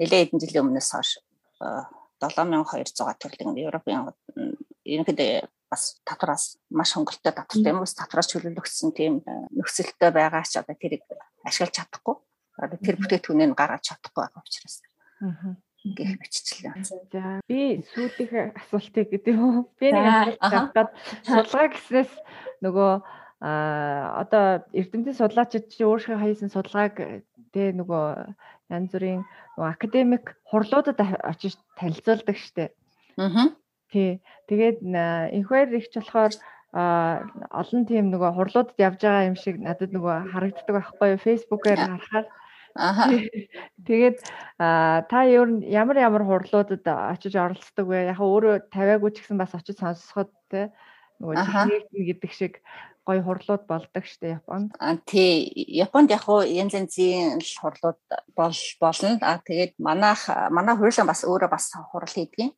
нэлээд 0.00 0.32
хэдэн 0.32 0.40
жилийн 0.40 0.64
өмнөөс 0.64 0.90
хойш 0.96 1.20
7200 2.24 3.20
төрлийн 3.20 3.52
Европын 3.68 4.16
ерөнхийдөө 4.88 5.44
бас 5.68 6.00
татвараас 6.08 6.56
маш 6.72 6.96
хөнгөлтэй 6.96 7.36
татвартай 7.36 7.68
юм 7.68 7.84
ус 7.84 7.92
татвараас 7.92 8.32
чөлөөлөгдсөн 8.32 8.96
тийм 8.96 9.20
нөхцөлтэй 9.52 10.08
байгаа 10.08 10.40
ч 10.48 10.56
одоо 10.56 10.72
тэрийг 10.72 11.04
ашиглаж 11.44 11.84
чадахгүй. 11.84 12.16
Одоо 12.64 12.78
тэр 12.80 12.96
бүтээтгүүнийг 12.96 13.52
гаргаж 13.52 13.92
чадахгүй 13.92 14.24
байгаа 14.24 14.40
учраас 14.40 14.80
гэх 15.84 16.16
биччихлээ. 16.16 16.80
За 17.12 17.40
би 17.44 17.84
сүүлийнх 17.92 18.56
асуултыг 18.56 19.12
гэдэг 19.12 19.34
юм. 19.36 19.68
Би 19.76 19.92
нэг 19.92 20.40
асуулт 20.40 20.72
аваад 20.72 20.90
судалгаа 21.28 21.68
гэснээс 21.68 22.12
нөгөө 22.64 22.92
а 23.44 24.24
одоо 24.24 24.64
эрдэмтэн 24.72 25.12
судлаачид 25.12 25.68
чи 25.68 25.84
өөрийнхөө 25.84 26.16
хаяасан 26.16 26.48
судалгааг 26.48 26.96
тэ 27.52 27.76
нөгөө 27.76 28.06
янз 28.72 28.90
бүрийн 28.96 29.22
академик 29.60 30.40
хурлуудад 30.48 30.96
очиж 31.20 31.60
танилцуулдаг 31.76 32.36
штеп. 32.40 32.72
Аа. 33.20 33.52
Тий. 33.92 34.24
Тэгээд 34.48 34.80
инхвэр 35.36 35.68
ихч 35.76 35.92
болохоор 36.00 36.32
олон 36.74 37.82
тийм 37.84 38.08
нөгөө 38.08 38.30
хурлуудад 38.32 38.80
явж 38.80 39.04
байгаа 39.04 39.28
юм 39.28 39.36
шиг 39.36 39.60
надад 39.60 39.92
нөгөө 39.92 40.32
харагддаг 40.32 40.74
байхгүй 40.74 41.08
юу? 41.14 41.20
Фэйсбүүкээр 41.20 41.80
харахаар 41.84 42.26
Аа. 42.74 43.06
Тэгээд 43.86 44.18
та 44.58 45.18
ер 45.30 45.46
нь 45.46 45.62
ямар 45.70 45.96
ямар 46.02 46.26
хурлуудад 46.26 46.82
очиж 46.82 47.34
оролцдог 47.38 47.86
вэ? 47.86 48.10
Яг 48.10 48.18
өөрөө 48.18 48.66
тавиагүй 48.74 49.14
ч 49.14 49.22
гэсэн 49.22 49.38
бас 49.38 49.54
очиж 49.54 49.78
сонсоход 49.78 50.30
те 50.50 50.74
нөгөө 51.22 51.34
техник 51.38 51.86
гэдэг 51.94 52.32
шиг 52.34 52.54
гоё 53.06 53.22
хурлууд 53.22 53.68
болдог 53.70 54.04
штэ 54.04 54.42
Японд. 54.42 54.74
Аа 54.82 54.98
тий. 55.06 55.46
Японд 55.54 56.10
яг 56.10 56.26
хуу 56.26 56.42
янз 56.42 56.74
янзын 56.74 57.38
хурлууд 57.38 58.00
бол 58.34 58.58
болно. 58.82 59.10
Аа 59.22 59.38
тэгээд 59.38 59.78
манайх 59.78 60.26
манай 60.50 60.74
хурлын 60.74 61.06
бас 61.06 61.22
өөрөө 61.22 61.50
бас 61.52 61.70
хурал 61.70 62.10
хийдгийг 62.10 62.56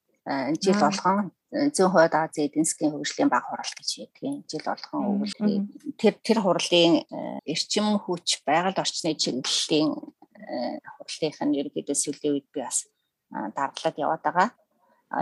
жил 0.62 0.80
болгон 0.80 1.30
зүүн 1.53 1.92
хойд 1.94 2.14
Азийн 2.14 2.51
эдийн 2.51 2.66
засгийн 2.66 2.92
хөгжлийн 2.92 3.30
баг 3.30 3.47
хурал 3.47 3.72
гэж 3.78 3.90
ядгийн 4.03 4.42
жил 4.51 4.66
болгон 4.66 5.22
өвлөгийг 5.22 5.62
тэр 5.94 6.14
тэр 6.18 6.38
хурлын 6.42 7.07
э, 7.07 7.38
эрчим 7.47 8.03
хүч 8.03 8.42
байгаль 8.42 8.74
орчны 8.74 9.14
чиглэлийн 9.14 9.94
э, 9.94 10.82
хурлынх 10.99 11.38
нь 11.47 11.57
ерөнхийдөө 11.62 11.97
сүүлийн 11.97 12.34
үед 12.34 12.49
би 12.51 12.66
бас 12.66 12.90
дардлаад 13.30 13.97
яваад 13.99 14.22
байгаа. 14.26 14.51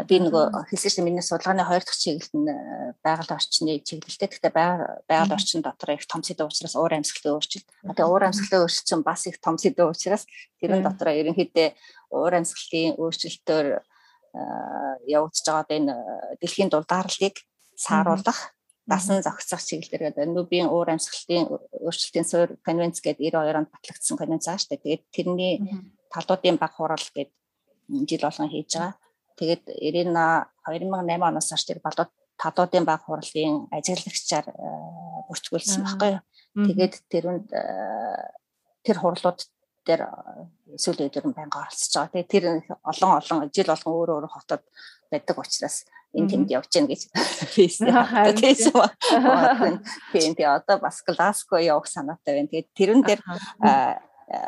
Би 0.09 0.17
нөгөө 0.17 0.65
хэлсэн 0.73 0.91
чинь 0.97 1.05
миний 1.05 1.21
судалгааны 1.21 1.61
хоёр 1.61 1.85
дахь 1.85 2.01
чиглэл 2.01 2.33
нь 2.41 2.49
э, 2.49 2.97
байгаль 3.05 3.37
орчны 3.37 3.85
чиглэлтэй. 3.85 4.29
Гэхдээ 4.33 4.53
байгаль 5.05 5.37
орчин 5.37 5.61
дотор 5.61 5.93
их 5.93 6.09
том 6.09 6.25
сэдв 6.25 6.49
учраас 6.49 6.73
уур 6.73 6.97
амьсгалын 6.97 7.37
өөрчлөлт. 7.37 7.69
Тэгээ 7.69 8.09
уур 8.09 8.25
амьсгалын 8.25 8.65
өөрчлөлт 8.65 8.89
чинь 8.89 9.05
бас 9.05 9.29
их 9.29 9.37
том 9.45 9.61
сэдв 9.61 9.85
учраас 9.85 10.25
тэрэн 10.57 10.81
дотор 10.81 11.13
ерөнхийдөө 11.13 11.69
уур 12.17 12.33
амьсгалын 12.33 12.97
өөрчлөлтөөр 12.97 13.85
явагдаж 15.07 15.47
байгаа 15.47 15.77
энэ 15.79 15.95
дэлхийн 16.41 16.71
дулдаарлыг 16.71 17.37
сааруулах 17.77 18.55
дасан 18.87 19.23
зохицох 19.25 19.63
чиглэлээр 19.65 20.13
гэдэг 20.13 20.29
нүүбийн 20.29 20.69
уур 20.69 20.89
амьсгалын 20.93 21.49
өөрчлөлтийн 21.85 22.27
суурь 22.29 22.53
конвенц 22.67 23.01
гэдэг 23.01 23.33
92 23.33 23.57
онд 23.57 23.73
батлагдсан 23.73 24.17
конвенц 24.21 24.45
аа 24.49 24.61
штэ. 24.61 24.77
Тэгээд 24.77 25.03
тэрний 25.09 25.55
талуудын 26.13 26.61
баг 26.61 26.73
хурал 26.77 27.09
гэдэг 27.17 27.33
жил 28.09 28.23
болгон 28.29 28.51
хийж 28.53 28.71
байгаа. 28.77 28.95
Тэгээд 29.41 29.65
Ирина 29.81 30.53
2008 30.69 31.29
оноос 31.29 31.49
хойш 31.49 31.65
тэр 31.65 31.81
балууд 31.81 32.11
талуудын 32.37 32.85
баг 32.85 33.01
хурлын 33.09 33.73
ажиглагчаар 33.73 34.47
бүртгүүлсэн 35.33 35.83
баггүй. 35.89 36.21
Тэгээд 36.55 36.95
тэрүнд 37.09 37.49
тэр 38.85 38.97
хурлууд 39.01 39.41
дээр 39.87 40.03
сүүлийн 40.81 41.09
өдөр 41.09 41.25
нь 41.29 41.37
байнга 41.37 41.63
оролцож 41.65 41.93
байгаа. 41.95 42.13
Тэгээ 42.13 42.33
тэр 42.33 42.45
олон 42.83 43.11
олон 43.21 43.39
жил 43.53 43.69
болгон 43.71 43.95
өөр 43.95 44.11
өөр 44.17 44.27
хотод 44.33 44.63
байдаг 45.13 45.37
учраас 45.39 45.85
энэ 46.15 46.31
тэнд 46.31 46.49
явж 46.51 46.71
гин 46.73 46.89
гэж 46.89 47.03
Facebook 47.55 48.35
тийсэн 48.41 48.73
байна. 48.73 49.81
Тэгээ 50.13 50.49
одоо 50.49 50.77
бас 50.79 51.03
Глазго 51.07 51.59
явах 51.59 51.87
санаатай 51.91 52.39
байна. 52.39 52.51
Тэгээ 52.51 52.71
тэрэн 52.75 53.01
дээр 53.03 53.21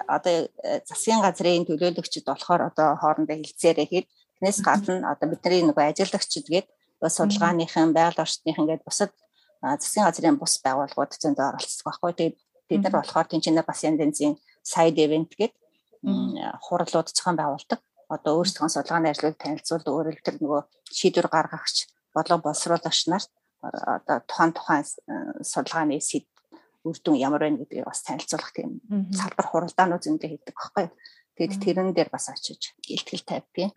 одоо 0.09 0.49
засгийн 0.89 1.20
газрын 1.20 1.66
төлөөлөгчд 1.68 2.24
болохоор 2.24 2.70
одоо 2.70 2.97
хоорондоо 2.97 3.37
хилцээрээ 3.37 3.87
хэд 3.93 4.07
тэрнээс 4.41 4.59
гадна 4.64 5.12
одоо 5.12 5.26
бидний 5.30 5.62
нөгөө 5.66 5.84
ажиллагчд 5.91 6.47
гээд 6.49 6.66
судалгааныхан 7.03 7.93
байгаль 7.93 8.24
орчныхан 8.24 8.66
гээд 8.66 8.87
бусад 8.87 9.12
засгийн 9.61 10.07
газрын 10.07 10.39
бус 10.41 10.55
байгууллагууд 10.64 11.12
зөндөө 11.20 11.47
оролцдог 11.51 11.84
байхгүй. 11.84 12.12
Тэгээд 12.16 12.37
бид 12.68 12.80
нар 12.82 12.95
болохоор 12.99 13.26
тэнцэнэ 13.28 13.62
бас 13.66 13.80
янз 13.84 14.01
янзын 14.01 14.34
side 14.73 14.99
event 15.07 15.33
гэдэг 15.39 15.55
хурлууд 16.67 17.09
зохион 17.14 17.37
байгуулдаг. 17.39 17.81
Одоо 18.11 18.33
өөрсдөө 18.39 18.71
судалгааны 18.71 19.11
ажлыг 19.11 19.35
танилцуулдаг 19.39 19.93
өөрөлд 19.95 20.23
тэр 20.23 20.37
нөгөө 20.39 20.61
шийдвэр 20.95 21.29
гаргагч 21.31 21.91
болон 22.14 22.41
боловсруулагч 22.43 23.01
нарт 23.11 23.31
одоо 23.62 24.23
тухайн 24.31 24.53
тухайн 24.55 24.85
судалгааны 25.43 25.99
үр 26.87 26.97
дүн 27.03 27.19
ямар 27.19 27.43
байна 27.43 27.59
гэдгийг 27.59 27.83
бас 27.83 28.07
танилцуулах 28.07 28.53
тийм 28.55 28.79
салбар 29.11 29.47
хуралдаанууд 29.51 30.07
зөндөө 30.07 30.29
хийдэг 30.31 30.55
байхгүй 30.55 30.87
юу. 30.87 30.95
Тэгэд 31.37 31.61
тэрэн 31.61 31.93
дээр 31.93 32.09
бас 32.09 32.32
очиж 32.32 32.72
илтгэл 32.89 33.28
тавьдیں۔ 33.28 33.68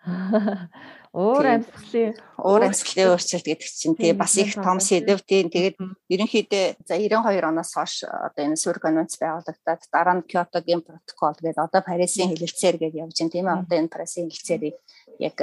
Уур 1.12 1.44
амьсгалын 1.44 2.16
уур 2.40 2.64
амьсгалын 2.64 3.12
өөрчлөлт 3.12 3.48
гэдэг 3.52 3.68
чинь 3.68 4.00
тий 4.00 4.16
бас 4.16 4.40
их 4.40 4.56
том 4.56 4.80
сэдв 4.80 5.20
тий. 5.28 5.44
Тэгээд 5.44 5.76
ерөнхийдөө 6.08 6.88
за 6.88 6.96
92 6.96 7.44
оноос 7.44 7.76
хойш 7.76 8.08
одоо 8.08 8.48
энэ 8.48 8.56
Сүр 8.56 8.80
конвенц 8.80 9.20
байгуулагдаад 9.20 9.82
дараа 9.92 10.16
нь 10.16 10.24
Киотогийн 10.24 10.88
протокол 10.88 11.36
гэдэг 11.36 11.60
одоо 11.60 11.84
Парисын 11.84 12.32
хэлэлцээр 12.32 12.76
гэж 12.80 12.94
явж 12.96 13.16
байна 13.20 13.34
тийм 13.36 13.48
ээ. 13.52 13.60
Одоо 13.60 13.76
энэ 13.76 13.92
Парисын 13.92 14.32
хэлэлцээрийг 14.32 14.78
яг 15.20 15.38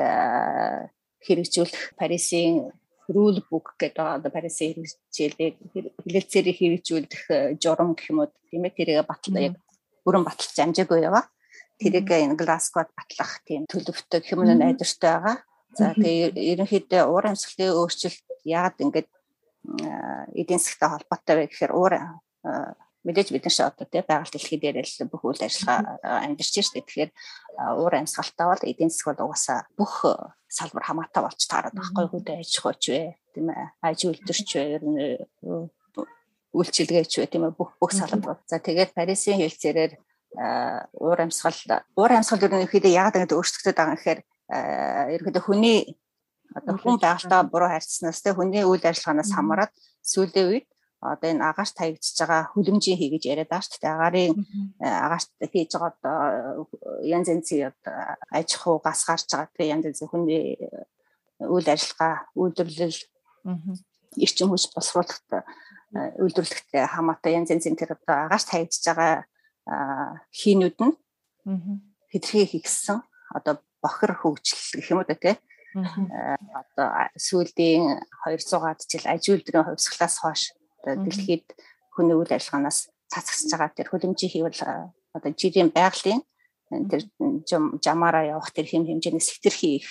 хэрэгжүүлэх 1.20 2.00
Парисын 2.00 2.72
rule 3.12 3.44
book 3.44 3.76
гэдэг 3.76 4.24
одоо 4.24 4.30
Парисын 4.32 4.72
хэрэгжүүлэг 4.72 5.52
хэлэлцээрийг 6.00 6.56
хэрэгжүүлэх 6.64 7.60
журам 7.60 7.92
гэх 7.92 8.08
юм 8.08 8.24
уу 8.24 8.32
тийм 8.48 8.64
ээ. 8.64 8.72
Тэрийг 8.72 9.04
батлаа 9.04 9.52
яг 9.52 9.60
бүрэн 10.00 10.24
баталж 10.24 10.56
амжаагүй 10.56 11.04
яваа 11.04 11.28
тэрийг 11.80 12.08
энэ 12.10 12.38
Глазгод 12.40 12.90
батлах 12.96 13.32
тийм 13.44 13.66
төлөвтэй 13.68 14.20
хэмнэн 14.24 14.60
найдвартай 14.60 15.12
байгаа. 15.20 15.36
За 15.76 15.92
тэгээ 15.92 16.32
ерөнхийдөө 16.56 17.02
уур 17.04 17.24
амьсгалын 17.28 17.76
өөрчлөлт 17.76 18.24
яагаад 18.48 18.80
ингэж 18.80 19.06
эдийн 20.40 20.60
засгтай 20.62 20.88
холбоотой 20.88 21.34
вэ 21.36 21.44
гэхээр 21.52 21.72
уур 21.76 21.94
мэдээж 23.06 23.28
бид 23.30 23.44
нар 23.46 23.54
ч 23.54 23.60
одоо 23.62 23.86
тий 23.86 24.02
байгаль 24.02 24.32
дэлхий 24.32 24.58
дээр 24.58 24.82
л 24.82 25.10
бүх 25.10 25.22
үйл 25.26 25.42
ажиллагаа 25.46 25.98
амьдарч 26.26 26.54
штэ 26.58 26.82
тэгэхээр 26.82 27.10
уур 27.78 27.94
амьсгалтай 27.94 28.46
бол 28.50 28.62
эдийн 28.66 28.90
засаг 28.90 29.06
бол 29.14 29.30
угаасаа 29.30 29.60
бүх 29.78 29.94
салбар 30.50 30.84
хамаатай 30.86 31.22
болж 31.22 31.40
таараад 31.46 31.74
байхгүй 31.76 32.06
хөдөө 32.10 32.36
аж 32.42 32.52
ахуйч 32.58 32.84
вэ? 32.90 33.02
Тийм 33.34 33.46
ээ 33.54 33.66
аж 33.82 33.98
үйлдвэрч 34.06 34.50
вэ? 34.58 34.62
Ер 34.74 34.82
нь 34.86 34.98
үйлчилгээч 36.56 37.12
вэ? 37.20 37.26
Тийм 37.30 37.44
ээ 37.46 37.58
бүх 37.58 37.70
бүх 37.78 37.92
салбар. 37.94 38.42
За 38.50 38.58
тэгээд 38.58 38.94
Парисын 38.96 39.38
хэлцээрээр 39.38 39.92
уур 40.34 41.18
амьсгал 41.22 41.60
уур 41.96 42.12
амьсгал 42.12 42.44
ерөнхийдөө 42.46 42.92
яагаад 42.92 43.16
ингэж 43.16 43.32
өөрчлөгдөд 43.36 43.76
байгаа 43.76 43.92
юм 43.92 43.98
гэхээр 43.98 44.20
ерөнхийдөө 45.14 45.44
хүний 45.46 45.78
одоо 46.56 46.76
хүн 46.78 46.96
байгальтай 47.00 47.42
буруу 47.50 47.70
харьцснаас 47.70 48.20
тэ 48.22 48.36
хүний 48.36 48.64
үйл 48.64 48.84
ажиллагаанаас 48.84 49.32
хамаарат 49.34 49.72
сүүлийн 50.02 50.48
үед 50.50 50.66
одоо 51.00 51.28
энэ 51.30 51.44
агаарт 51.44 51.74
таягдж 51.76 52.16
байгаа 52.18 52.42
хүлэмжийн 52.52 52.98
хий 52.98 53.10
гэж 53.12 53.22
яриад 53.32 53.50
байгаа 53.50 53.68
шүү 53.68 53.80
дээ. 53.82 53.94
Агарын 53.96 54.34
агаарт 54.80 55.30
хийж 55.52 55.70
байгаа 55.76 55.92
одоо 55.92 56.16
янз 57.04 57.28
янзын 57.28 57.72
аж 58.32 58.48
ахуй 58.56 58.78
гас 58.82 59.00
гарч 59.04 59.28
байгаа 59.28 59.52
тэгээ 59.52 59.72
янз 59.74 59.84
янзын 59.88 60.08
хүний 60.08 60.56
үйл 61.44 61.68
ажиллагаа 61.68 62.14
үйлдвэрлэл 62.40 63.00
эрчим 64.24 64.48
хүч 64.50 64.64
босруулалт 64.72 65.28
үйлдвэрлэлтэй 66.22 66.84
хамаатай 66.88 67.32
янз 67.36 67.52
янзын 67.52 67.76
тэр 67.76 67.92
одоо 67.96 68.16
агаарт 68.26 68.48
таягдж 68.48 68.82
байгаа 68.88 69.28
хийнүүд 69.66 70.78
нь 70.78 70.94
хэдхээ 72.12 72.46
хийгсэн 72.54 73.02
одоо 73.34 73.58
бохир 73.82 74.14
хөгжил 74.14 74.62
гэх 74.78 74.90
юм 74.94 75.02
уу 75.02 75.10
те 75.10 75.38
одоо 75.76 76.86
сүүлийн 77.18 78.00
200-аад 78.24 78.80
жил 78.86 79.04
аж 79.10 79.22
үйлдвэрийн 79.28 79.66
хувьсгалаас 79.66 80.16
хойш 80.22 80.42
дэлхийд 80.86 81.46
хүний 81.92 82.16
үйл 82.16 82.30
ажиллагаанаас 82.30 82.88
цацгасж 83.10 83.50
байгаа 83.52 83.76
тэр 83.76 83.90
хөлөмжийн 83.90 84.32
хийвэл 84.32 84.62
одоо 85.16 85.30
жирийн 85.34 85.70
байгалийн 85.74 86.22
тэр 86.90 87.02
жамаараа 87.84 88.24
явах 88.38 88.50
тэр 88.54 88.66
хэм 88.70 88.86
хэмжээний 88.86 89.22
сэтэрхий 89.22 89.82
их 89.82 89.90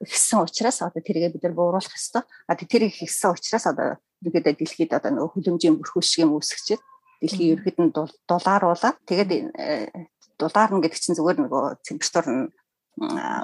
ихсэн 0.00 0.46
учраас 0.46 0.78
одоо 0.82 1.02
тэргээ 1.02 1.34
бид 1.34 1.42
нар 1.42 1.54
бууруулах 1.58 1.94
ёстой. 1.94 2.22
А 2.46 2.54
тэр 2.54 2.86
их 2.86 3.02
ихсэн 3.02 3.34
учраас 3.34 3.66
одоо 3.66 3.98
ерөөдөө 4.22 4.54
дэлхийд 4.54 4.94
одоо 4.94 5.10
нөгөө 5.10 5.32
хөлөмжийн 5.34 5.78
бүрхүүл 5.78 6.06
шиг 6.06 6.22
юм 6.22 6.38
үүсгэж 6.38 6.78
байна 6.78 6.93
дэлхийн 7.24 7.56
ерхэд 7.56 7.78
нь 7.80 7.94
дулааруулаад 8.28 8.96
тэгээд 9.08 9.30
э, 9.56 9.88
дулаарна 10.36 10.84
гэдэг 10.84 11.00
чинь 11.00 11.16
зүгээр 11.16 11.38
нөгөө 11.40 11.64
температур 11.80 12.26
нь 12.28 12.44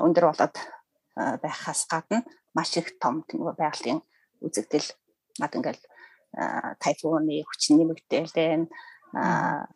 өндөр 0.04 0.24
болоод 0.28 0.54
байхаас 1.16 1.88
гадна 1.88 2.22
маш 2.52 2.76
их 2.76 3.00
том 3.00 3.24
нөгөө 3.24 3.56
байгалийн 3.56 4.04
үзэгдэл 4.44 4.88
над 5.40 5.52
ингээл 5.56 5.82
тайфууны 6.78 7.42
хүч 7.48 7.62
нэмэгдээл 7.72 8.30
дээ 8.36 8.68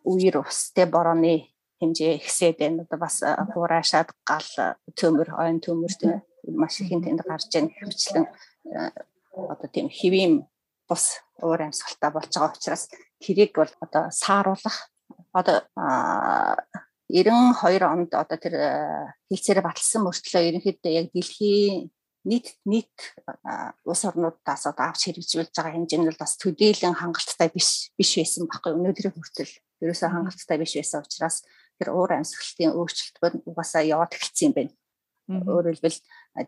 үер 0.07 0.35
устэй 0.39 0.87
борооны 0.87 1.51
хэмжээ 1.79 2.23
ихсээд 2.23 2.57
байна. 2.59 2.83
Одоо 2.87 2.99
бас 2.99 3.19
хураашаад 3.19 4.15
гал 4.23 4.49
төмөр, 4.95 5.35
ойн 5.35 5.59
төмөр 5.59 5.93
тийм 5.99 6.23
маш 6.55 6.79
их 6.79 6.89
тэнд 6.89 7.21
гарч 7.27 7.51
ийн 7.55 7.67
хвчлэн 7.75 8.25
одоо 9.35 9.67
тийм 9.67 9.91
хэвийн 9.91 10.47
бус 10.89 11.19
уур 11.41 11.61
амьсгалтай 11.61 12.11
болж 12.11 12.31
байгаа 12.33 12.55
учраас 12.55 12.83
тэрийг 13.23 13.51
бол 13.55 13.71
одоо 13.85 14.03
сааруулах 14.11 14.77
одоо 15.33 15.57
92 17.09 17.85
онд 17.85 18.11
одоо 18.13 18.37
тэр 18.37 18.55
хилцээрээ 19.29 19.65
баталсан 19.65 20.01
мөртлөө 20.03 20.41
ерөнхийдөө 20.49 20.91
яг 20.93 21.07
дэлхийн 21.13 21.91
нийт 22.25 22.57
нийт 22.65 22.95
улс 23.85 24.03
орнуудаас 24.09 24.65
одоо 24.65 24.89
авч 24.89 25.13
хэрэгжүүлж 25.13 25.53
байгаа 25.53 25.73
хэмжээ 25.77 25.99
нь 26.01 26.09
бол 26.09 26.21
бас 26.23 26.33
төдийлөн 26.41 26.97
хангалттай 26.97 27.49
биш 27.53 27.93
биш 27.93 28.11
байсан 28.17 28.49
байхгүй 28.49 28.73
өнөөдрийн 28.73 29.13
хүртэл 29.13 29.53
ерөөсөө 29.85 30.09
хангалттай 30.09 30.57
биш 30.57 30.73
байсан 30.73 31.05
учраас 31.05 31.45
тэр 31.77 31.93
уур 31.93 32.11
амьсгалын 32.17 32.73
өөрчлөлт 32.73 33.45
угаасаа 33.45 33.83
яваад 33.85 34.17
эхэлсэн 34.17 34.49
юм 34.49 34.53
байна. 34.57 34.73
Өөрөөр 35.25 35.77
хэлбэл 35.77 35.99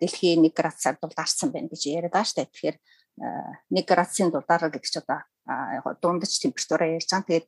дэлхийн 0.01 0.45
1 0.49 0.57
градусаар 0.57 0.97
дулаарсан 0.97 1.49
байна 1.53 1.69
гэж 1.69 1.81
яриад 1.93 2.13
байгаа 2.15 2.25
шүү 2.25 2.37
дээ. 2.41 2.49
Тэгэхээр 2.49 2.77
1 3.17 3.85
градусын 3.87 4.29
дулаар 4.29 4.69
гэдэг 4.69 4.89
чинь 4.89 5.03
одоо 5.03 5.93
дундаж 6.01 6.31
температураа 6.37 6.97
ярьж 6.97 7.09
байгаа. 7.09 7.25
Тэгээд 7.25 7.47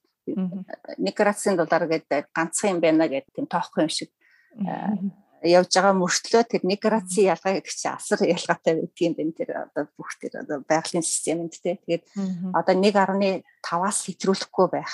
1 0.97 1.13
градусын 1.13 1.55
дулаар 1.57 1.85
гэдэг 1.87 2.29
ганцхан 2.33 2.77
юм 2.77 2.79
байна 2.81 3.05
гэдэг 3.05 3.31
тийм 3.35 3.47
тоохгүй 3.47 3.85
юм 3.85 3.91
шиг 3.93 4.09
явж 5.45 5.71
байгаа 5.71 5.93
мөртлөө 5.95 6.43
тэр 6.49 6.61
1 6.65 6.81
градусын 6.81 7.29
ялгаа 7.31 7.53
гэдэг 7.55 7.73
чинь 7.73 7.93
асар 7.93 8.19
ялгаатай 8.25 8.73
байдаг 8.81 8.99
юм 8.99 9.13
байна 9.13 9.33
тэр 9.37 9.49
одоо 9.69 9.83
бүх 9.93 10.11
тэр 10.19 10.33
одоо 10.41 10.57
байгалийн 10.65 11.05
системэнд 11.05 11.53
те 11.61 11.79
тэгээд 11.85 12.03
одоо 12.53 12.73
1.5-аас 12.75 13.99
хэтрүүлэхгүй 14.09 14.67
байх. 14.73 14.93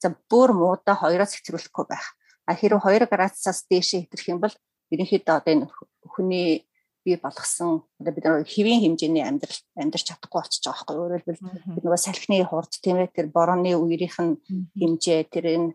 За 0.00 0.12
бүр 0.12 0.56
муудаа 0.56 0.96
2-оос 0.96 1.36
хэтрүүлэхгүй 1.38 1.86
байх. 1.86 2.16
А 2.46 2.54
хэрвээ 2.54 3.04
2 3.04 3.10
градусаас 3.10 3.68
дээшээ 3.68 4.06
хэтрэх 4.06 4.26
юм 4.32 4.40
бол 4.40 4.54
ерөнхийдөө 4.90 5.34
одоо 5.34 5.52
энэ 5.54 5.66
хүний 6.08 6.66
бий 7.06 7.16
болгосон. 7.22 7.86
Одоо 8.02 8.12
бид 8.12 8.24
нар 8.26 8.42
хэвийн 8.42 8.82
хэмжээний 8.82 9.22
амьдрал 9.22 9.60
амьдарч 9.78 10.10
чадахгүй 10.10 10.42
байгаа 10.42 10.66
байхгүй 10.66 10.96
өөрөөр 10.98 11.22
хэлбэл 11.22 11.42
бид 11.78 11.84
нөгөө 11.86 12.02
салхины 12.02 12.42
хурд 12.42 12.72
тийм 12.82 12.98
ээ 12.98 13.14
тэр 13.14 13.26
борооны 13.30 13.78
үерийнх 13.78 14.18
нь 14.18 14.34
хэмжээ 14.74 15.30
тэр 15.30 15.46
энэ 15.54 15.68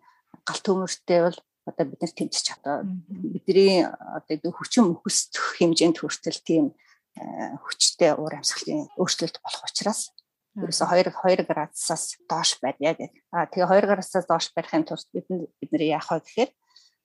гал 0.43 0.59
төмөртэй 0.59 1.19
бол 1.23 1.39
одоо 1.71 1.85
бид 1.87 2.01
нар 2.03 2.11
тэмцэж 2.11 2.43
чадаа. 2.43 2.83
Бидний 3.07 3.87
одоо 3.87 4.51
хүчин 4.51 4.91
мөхөсдөх 4.91 5.63
хэмжээнд 5.63 5.97
хүртэл 6.03 6.43
тийм 6.43 6.65
э, 7.15 7.55
хүчтэй 7.63 8.11
уур 8.19 8.35
амьсгалын 8.35 8.91
өөрчлөлт 8.99 9.39
болох 9.39 9.63
учраас 9.63 10.11
ерөөсө 10.59 10.83
2 10.83 11.15
2 11.15 11.47
градусаас 11.47 12.19
доош 12.27 12.59
барья 12.59 12.91
гэх. 12.91 13.15
А 13.31 13.47
тэгээ 13.47 13.71
2 13.71 13.87
градусаас 13.87 14.27
доош 14.27 14.51
барихын 14.51 14.83
тулд 14.83 15.07
бид 15.15 15.25
бид 15.31 15.71
яах 15.79 16.11
вэ 16.11 16.19
гэхээр 16.19 16.51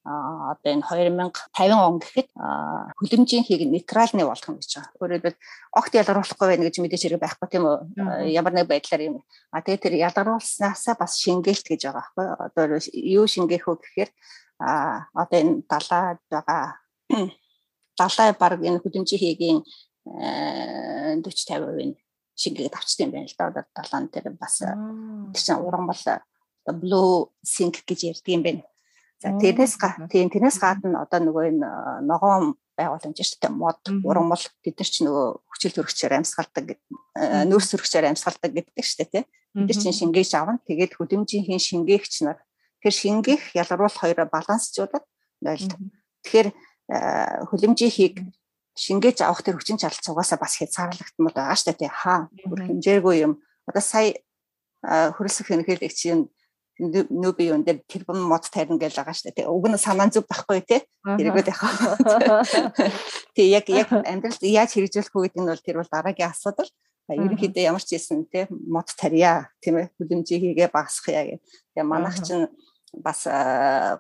одоо 0.07 0.71
энэ 0.71 0.87
2050 0.87 1.75
он 1.75 1.99
гэхэд 1.99 2.29
хөлөмжийн 2.95 3.43
хийг 3.43 3.67
нейтралны 3.67 4.23
болгох 4.23 4.63
гэж 4.63 4.71
байгаа. 4.79 4.95
Өөрөөр 5.03 5.27
хэлбэл 5.27 5.43
огт 5.75 5.93
ялгаруулахгүй 5.99 6.47
байна 6.47 6.67
гэж 6.71 6.77
мэдээж 6.79 7.03
хэрэг 7.03 7.23
байхгүй 7.23 7.49
тийм 7.51 7.65
үү? 7.67 8.31
Ямар 8.31 8.55
нэг 8.55 8.71
байдлаар 8.71 9.03
юм. 9.03 9.27
А 9.51 9.67
тэгээ 9.67 9.83
тэр 9.83 9.95
ялгаруулснаасаа 10.07 10.95
бас 10.95 11.19
шингээлт 11.19 11.67
гэж 11.67 11.81
байгаа 11.91 11.99
байхгүй. 11.99 12.27
Одоо 12.39 12.65
юу 12.95 13.27
шингээх 13.27 13.67
вэ 13.67 13.75
гэхээр 13.83 14.11
а 14.63 15.11
одоо 15.11 15.39
энэ 15.43 15.67
далаад 15.67 16.21
байгаа 16.31 16.79
далай 17.99 18.31
баг 18.39 18.61
энэ 18.63 18.79
хөдөлмжийн 18.79 19.21
хийгийн 19.21 19.59
40 20.07 21.27
50% 21.27 21.99
шингээд 22.37 22.79
авчдаг 22.79 23.05
юм 23.05 23.13
байна 23.13 23.27
л 23.27 23.35
да. 23.35 23.51
Одоо 23.51 23.65
далаан 23.75 24.07
дээр 24.07 24.27
бас 24.39 24.63
тэр 24.63 25.43
чинь 25.43 25.59
уран 25.59 25.91
бол 25.91 26.03
blue 26.79 27.31
sink 27.43 27.83
гэж 27.83 28.15
ярьдаг 28.15 28.31
юм 28.31 28.43
байна. 28.47 28.63
За 29.23 29.33
тэрнээс 29.33 29.75
тийм 30.13 30.29
тэрнээс 30.29 30.59
гадна 30.61 31.09
одоо 31.09 31.21
нөгөө 31.25 31.45
энэ 31.49 31.69
ногоон 32.05 32.57
байгууламж 32.77 33.17
шүү 33.17 33.41
дээ. 33.41 33.53
Мод 33.57 33.81
бол 34.05 34.45
бид 34.61 34.77
нар 34.77 34.91
ч 34.93 34.97
нөгөө 35.01 35.27
хүчил 35.49 35.73
төрөгчээр 35.73 36.21
амьсгалдаг 36.21 36.77
нөөц 37.49 37.67
төрөгчээр 37.73 38.13
амьсгалдаг 38.13 38.53
гэдэг 38.53 38.85
шүү 38.85 38.99
дээ 39.01 39.13
тий. 39.13 39.25
Бид 39.57 39.73
нар 39.73 39.81
чинь 39.81 39.97
шингээж 39.97 40.31
авна. 40.37 40.61
Тэгээд 40.69 41.01
хөдөлмжийн 41.01 41.57
шингээгч 41.57 42.15
нар? 42.29 42.45
Тэр 42.85 42.93
шингээх 42.93 43.57
ялгаруулах 43.57 43.97
хоёроо 43.97 44.29
балансжуулаад 44.29 45.05
ойлт. 45.49 45.73
Тэгэхээр 46.29 46.49
хөлөмжийн 47.49 47.93
хийг 47.97 48.15
шингээж 48.77 49.25
авах 49.25 49.41
тэр 49.41 49.57
хүчин 49.57 49.81
чадал 49.81 49.97
цугаасаа 49.97 50.37
бас 50.37 50.61
хязгаарлагдмал 50.61 51.33
байгаа 51.33 51.57
шүү 51.57 51.73
дээ. 51.73 51.89
Хаа 51.89 52.29
бүр 52.45 52.69
хэмжээгүй 52.69 53.17
юм. 53.25 53.41
Одоо 53.65 53.81
сая 53.81 54.13
хөрөлсөх 54.85 55.49
хэнхэлэгчийн 55.49 56.29
нүүби 56.79 57.49
юун 57.49 57.65
дээр 57.65 57.81
тэр 57.89 58.05
бом 58.05 58.21
мод 58.29 58.45
тарина 58.53 58.77
гэж 58.77 59.01
байгаа 59.01 59.17
шүү 59.17 59.33
дээ. 59.33 59.49
Уг 59.49 59.65
нь 59.73 59.81
санаан 59.81 60.13
зүг 60.13 60.29
байхгүй 60.29 60.61
тий. 60.61 60.81
Тэргүүд 61.05 61.49
яхаа. 61.49 62.45
Тэг 63.33 63.47
яг 63.49 63.67
яг 63.73 63.89
амьдралд 63.93 64.43
яаж 64.45 64.77
хэрэгжүүлэх 64.77 65.17
үү 65.17 65.25
гэдэг 65.33 65.41
нь 65.41 65.49
бол 65.49 65.65
тэр 65.65 65.77
бол 65.81 65.89
дараагийн 65.89 66.29
асуудал. 66.29 66.69
Ерөнхийдөө 67.09 67.65
ямар 67.65 67.81
ч 67.81 67.97
хэлсэн 67.97 68.29
тий 68.29 68.45
мод 68.51 68.93
тарья 68.93 69.49
тийм 69.65 69.81
ээ. 69.81 69.89
Хүлэмжийг 69.97 70.43
хийгээ 70.53 70.69
багасгахъя 70.69 71.41
гэх. 71.41 71.43
Тэгээ 71.73 71.89
манайх 71.89 72.21
чинь 72.21 72.45
бас 72.93 73.25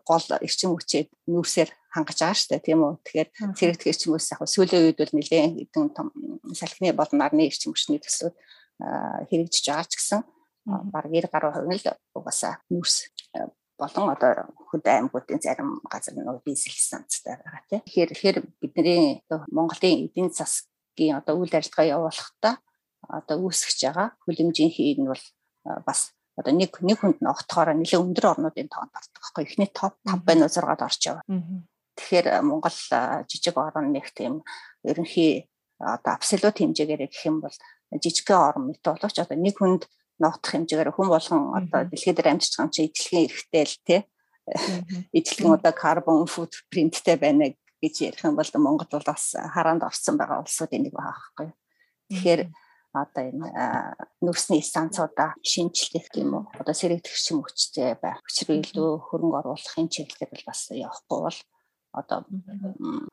гол 0.04 0.26
эрчим 0.44 0.76
хүчээ 0.76 1.08
нүүрсээр 1.32 1.70
хангаж 1.96 2.18
байгаа 2.20 2.36
шүү 2.36 2.50
дээ 2.52 2.66
тийм 2.66 2.80
үү. 2.84 2.94
Тэгэхээр 3.08 3.28
цэрэгдэх 3.56 3.88
эрчим 3.88 4.12
хүч 4.12 4.24
яг 4.36 4.40
сүүлийн 4.44 4.84
үед 4.92 5.00
бол 5.00 5.14
нэлээд 5.16 5.72
хэдэн 5.72 5.86
том 5.96 6.08
салхины 6.52 6.92
болон 6.92 7.18
нарны 7.20 7.48
эрчим 7.48 7.72
хүчний 7.72 8.00
төслүүд 8.00 8.36
хэрэгжиж 9.32 9.64
байгаа 9.64 9.88
ч 9.88 9.96
гэсэн 9.96 10.20
баг 10.66 11.06
90 11.06 11.30
гаруй 11.32 11.52
хувь 11.54 11.68
нь 11.70 11.78
л 11.78 11.86
угаасаа 12.18 12.58
нүүрс 12.70 12.96
болон 13.78 14.06
одоо 14.14 14.30
хөд 14.68 14.84
аймагуудын 14.88 15.40
зарим 15.40 15.80
газар 15.92 16.14
нөө 16.16 16.42
дизель 16.44 16.74
станцтай 16.74 17.36
байгаа 17.38 17.62
тийм. 17.68 17.80
Тэгэхээр 17.84 18.10
тэгэхээр 18.12 18.38
бидний 18.60 19.22
Монголын 19.52 20.10
эдийн 20.10 20.30
засгийн 20.32 21.20
одоо 21.20 21.34
үйл 21.38 21.54
ажиллагаа 21.54 21.92
явуулахдаа 21.96 22.54
одоо 23.08 23.36
үүсгэж 23.44 23.78
байгаа 23.84 24.08
хүлэмжийн 24.24 24.72
хийг 24.72 24.98
нь 25.04 25.10
бол 25.12 25.24
бас 25.86 26.16
одоо 26.36 26.52
нэг 26.52 26.72
нэг 26.80 26.98
хүнд 27.00 27.18
нь 27.20 27.30
огтхоор 27.32 27.72
нэлээд 27.72 28.04
өндөр 28.04 28.26
орнуудын 28.32 28.68
тоонд 28.68 28.92
ордог 28.92 29.20
байхгүй. 29.20 29.44
Эхний 29.44 29.70
топ 29.72 29.94
5 30.04 30.24
байна 30.24 30.44
уу 30.44 30.52
6-д 30.52 30.82
орж 30.84 31.00
яваа. 31.08 31.24
Тэгэхээр 31.96 32.26
э, 32.28 32.40
Монгол 32.44 32.76
э, 32.92 33.24
жижиг 33.24 33.56
орн 33.56 33.88
нэг 33.92 34.12
тийм 34.12 34.44
ерөнхий 34.84 35.48
одоо 35.80 36.12
абсолют 36.12 36.60
хэмжээгээр 36.60 37.08
гэх 37.08 37.24
юм 37.24 37.40
бол 37.40 37.56
жижигхэн 37.88 38.36
орн 38.36 38.62
мэт 38.68 38.84
боловч 38.84 39.16
одоо 39.16 39.36
нэг 39.36 39.56
хүнд 39.56 39.88
ногдох 40.18 40.50
хэмжээгээр 40.52 40.90
хүн 40.94 41.08
болгон 41.12 41.42
одоо 41.58 41.80
дэлхий 41.88 42.14
дээр 42.14 42.32
амьдарч 42.32 42.52
байгаа 42.56 42.72
чинь 42.72 42.88
ижлэхэн 42.88 43.24
эрэхтэй 43.26 43.64
л 43.64 43.76
тий. 43.86 44.00
Ижлэхэн 45.18 45.56
одоо 45.58 45.72
карбон 45.72 46.26
футпринттэй 46.30 47.16
байна 47.16 47.52
гэж 47.82 47.94
ярих 48.08 48.24
юм 48.24 48.36
бол 48.36 48.50
Монгол 48.56 48.88
бол 48.90 49.06
бас 49.06 49.34
хараанд 49.36 49.82
орсон 49.84 50.16
байгаа 50.16 50.40
улсуудын 50.40 50.82
нэг 50.86 50.94
байгаа 50.94 51.12
байхгүй. 51.12 51.48
Тэгэхээр 52.08 52.40
одоо 52.96 53.24
энэ 53.28 53.48
нөөцний 54.24 54.62
станцуудаа 54.64 55.36
шинжилэх 55.44 56.08
гэх 56.08 56.22
юм 56.24 56.32
уу? 56.34 56.44
Одоо 56.56 56.72
сэрэгдэгч 56.72 57.24
юм 57.32 57.44
хүчтэй 57.44 58.00
байх 58.00 58.24
хүчрээ 58.24 58.64
илүү 58.64 58.90
хөрөнгө 59.10 59.38
оруулахын 59.44 59.92
чиглэлээр 59.92 60.32
бол 60.32 60.48
бас 60.48 60.60
явахгүй 60.72 61.20
бол 61.26 61.38
одоо 61.96 62.18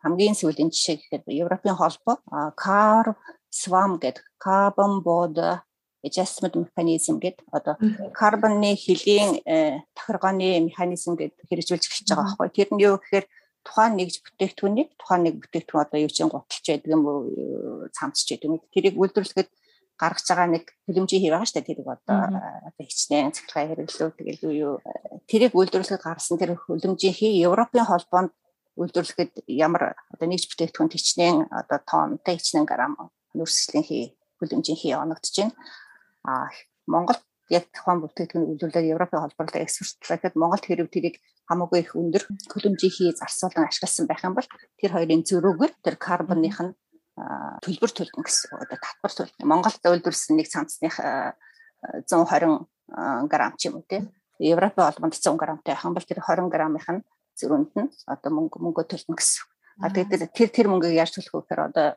хамгийн 0.04 0.36
сүүлийн 0.39 0.72
жишээ 0.72 0.95
гэхэд 0.99 1.24
Европын 1.43 1.76
холбоо 1.76 2.16
CAR 2.56 3.16
SWAM 3.51 3.99
гэдэг 3.99 4.24
Carbon 4.43 5.04
Border 5.04 5.64
Adjustment 6.04 6.56
Mechanism 6.56 7.18
гэдэг 7.24 7.47
одоо 7.51 7.76
карбоны 8.14 8.76
хөлийн 8.76 9.39
э, 9.47 9.82
тохиргооны 9.95 10.60
механизм 10.68 11.16
гэдэг 11.16 11.47
хэрэгжүүлж 11.47 11.84
эхэлж 11.88 12.08
байгаа 12.12 12.36
байхгүй. 12.36 12.49
Тэр 12.51 12.70
нь 12.76 12.84
юу 12.84 12.99
гэхээр 12.99 13.26
тухайн 13.64 13.95
нэгж 13.95 14.16
бүтээгдэхүүнийг 14.20 14.89
тухайн 14.99 15.22
нэг 15.24 15.36
бүтээгдэхүүн 15.39 15.86
одоо 15.88 15.99
юу 16.04 16.12
ч 16.12 16.20
гуталж 16.28 16.66
байдаг 16.68 16.91
юм 16.91 17.04
уу 17.08 17.88
цамцж 17.95 18.28
байдаг 18.28 18.47
юм. 18.51 18.60
Тэрийг 18.76 18.99
үйлдвэрлэхэд 18.99 19.49
гаргаж 19.95 20.28
байгаа 20.28 20.47
нэг 20.51 20.66
төлөмжийн 20.86 21.22
хий 21.24 21.32
байгаа 21.32 21.47
шүү 21.47 21.58
дээ 21.64 21.70
тэрийг 21.72 21.88
одоо 21.88 22.20
одоо 22.68 22.84
хичнээн 22.84 23.32
цахилгаан 23.32 23.70
хэрэглүү 23.72 24.10
тэгэл 24.20 24.43
юу 24.51 24.74
тэрийг 25.30 25.54
үйлдвэрлэхэд 25.56 26.04
гаргасан 26.04 26.38
тэр 26.41 26.60
хөлөмжийн 26.60 27.16
хий 27.16 27.39
Европын 27.47 27.88
холбоонд 27.88 28.32
үйлдвэрлэхэд 28.76 29.47
ямар 29.47 29.95
одоо 30.12 30.28
нэгж 30.28 30.49
бүтээгдэхүүн 30.49 30.91
хичнээн 30.91 31.38
одоо 31.54 31.80
тоннтой 31.86 32.36
хичнээн 32.36 32.68
грамм 32.68 32.97
нүүрсглийн 33.38 33.86
хий 33.86 34.04
хөлөмжийн 34.41 34.80
хий 34.82 34.93
оногдож 34.97 35.36
байна. 35.38 35.54
Монгол 36.88 37.20
яг 37.52 37.68
тухайн 37.76 38.00
бүтээгдэхүүн 38.02 38.56
үйлдвэрлээд 38.56 38.92
Европын 38.96 39.24
холбоотой 39.24 39.68
экспортлоход 39.68 40.36
Монголд 40.40 40.66
хэрэг 40.66 40.90
тэрийг 40.90 41.16
хамаагүй 41.48 41.80
их 41.84 41.96
өндөр 42.00 42.24
хөлөмжийн 42.52 42.94
хий 42.96 43.12
зарцуулан 43.12 43.68
ашигласан 43.68 44.08
байх 44.08 44.24
юм 44.24 44.36
бол 44.36 44.48
тэр 44.80 44.92
хоёрын 44.96 45.28
зөрүүгээр 45.28 45.74
тэр 45.84 45.96
карбоных 46.00 46.60
нь 46.64 46.72
төлбөр 47.62 47.92
төлнө 47.92 48.24
гэсэн 48.24 48.64
одоо 48.64 48.80
татвар 48.80 49.12
төлнө. 49.12 49.44
Монголд 49.44 49.84
үйлдвэрлэсэн 49.84 50.40
нэг 50.40 50.48
цамцных 50.48 50.96
120 50.98 53.28
грамм 53.28 53.54
ч 53.60 53.68
юм 53.68 53.84
уу 53.84 53.86
тийм. 53.86 54.08
Европын 54.40 54.88
холбоонд 54.88 55.20
100 55.20 55.36
грамтай 55.36 55.76
байх 55.76 55.86
юм 55.86 55.94
бол 55.94 56.08
тэр 56.08 56.24
20 56.24 56.50
граммынх 56.50 56.90
нь 56.90 57.04
зөрүүнд 57.38 57.72
нь 57.76 57.92
одоо 58.08 58.32
мөнгө 58.32 58.58
мөнгө 58.64 58.88
төлнө 58.88 59.20
гэсэн. 59.20 59.44
А 59.84 59.92
тэгээд 59.92 60.32
тэр 60.34 60.50
тэр 60.50 60.68
мөнгөийг 60.72 61.02
яаж 61.02 61.12
төлөх 61.14 61.34
вэ 61.34 61.40
гэхээр 61.44 61.62
одоо 61.70 61.88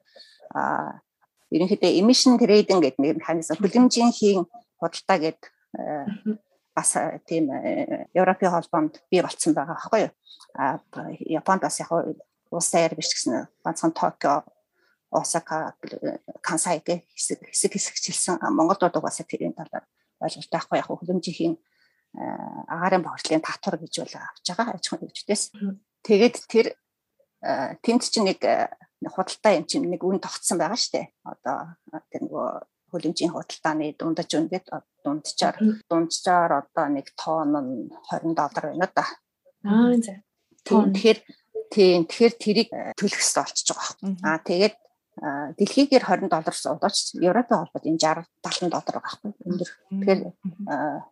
ерөнхийдөө 1.51 1.92
emission 2.01 2.38
trading 2.40 2.80
гэдэг 2.82 3.01
нэг 3.01 3.18
механизм 3.20 3.55
хөлөмжийн 3.61 4.12
хийн 4.12 4.44
худалдаа 4.80 5.18
гэдэг 5.22 5.42
бас 6.76 6.90
тийм 7.26 7.49
Европын 8.12 8.51
холбоонд 8.53 9.01
бий 9.11 9.22
болцсон 9.22 9.55
байгаа 9.55 9.76
байхгүй 9.76 10.01
юу? 10.07 10.12
А 10.59 10.78
Японд 11.40 11.62
бас 11.62 11.80
яг 11.80 11.90
улс 12.51 12.70
даяар 12.70 12.94
биш 12.94 13.14
гэсэн 13.14 13.49
ганцхан 13.64 13.92
Токио 13.92 14.44
Осака, 15.11 15.74
Кансай 16.42 16.82
гэх 16.84 17.07
хэсэг 17.14 17.40
хэсэг 17.49 17.72
хэсэгчилсэн 17.72 18.42
Монгол 18.51 18.76
дуудаг 18.76 19.03
бас 19.03 19.22
тэрийн 19.22 19.55
талаар 19.55 19.86
ойлголттой 20.20 20.59
ахгүй 20.61 20.78
яг 20.78 20.90
хөлөмжийн 20.90 21.55
агаарын 22.68 23.05
бохирдлын 23.05 23.44
татвар 23.44 23.76
гэж 23.80 23.94
бол 24.03 24.14
авч 24.16 24.47
байгаа 24.51 24.74
аж 24.74 24.84
ахуйн 24.88 25.09
нэгжтээс. 25.09 25.42
Тэгээд 26.03 26.36
тэр 26.49 26.66
тэнд 27.84 28.03
чинь 28.03 28.28
нэг 28.28 28.40
худалдаа 29.05 29.53
юм 29.61 29.64
чинь 29.68 29.86
нэг 29.86 30.03
үн 30.05 30.20
тогтсон 30.20 30.57
байгаа 30.59 30.80
штэ. 30.80 31.12
Одоо 31.24 31.76
тэр 32.09 32.22
нөгөө 32.24 32.49
хөлөмжийн 32.90 33.32
худалдааны 33.34 33.92
дундаж 33.99 34.30
үнгээд 34.32 34.66
дунджаар 35.05 35.57
дунджаар 35.90 36.53
одоо 36.64 36.86
нэг 36.88 37.12
тонн 37.18 37.55
нь 37.61 37.72
20 38.09 38.32
доллар 38.32 38.64
байна 38.72 38.88
да. 38.94 39.05
Аа 39.66 39.92
за. 40.01 40.22
Тэгэхээр 40.64 41.18
тийм 41.68 42.07
тэгэхээр 42.09 42.34
тэрийг 42.40 42.68
төлөх 42.97 43.20
хэрэгтэй 43.20 43.42
болчихж 43.44 43.68
байгаа 43.68 43.84
байхгүй. 43.84 44.12
Аа 44.24 44.38
тэгээд 44.49 44.76
дэлхийгээр 45.61 46.05
20 46.05 46.32
доллар 46.32 46.57
суудаач 46.57 46.97
Европын 47.20 47.59
холбоод 47.61 47.88
энэ 47.88 48.01
60 48.01 48.24
70 48.44 48.72
доллар 48.72 48.94
байгаа 48.97 49.12
байхгүй. 49.12 49.32
Өндөр. 49.49 49.70
Тэгэхээр 49.92 50.20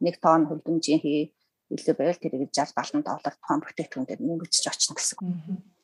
нэг 0.01 0.14
тонн 0.24 0.43
хөлбөмжийн 0.49 1.01
хий 1.03 1.35
илүү 1.74 1.95
байвал 1.99 2.20
тэрийг 2.22 2.53
60 2.53 2.76
70 2.76 3.03
доллар 3.03 3.35
тухайн 3.35 3.61
бүтээгдэхүүн 3.64 4.07
дээр 4.07 4.20
нэмэгдэж 4.22 4.64
очно 4.68 4.93
гэсэн. 4.95 5.18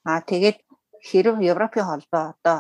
Аа 0.05 0.21
тэгээд 0.21 0.59
хэрв 1.01 1.41
Европын 1.41 1.85
холбоо 1.85 2.35
одоо 2.37 2.59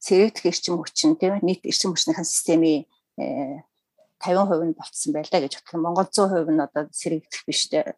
цэрэгдэх 0.00 0.44
эрчим 0.46 0.80
хүчин 0.80 1.16
тийм 1.20 1.38
нийт 1.42 1.62
эрчим 1.64 1.92
хүчнийхэн 1.92 2.24
системийн 2.24 2.86
50% 3.18 4.64
нь 4.64 4.76
болцсон 4.78 5.12
байлаа 5.12 5.40
гэж 5.44 5.52
бодлоо. 5.60 5.82
Монгол 5.84 6.08
100% 6.08 6.50
нь 6.50 6.64
одоо 6.64 6.82
сэрэгдэх 6.92 7.42
биш 7.46 7.68
те. 7.68 7.94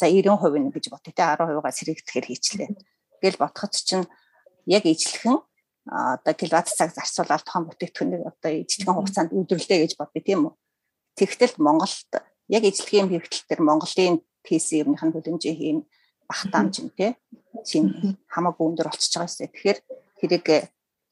За 0.00 0.08
90% 0.08 0.56
нь 0.56 0.72
гэж 0.72 0.84
бодъё 0.88 1.12
те 1.12 1.22
10%-аа 1.22 1.72
сэрэгдэхээр 1.72 2.26
хийчлээ. 2.26 2.68
Гэл 3.20 3.40
бодоход 3.40 3.72
чинь 3.76 4.08
яг 4.66 4.84
ижлэхэн 4.88 5.36
одоо 5.90 6.34
киловатт 6.34 6.72
цаг 6.72 6.94
зарцуулаад 6.96 7.44
тухайн 7.44 7.66
бүтээгдэхүүнийг 7.68 8.22
одоо 8.24 8.52
ижлэхэн 8.64 8.96
хугацаанд 8.96 9.34
үйлдвэрлэе 9.36 9.78
гэж 9.84 9.92
бодъё 10.00 10.22
тийм 10.24 10.40
үү. 10.48 10.54
Тэгтэл 11.18 11.56
Монголд 11.58 12.10
яг 12.48 12.62
ижлэгийн 12.64 13.10
хэрэгтэл 13.10 13.48
төр 13.48 13.60
Монголын 13.60 14.24
PC 14.44 14.84
юмных 14.84 15.02
нь 15.04 15.12
хөлөмжийн 15.12 15.56
хийм 15.56 15.78
багтаамж 16.30 16.74
юм 16.80 16.88
те. 16.96 17.16
Чин 17.66 18.16
хамаагүй 18.30 18.64
өндөр 18.68 18.88
болчихж 18.90 19.14
байгаа 19.16 19.36
юм. 19.40 19.50
Тэгэхээр 19.50 19.78
хэрэг 20.20 20.46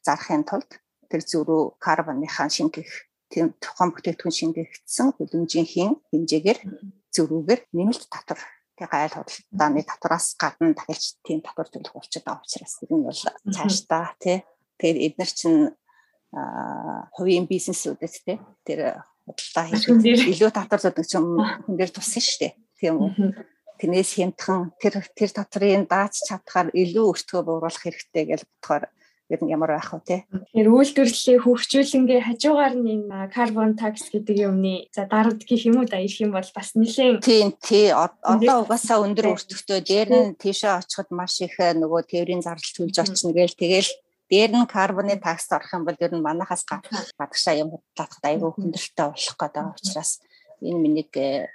зарахын 0.05 0.45
тулд 0.49 0.71
тэр 1.11 1.23
зөрүү 1.25 1.81
карбоныхаа 1.81 2.49
шингэх 2.49 3.09
тийм 3.33 3.57
тухайн 3.61 3.93
бүтээгдэхүүн 3.93 4.39
шингээгдсэн 4.39 5.09
хөлөмжийн 5.17 5.67
хэмжээгээр 6.13 6.59
зөрүүгээр 7.13 7.61
нэмэлт 7.77 8.05
татвар 8.09 8.41
тэг 8.79 8.89
гайл 8.89 9.15
худалдааны 9.17 9.83
татвараас 9.85 10.27
гадна 10.39 10.73
дахиж 10.73 11.19
тийм 11.27 11.41
татвар 11.45 11.69
төлөх 11.69 11.93
болчиход 11.93 12.25
байгаа 12.25 12.45
учраас 12.45 12.75
нь 12.85 13.05
бол 13.05 13.23
цаашдаа 13.53 14.17
тий 14.23 14.39
тэгээд 14.81 15.03
эдгээр 15.07 15.33
чинь 15.35 15.61
хувийн 17.17 17.47
бизнесүүдэд 17.49 18.15
тий 18.25 18.37
тэр 18.65 18.81
худалдаа 19.29 19.65
хийх 19.69 20.25
илүү 20.33 20.51
татвар 20.53 20.81
зөдөг 20.81 21.05
ч 21.05 21.17
юм 21.17 21.37
хүн 21.65 21.77
дээр 21.77 21.93
туссан 21.93 22.23
шүү 22.25 22.39
дээ. 22.41 22.53
Тийм 22.81 22.95
үү 22.97 23.11
тэрнээс 23.81 24.11
хямдхан 24.19 24.75
тэр 24.83 24.95
тэр 25.15 25.31
татврын 25.33 25.87
дааж 25.87 26.15
чадхаар 26.29 26.69
илүү 26.75 27.05
өртгөө 27.15 27.43
бууруулах 27.47 27.83
хэрэгтэй 27.83 28.25
гэж 28.29 28.41
бодохоор 28.45 28.85
ер 29.29 29.41
нь 29.45 29.53
ямар 29.53 29.77
байх 29.77 29.93
вэ 29.93 30.01
те. 30.09 30.17
Тэгэхээр 30.33 30.69
үйлдвэрлэлийг 30.73 31.41
хөгжүүлэнгээ 31.45 32.21
хажуугаар 32.25 32.75
нь 32.81 32.89
энэ 32.97 33.29
carbon 33.29 33.77
tax 33.77 34.09
гэдэг 34.09 34.37
юмны 34.49 34.89
за 34.89 35.05
дарамт 35.05 35.45
гэх 35.45 35.69
юм 35.69 35.85
уу 35.85 35.87
да 35.87 36.01
ирэх 36.01 36.25
юм 36.25 36.33
бол 36.33 36.51
бас 36.57 36.73
нэлээд 36.73 37.21
тийм 37.21 37.53
тий. 37.61 37.93
Одоо 37.93 38.65
угаасаа 38.65 39.05
өндөр 39.05 39.37
өртөгтэй. 39.37 39.85
Дээр 39.85 40.09
нь 40.17 40.37
тийшээ 40.41 40.81
очиход 40.81 41.13
маш 41.13 41.45
их 41.45 41.61
нөгөө 41.61 42.09
тээврийн 42.09 42.41
зардал 42.41 42.73
төлж 42.73 42.97
очно 43.05 43.37
гээл 43.37 43.53
тэгэл 43.53 43.91
дээр 44.33 44.53
нь 44.57 44.69
карбоны 44.69 45.17
такс 45.21 45.53
орох 45.53 45.73
юм 45.77 45.85
бол 45.85 45.97
ер 46.01 46.13
нь 46.17 46.25
манахаас 46.25 46.65
гадагшаа 46.65 47.55
юм 47.57 47.77
худлаахад 47.77 48.25
айгүй 48.25 48.51
хүндрэлтэй 48.53 49.09
болох 49.13 49.37
гэдэг 49.37 49.65
учраас 49.77 50.21
энэ 50.63 50.79
минийг 50.79 51.13
э, 51.17 51.49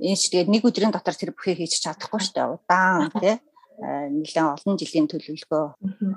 энэ 0.00 0.16
ч 0.16 0.32
тэгээд 0.32 0.52
нэг 0.52 0.62
өдрийн 0.64 0.92
дотор 0.94 1.16
тэр 1.16 1.32
бүхийг 1.36 1.60
хийж 1.60 1.80
чадахгүй 1.82 2.20
шүү 2.20 2.34
дээ. 2.34 2.54
Удаан 2.56 3.10
тий. 3.22 3.36
Нэлээд 3.76 4.56
олон 4.56 4.76
жилийн 4.80 5.08
төлөвлөгөө 5.08 5.64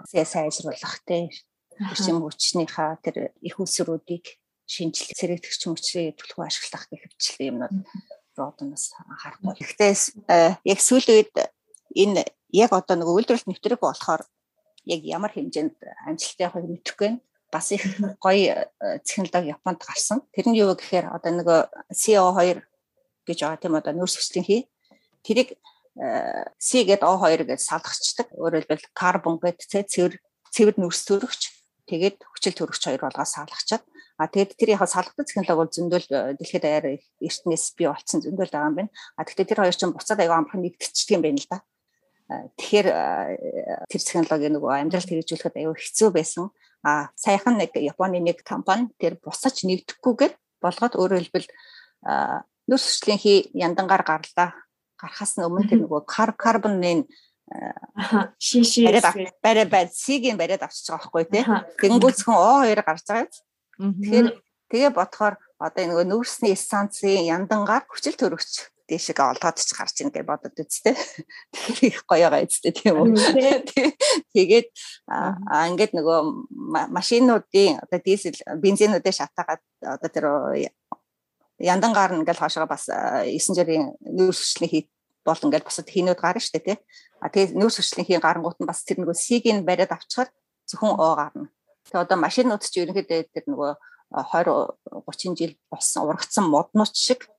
сайжруулах 0.07 0.95
те 1.03 1.27
эрчим 1.75 2.23
хүчнийхаа 2.23 2.99
тэр 3.03 3.35
их 3.43 3.59
усруудыг 3.59 4.39
шинжлэх 4.63 5.15
сэрэгдэгч 5.15 5.61
мөчрийг 5.67 6.15
төлхөө 6.19 6.47
ашиглах 6.47 6.87
гэх 6.87 7.03
хвчлэн 7.11 7.49
юмнууд 7.51 7.75
родоноос 8.39 8.95
харахгүй. 8.95 9.59
Гэхдээ 9.59 9.91
яг 10.63 10.79
сүүлийн 10.79 11.15
үед 11.19 11.35
энэ 11.95 12.23
яг 12.53 12.71
одоо 12.75 12.95
нэг 12.95 13.09
үйлдвэрлэлт 13.11 13.49
нэвтрэг 13.49 13.79
болохоор 13.81 14.23
яг 14.85 15.01
ямар 15.03 15.31
хэмжээнд 15.33 15.75
амжилттай 16.07 16.45
явахыг 16.47 16.69
мэдэхгүй. 16.69 17.09
байна. 17.11 17.28
Бас 17.51 17.71
их 17.71 17.83
гоё 18.21 18.69
технологи 19.03 19.53
Японд 19.53 19.81
гарсан. 19.81 20.21
Тэр 20.33 20.49
нь 20.49 20.57
юу 20.57 20.75
гэхээр 20.77 21.09
одоо 21.09 21.31
нэг 21.33 21.47
CO2 21.93 22.61
гэж 23.25 23.37
байгаа 23.41 23.61
тийм 23.61 23.75
одоо 23.75 23.93
нөөц 23.93 24.15
хүслийн 24.17 24.45
хий. 24.45 24.61
Тэрийг 25.25 25.57
C 26.61 26.85
гээд 26.85 27.01
O2 27.01 27.49
гэж 27.49 27.59
салгачдаг. 27.59 28.27
Өөрөөр 28.37 28.65
хэлбэл 28.69 28.93
карбон 28.93 29.41
гэдэг 29.41 29.89
цэвэр 29.89 30.13
цэвэр 30.53 30.75
нүрс 30.77 31.03
төрөгч 31.09 31.41
тэгээд 31.89 32.17
хүчил 32.21 32.55
төрөгч 32.55 32.83
хоёр 32.85 33.01
болгоо 33.01 33.25
салгачаад 33.25 33.83
а 34.19 34.27
тэгээд 34.27 34.59
тэр 34.59 34.69
яг 34.75 34.83
салгах 34.83 35.15
технологи 35.23 35.57
бол 35.57 35.71
зөндөл 35.71 36.07
дэлхийд 36.35 36.63
даяар 36.67 36.99
эртнээс 37.23 37.71
бий 37.79 37.87
болсон 37.87 38.19
зөндөл 38.19 38.51
байгаа 38.51 38.67
юм 38.67 38.75
байна. 38.75 38.91
А 39.15 39.23
тэгэхээр 39.23 39.49
тэр 39.49 39.59
хоёр 39.63 39.75
чинь 39.79 39.95
буцаад 39.95 40.19
аяга 40.19 40.35
амархан 40.43 40.59
нэгдчихдэг 40.59 41.15
юм 41.15 41.23
байна 41.23 41.39
л 41.39 41.47
да. 41.47 41.59
Тэгэхээр 42.59 42.87
тэр 43.87 44.01
технологи 44.03 44.47
нөгөө 44.51 44.71
амьдралд 44.75 45.07
хэрэгжүүлэхэд 45.07 45.55
аюу 45.63 45.71
хэцүү 45.71 46.09
байсан. 46.11 46.51
А 46.83 47.11
саяхан 47.15 47.59
нэг 47.59 47.75
Японы 47.75 48.23
нэг 48.23 48.43
компани 48.47 48.87
тэр 48.99 49.19
бусаж 49.19 49.67
нэгдэхгүйгээр 49.67 50.33
болгоод 50.63 50.93
өөрөөр 50.95 51.23
хэлбэл 51.27 51.47
нөөц 52.71 52.83
хүчлийн 52.87 53.19
хий 53.19 53.39
яндангаар 53.51 54.03
гарлаа. 54.07 54.55
Гарахаас 54.95 55.35
өмнө 55.39 55.67
тэр 55.67 55.83
нөгөө 55.83 56.07
карбонын 56.39 57.03
шиши 58.39 58.85
барай 59.43 59.65
барай 59.65 59.87
сигийн 59.91 60.37
бариад 60.37 60.63
авчиж 60.63 60.87
байгаа 60.87 61.09
байхгүй 61.11 61.25
тий. 61.27 61.43
Тэнгүүцхэн 61.81 62.35
О2 62.35 62.79
гарч 62.85 63.03
байгаа 63.07 63.27
юм. 63.79 63.93
Тэгэхээр 63.99 64.27
тэгээ 64.69 64.91
бодохоор 64.93 65.35
одоо 65.59 65.83
нөгөө 65.83 66.05
нүүрсний 66.07 66.53
эссенцийн 66.53 67.27
яндангаар 67.27 67.83
хүчил 67.89 68.15
төрөгч 68.15 68.69
дэшиг 68.89 69.21
олгоод 69.21 69.61
ч 69.61 69.69
гарч 69.77 70.01
ийн 70.01 70.09
гэж 70.09 70.25
бодод 70.25 70.57
үсттэй. 70.57 70.97
Тэгэхээр 71.53 71.85
их 71.85 71.99
гоё 72.09 72.27
байгаа 72.33 72.49
үсттэй 72.49 72.73
тийм 72.73 72.97
үү. 72.97 73.13
Тэгээд 74.33 74.67
аа 75.05 75.69
ингээд 75.69 75.93
нөгөө 75.93 76.19
машинуудын 76.89 77.79
одоо 77.85 77.99
дизель 78.01 78.41
бензинуудыг 78.57 79.13
шатаагаад 79.13 79.61
одоо 79.85 80.09
тэр 80.09 80.25
яндангаар 81.61 82.17
нь 82.17 82.21
ингээл 82.25 82.41
хоошоо 82.41 82.65
бас 82.65 82.89
9 82.89 83.55
жирийн 83.55 83.93
нүүрс 84.01 84.39
хүчлийн 84.41 84.71
хийх 84.71 84.87
бол 85.27 85.45
ингээл 85.45 85.67
босод 85.67 85.87
хийнүүд 85.91 86.19
гарна 86.19 86.41
штэ 86.41 86.59
тий. 86.63 86.77
А 87.21 87.29
тэгээ 87.29 87.53
нүүрс 87.59 87.77
хүчлийн 87.77 88.07
хийн 88.07 88.23
гарангууд 88.23 88.57
нь 88.63 88.69
бас 88.69 88.81
тэр 88.87 89.03
нөгөө 89.03 89.15
сигийн 89.15 89.67
бариад 89.67 89.91
авчихаар 89.91 90.31
зөвхөн 90.65 90.95
оо 90.95 91.13
гарна. 91.19 91.47
Тэгээ 91.91 92.03
одоо 92.07 92.17
машинууд 92.17 92.63
ч 92.63 92.73
ерөнхийдөө 92.79 93.19
тэр 93.29 93.45
нөгөө 93.51 93.71
20 94.09 95.05
30 95.05 95.37
жил 95.37 95.53
болсон 95.69 96.09
ургацсан 96.09 96.45
моднууд 96.49 96.95
шиг 96.95 97.29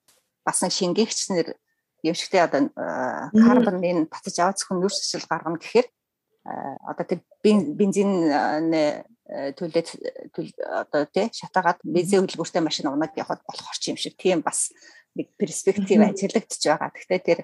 бас 0.51 0.66
нэг 0.66 0.74
шингээгчснэр 0.74 1.55
юмшигтэй 2.03 2.42
одоо 2.42 2.74
карбонын 2.74 4.11
татаж 4.11 4.36
аваад 4.42 4.59
зөвхөн 4.59 4.82
нүүрс 4.82 4.98
хүчил 4.98 5.30
гаргана 5.30 5.62
гэхээр 5.62 5.86
одоо 6.44 7.05
тэр 7.07 7.20
бензин 7.44 8.11
төлөөд 9.30 9.88
одоо 10.66 11.05
тий 11.12 11.28
шатаагаад 11.30 11.84
бензин 11.84 12.24
хөдөлгөөртэй 12.24 12.62
машин 12.64 12.90
унаад 12.90 13.14
явхад 13.14 13.44
болох 13.46 13.68
орч 13.70 13.92
юм 13.92 13.98
шиг. 14.01 14.16
Тийм 14.16 14.42
бас 14.42 14.72
нэг 15.14 15.30
перспектив 15.36 16.01
ажиглагдчих 16.03 16.72
байгаа. 16.72 16.90
Гэхдээ 16.90 17.20
тэр 17.20 17.38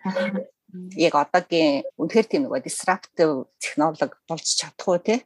яг 0.97 1.15
одоогийн 1.15 1.87
үнэхээр 2.01 2.27
тийм 2.27 2.43
нэг 2.49 2.65
disruptive 2.65 3.47
технологи 3.61 4.17
болж 4.27 4.47
чадахгүй 4.49 4.99
тий. 5.05 5.19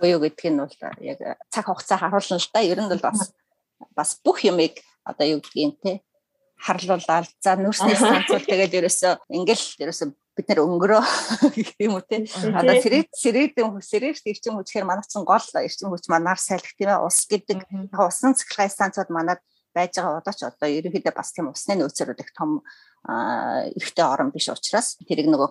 Буюу 0.00 0.24
гэдг 0.24 0.42
нь 0.50 0.58
бол 0.58 0.74
яг 1.04 1.20
цаг 1.52 1.68
хугацаа 1.68 2.00
харуулна 2.00 2.40
л 2.40 2.50
да. 2.50 2.64
Ер 2.64 2.80
нь 2.82 2.90
бол 2.90 3.04
бас 3.04 3.30
бас 3.94 4.18
бүх 4.24 4.42
юмыг 4.42 4.82
одоо 5.04 5.38
юу 5.38 5.40
гэдгийг 5.44 5.78
те 5.84 6.02
харлуулаад 6.56 7.28
за 7.40 7.56
нүүрсний 7.60 7.96
станцуул 8.00 8.44
тэгээд 8.44 8.76
ерөөсөө 8.80 9.12
ингээл 9.28 9.66
ерөөсөө 9.86 10.08
бид 10.36 10.46
нэр 10.52 10.60
өнгөрөө 10.64 11.02
юм 11.80 11.96
уу 11.96 12.04
те. 12.04 12.28
Одоо 12.52 12.76
сэрэг 12.76 13.08
сэрэгдэн 13.16 13.80
сэрэгч 13.80 14.28
эрчим 14.28 14.60
хүчээр 14.60 14.84
манайч 14.84 15.12
гол 15.16 15.46
эрчим 15.64 15.88
хүч 15.88 16.12
манаар 16.12 16.36
сайлах 16.36 16.76
тийм 16.76 16.92
ээ 16.92 17.00
ус 17.00 17.24
гэдэг. 17.24 17.64
Яг 17.64 17.96
усан 17.96 18.36
цэцлэгээ 18.36 18.68
станцууд 18.68 19.08
манад 19.08 19.40
байж 19.72 19.96
байгаа 19.96 20.20
одоо 20.20 20.34
ч 20.36 20.40
одоо 20.44 20.68
ерөнхийдөө 20.68 21.14
бас 21.16 21.32
тийм 21.32 21.48
усны 21.52 21.80
нөөцөр 21.80 22.16
их 22.20 22.32
том 22.36 22.60
эрэгтэй 23.06 24.04
орон 24.04 24.32
биш 24.32 24.48
учраас 24.52 24.96
тэрийг 25.08 25.28
нөгөө 25.32 25.48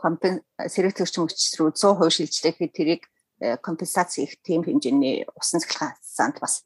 сэрэгт 0.69 1.01
эрчим 1.01 1.25
хүч 1.25 1.57
рүү 1.57 1.73
100% 1.73 2.13
шилжлэхэд 2.13 2.71
тэрийг 2.73 3.01
э, 3.39 3.57
компенсац 3.61 4.17
хийх 4.17 4.37
тийм 4.41 4.65
хэмжээний 4.65 5.25
усан 5.33 5.61
цэцлэгээ 5.61 5.97
станц 6.01 6.37
бас 6.41 6.65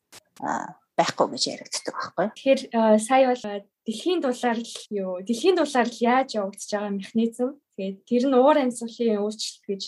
байхгүй 1.00 1.28
гэж 1.32 1.44
яригддаг 1.56 1.96
байхгүй. 1.96 2.28
Тэгэхээр 2.36 2.62
сая 3.00 3.26
бол 3.32 3.46
дэлхийн 3.88 4.20
дулаар 4.20 4.60
л 4.60 4.76
юу 4.92 5.12
дэлхийн 5.24 5.56
дулаар 5.56 5.88
л 5.88 6.04
яаж 6.04 6.30
явагдаж 6.36 6.70
байгаа 6.70 6.92
механизм 7.00 7.56
Тэгээд 7.80 7.98
тэр 8.04 8.24
нь 8.28 8.36
уур 8.36 8.60
амьсгалын 8.60 9.24
өөрчлөлт 9.24 9.64
гэж 9.64 9.82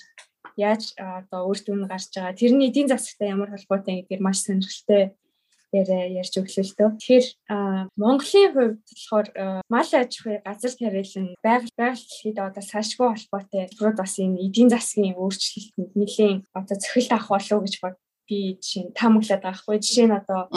яаж 0.56 0.96
одоо 0.96 1.52
үр 1.52 1.60
дүн 1.60 1.92
гарч 1.92 2.16
байгаа 2.16 2.40
тэрний 2.40 2.72
эдийн 2.72 2.88
засагтай 2.88 3.36
ямар 3.36 3.52
холбоотой 3.52 4.08
гэдгээр 4.08 4.24
маш 4.24 4.48
сонирхолтой 4.48 5.12
яриа 5.76 6.24
ярьж 6.24 6.40
өглөө 6.40 6.64
л 6.72 6.76
дөө. 6.80 6.90
Тэгэхээр 6.96 7.28
Монголын 8.00 8.52
хувьд 8.56 8.80
болохоор 8.80 9.28
мал 9.68 9.92
аж 9.92 10.12
ахуй 10.16 10.40
газар 10.40 10.72
тариалан 10.72 11.28
байгаль 11.44 11.76
байгаль 11.76 12.00
дэлхийд 12.00 12.38
одоо 12.40 12.64
сашгүй 12.64 13.08
холбоотой 13.12 13.68
бүрд 13.76 13.98
бас 14.00 14.16
энэ 14.24 14.40
эдийн 14.40 14.72
засгийн 14.72 15.20
өөрчлөлтөнд 15.20 15.92
нэлийн 16.00 16.48
одоо 16.56 16.76
цохилт 16.80 17.12
авах 17.12 17.28
болов 17.36 17.60
уу 17.60 17.64
гэж 17.68 17.76
бод 17.84 18.00
би 18.24 18.56
жишээ 18.56 18.84
нь 18.88 18.96
таамаглаад 18.96 19.44
байгаа 19.44 19.60
хгүй 19.60 19.78
жишээ 19.84 20.08
нь 20.08 20.16
одоо 20.16 20.48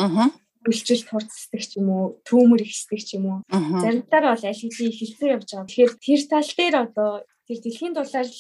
үйлчлэл 0.65 1.05
хурцсдаг 1.09 1.63
ч 1.63 1.79
юм 1.79 1.89
уу 1.93 2.05
түүмэр 2.25 2.65
ихсдэг 2.65 3.01
ч 3.05 3.21
юм 3.21 3.25
уу 3.29 3.39
заримдаа 3.51 4.35
бол 4.35 4.45
аль 4.45 4.61
хэдийн 4.61 4.91
ихэлцэн 4.91 5.33
явж 5.37 5.49
байгаа. 5.53 5.69
Тэгэхээр 5.69 5.93
тэр 6.01 6.21
тал 6.29 6.51
дээр 6.57 6.77
одоо 6.85 7.11
тэр 7.47 7.59
дэлхийн 7.61 7.95
дулаал 7.95 8.33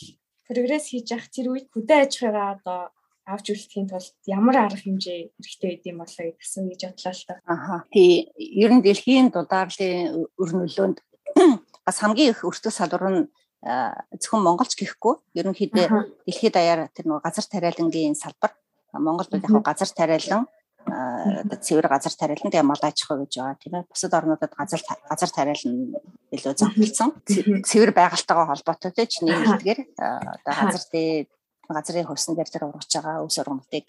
прогресс 0.48 0.86
хийж 0.92 1.06
явах 1.12 1.28
тэр 1.32 1.46
үед 1.52 1.66
хөдөө 1.72 1.98
аж 2.00 2.12
ахуйгаа 2.16 2.48
одоо 2.56 2.80
авч 3.24 3.46
үлдэхийн 3.52 3.88
тулд 3.88 4.16
ямар 4.28 4.56
арга 4.68 4.80
хэмжээ 4.84 5.32
хэрэгтэй 5.32 5.68
байд 5.72 5.84
юм 5.88 5.98
болоо 6.04 6.24
асуу 6.36 6.64
гэж 6.68 6.80
бодлоо 6.84 7.12
л 7.16 7.24
та. 7.24 7.34
Аха. 7.48 7.76
Тий, 7.88 8.28
ер 8.36 8.72
нь 8.72 8.84
дэлхийн 8.84 9.32
дудаарлын 9.32 10.28
өрнөлөөнд 10.36 10.98
бас 11.86 11.96
хамгийн 12.00 12.36
их 12.36 12.44
өртөө 12.44 12.72
салбар 12.72 13.04
нь 13.08 13.22
зөвхөн 13.64 14.44
Монголч 14.44 14.76
гэхгүй 14.76 15.40
ерөнхийдөө 15.40 15.86
дэлхийд 16.28 16.52
даяар 16.52 16.92
тэр 16.92 17.08
нэг 17.08 17.24
газар 17.24 17.48
тариалангийн 17.48 18.12
салбар 18.12 18.52
Монголд 18.92 19.32
яг 19.32 19.48
газар 19.64 19.88
тариалан 19.88 20.44
оо 20.88 21.56
цэвэр 21.56 21.88
газар 21.88 22.12
тариалан 22.12 22.52
тэгээ 22.52 22.66
мал 22.66 22.82
аж 22.82 22.98
ахуй 23.02 23.24
гэж 23.24 23.32
байгаа 23.40 23.56
тийм 23.60 23.74
ээ. 23.80 23.88
Бусад 23.88 24.12
орнуудад 24.12 24.52
газар 24.52 24.82
газар 25.08 25.30
тариалан 25.32 25.96
илүү 26.34 26.54
зохицсон. 26.54 27.10
Цэвэр 27.64 27.92
байгальтайгаа 27.96 28.46
холбоотой 28.52 28.92
тийм 28.92 29.08
чиний 29.08 29.34
хэлдгээр 29.34 29.80
одоо 29.96 30.52
газар 30.52 30.84
дээр 30.92 31.26
газрын 31.68 32.08
хөрсөн 32.08 32.36
дээр 32.36 32.50
тэр 32.52 32.64
ургаж 32.68 32.90
байгаа 32.92 33.24
өвс 33.24 33.38
ургамлыг 33.40 33.68
тий. 33.68 33.88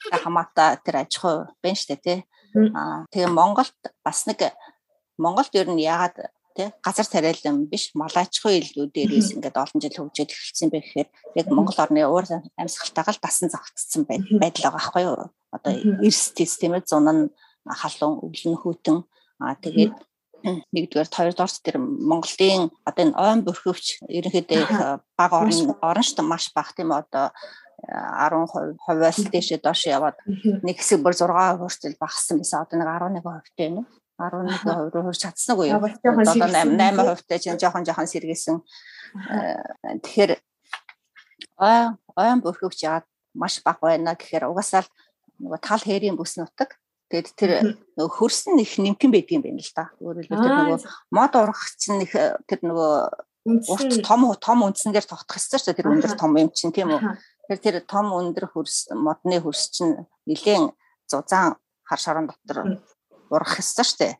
хамаатаа 0.00 0.80
тэр 0.80 1.04
аж 1.04 1.12
ахуй 1.20 1.36
байна 1.62 1.78
штэ 1.78 1.96
тий 2.00 2.18
аа 2.74 3.04
тэгээ 3.12 3.30
Монголд 3.30 3.76
бас 4.04 4.24
нэг 4.26 4.40
Монголд 5.18 5.52
ер 5.52 5.68
нь 5.68 5.84
яагаад 5.84 6.16
тий 6.56 6.68
газар 6.80 7.06
тариалан 7.06 7.68
биш? 7.68 7.92
Мал 7.94 8.12
аж 8.16 8.32
ахуй 8.40 8.60
илүү 8.60 8.88
дээрээс 8.88 9.36
ингээд 9.36 9.56
олон 9.56 9.80
жил 9.80 9.96
хөгжөөд 10.00 10.32
эхэлсэн 10.32 10.68
бэ 10.72 10.80
гэхээр 10.80 11.08
яг 11.36 11.46
Монгол 11.52 11.78
орны 11.80 12.02
уур 12.08 12.24
амьсгалтайгаа 12.56 13.14
л 13.16 13.24
дасан 13.24 13.48
зогцсон 13.52 14.02
байдал 14.08 14.40
байгаа 14.40 14.80
байхгүй 14.80 15.04
юу 15.04 15.16
одоо 15.54 15.72
эрс 16.06 16.32
тест 16.36 16.60
тийм 16.60 16.74
ээ 16.74 16.88
зун 16.88 17.08
нь 17.12 17.22
халуун 17.68 18.24
өвлөн 18.24 18.56
хүүтэн 18.58 18.98
аа 19.44 19.54
тэгээд 19.60 19.94
нэгдүгээр 20.42 21.10
хоёрдугаар 21.12 21.52
тэр 21.62 21.76
Монголын 21.78 22.72
одоо 22.82 23.02
энэ 23.06 23.14
ойн 23.14 23.40
бүрхөвч 23.46 23.86
ерөнхийдөө 24.10 24.62
бага 25.14 25.36
орн 25.38 25.76
орн 25.78 26.02
шүү 26.02 26.24
маш 26.26 26.50
бага 26.50 26.74
тийм 26.74 26.90
одоо 26.90 27.30
10% 27.82 28.78
хувиас 28.78 29.18
дэше 29.30 29.58
доош 29.62 29.86
яваад 29.86 30.18
нэг 30.62 30.78
хэсэг 30.78 31.02
бүр 31.02 31.14
6% 31.14 31.58
хүртэл 31.58 31.98
багассан 31.98 32.38
байсан. 32.38 32.62
Одоо 32.62 32.78
нэг 32.78 33.22
11% 33.22 33.58
тэй 33.58 33.70
нэ. 33.74 33.82
11% 34.18 34.94
руу 34.94 35.02
хурж 35.10 35.18
чадсан 35.18 35.58
уу 35.58 35.66
юу? 35.66 35.82
Одоо 35.82 36.14
8 36.14 36.78
8% 36.78 37.26
тэй 37.26 37.38
чинь 37.42 37.58
жоохон 37.58 37.82
жоохон 37.82 38.06
сэргээсэн. 38.06 38.62
Тэгэхээр 39.98 40.32
ой 41.58 41.80
ойн 42.14 42.38
бүрхөвч 42.38 42.86
яад 42.86 43.06
маш 43.34 43.58
бага 43.66 43.90
байна 43.90 44.14
гэхээр 44.14 44.46
угаасаа 44.46 44.86
нөгөө 45.42 45.60
тал 45.60 45.82
хээрийн 45.82 46.16
бүс 46.16 46.38
нутаг 46.38 46.78
Тэгэд 47.12 47.28
тэр 47.36 47.50
нөгөө 48.00 48.08
хөрсөн 48.08 48.56
их 48.56 48.80
нэмхэн 48.80 49.12
байдаг 49.12 49.36
юм 49.36 49.44
байна 49.44 49.60
л 49.60 49.72
да. 49.76 49.92
Өөрөөр 50.00 50.26
хэлбэл 50.32 50.48
тэр 50.48 50.56
нөгөө 50.64 50.80
мод 51.12 51.32
урах 51.36 51.60
чинь 51.76 52.00
их 52.08 52.16
тэр 52.48 52.60
нөгөө 52.64 52.92
урт 53.68 53.92
том 54.00 54.20
том 54.40 54.64
үндсэн 54.64 54.96
дээр 54.96 55.04
тогтох 55.04 55.36
ёстой 55.36 55.60
шүү 55.60 55.76
дээ. 55.76 55.78
Тэр 55.84 55.92
өндөр 55.92 56.16
том 56.16 56.32
юм 56.40 56.48
чинь 56.56 56.72
тийм 56.72 56.88
үү. 56.88 57.04
Тэр 57.52 57.58
тэр 57.60 57.76
том 57.84 58.16
өндөр 58.16 58.48
хөрс 58.56 58.96
модны 58.96 59.44
хөрс 59.44 59.76
чинь 59.76 60.08
нэлээд 60.24 60.72
зузаан 61.04 61.60
хар 61.84 62.00
шорон 62.00 62.32
дотор 62.32 62.80
урах 63.28 63.60
ёстой 63.60 63.84
шүү 63.84 63.98
дээ. 64.00 64.14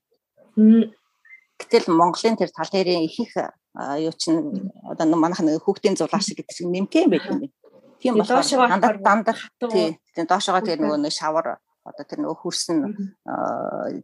Гэтэл 1.64 1.96
Монголын 1.96 2.36
тэр 2.36 2.52
тал 2.52 2.68
дээрийн 2.68 3.08
их 3.08 3.16
их 3.16 3.32
юу 3.72 4.12
чинь 4.12 4.68
одоо 4.84 5.08
манайх 5.16 5.40
нэг 5.40 5.64
хүүхдийн 5.64 5.96
зулаа 5.96 6.20
шиг 6.20 6.44
гэдэг 6.44 6.52
чинь 6.60 6.76
нэмхэн 6.76 7.08
байдаг 7.08 7.32
юм 7.32 7.40
байна. 7.48 7.56
Тийм 8.02 8.18
болохоор 8.18 8.68
дандаа 8.68 8.92
дандаа 8.98 9.36
тий. 9.70 9.98
Доошогоо 10.16 10.62
тэр 10.66 10.82
нөгөө 10.82 10.98
нэг 11.06 11.14
шавар 11.14 11.62
одоо 11.86 12.04
тэр 12.06 12.18
нөгөө 12.22 12.38
хөрсөн 12.42 12.78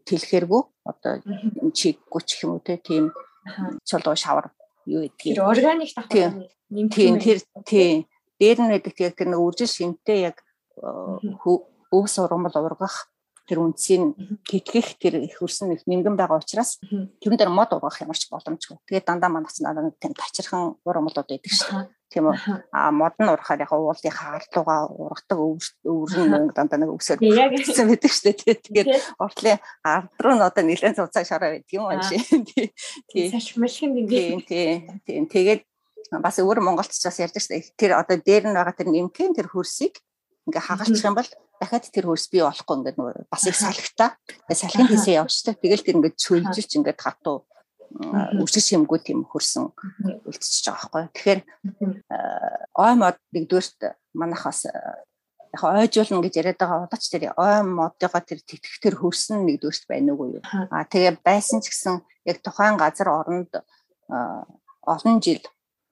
тэлхэргүй 0.07 0.63
одоо 0.91 1.13
чиггүй 1.75 2.23
ч 2.27 2.43
юм 2.43 2.59
уу 2.59 2.63
тийм 2.63 3.11
чулуу 3.87 4.17
шавар 4.19 4.51
юу 4.87 5.03
гэдгийг 5.07 5.35
тэр 5.39 5.47
органик 5.47 5.91
давхар 5.95 6.49
тийм 6.95 7.15
тэр 7.23 7.39
тийм 7.67 8.07
дээр 8.39 8.59
нь 8.63 8.73
байдаг 8.75 8.95
яг 8.99 9.15
тэр 9.15 9.29
нэг 9.31 9.41
үржил 9.43 9.71
шинтэй 9.71 10.31
яг 10.31 10.43
өвс 10.79 12.15
ургамал 12.19 12.55
ургах 12.55 13.11
тэр 13.49 13.65
үндсийн 13.65 14.13
тэтгэх 14.45 15.01
тэр 15.01 15.25
их 15.25 15.41
хөрсөн 15.41 15.73
их 15.73 15.89
нингэн 15.89 16.21
байгаа 16.21 16.45
учраас 16.45 16.77
тэрэн 16.85 17.39
дээр 17.41 17.49
мод 17.49 17.73
ургах 17.73 18.05
ямар 18.05 18.21
ч 18.21 18.29
боломжгүй. 18.29 18.77
Тэгээд 18.85 19.09
дандаа 19.09 19.33
манайч 19.33 19.65
надад 19.65 19.97
тийм 19.97 20.13
тачирхан 20.13 20.77
ургамлууд 20.85 21.25
байдаг 21.25 21.49
шүү 21.49 21.89
тийм 22.09 22.33
үү? 22.33 22.37
А 22.73 22.91
модон 22.91 23.29
урахаар 23.33 23.65
яг 23.65 23.73
уулынхаа 23.73 24.41
арлууга 24.41 24.77
ургадаг 24.89 25.39
өвөрн 25.85 26.53
дандаа 26.57 26.79
нэг 26.81 26.93
өвсөөр 26.97 27.21
гэсэн 27.21 27.89
байдаг 27.89 28.13
шүү 28.13 28.33
дээ 28.33 28.57
тэгээд 28.65 28.89
уртлын 29.21 29.61
ард 29.85 30.13
руу 30.17 30.35
нь 30.37 30.45
одоо 30.45 30.65
нэлээд 30.65 30.97
цуцаа 30.97 31.25
шараа 31.25 31.53
байдаг 31.53 31.73
юм 31.73 31.85
аа 31.89 32.01
тий. 32.09 32.73
Тий. 33.13 33.29
Сашмалхин 33.29 34.09
тийм 34.09 34.41
тийм 34.45 35.25
тэгээд 35.29 35.69
бас 36.17 36.41
өөр 36.41 36.65
Монголч 36.65 36.97
бас 36.97 37.21
ярьдаг 37.21 37.45
шүү 37.45 37.53
дээ 37.53 37.77
тэр 37.77 37.93
одоо 38.01 38.17
дээр 38.17 38.45
нь 38.49 38.57
байгаа 38.57 38.73
тэр 38.73 38.89
нэмхэн 38.89 39.37
тэр 39.37 39.53
хөрсийг 39.53 40.01
ингээ 40.49 40.65
хагалчих 40.65 41.05
юм 41.05 41.15
бол 41.15 41.31
дахиад 41.61 41.85
тэр 41.93 42.09
хөрс 42.09 42.27
бий 42.33 42.43
болохгүй 42.43 42.75
ингээд 42.81 42.99
бас 43.29 43.45
их 43.45 43.57
салхитаа 43.57 44.17
салхин 44.49 44.89
хийсээ 44.89 45.21
явчихдаг 45.21 45.61
тэгэл 45.61 45.85
тэр 45.85 45.97
ингээд 46.01 46.17
чөлжилж 46.17 46.71
ингээд 46.73 47.01
хатуу 47.05 47.45
үсэг 48.43 48.63
шимгүү 48.63 48.99
тийм 49.01 49.25
хөрсөн 49.25 49.73
үлдчихэж 50.29 50.65
байгаа 50.69 50.89
байхгүй. 50.93 51.05
Тэгэхээр 51.17 51.41
ой 52.77 52.93
мод 53.01 53.17
нэгдүгээрт 53.33 53.81
манахаас 54.13 54.69
яг 54.69 55.63
ойжуулна 55.65 56.21
гэж 56.21 56.35
яриад 56.37 56.61
байгаа 56.61 56.85
удаач 56.85 57.05
тэр 57.09 57.33
ой 57.33 57.57
модыгоо 57.65 58.21
тэр 58.21 58.41
тэтгэх 58.45 58.77
тэр 58.85 58.95
хөрсөн 59.01 59.49
нэгдүгээрт 59.49 59.85
байна 59.89 60.13
уу 60.13 60.37
юу. 60.37 60.43
А 60.45 60.85
тэгээ 60.85 61.25
байсан 61.25 61.65
ч 61.65 61.73
гэсэн 61.73 62.05
яг 62.29 62.45
тухайн 62.45 62.77
газар 62.77 63.09
оронд 63.09 63.53
олон 64.85 65.17
жил 65.25 65.41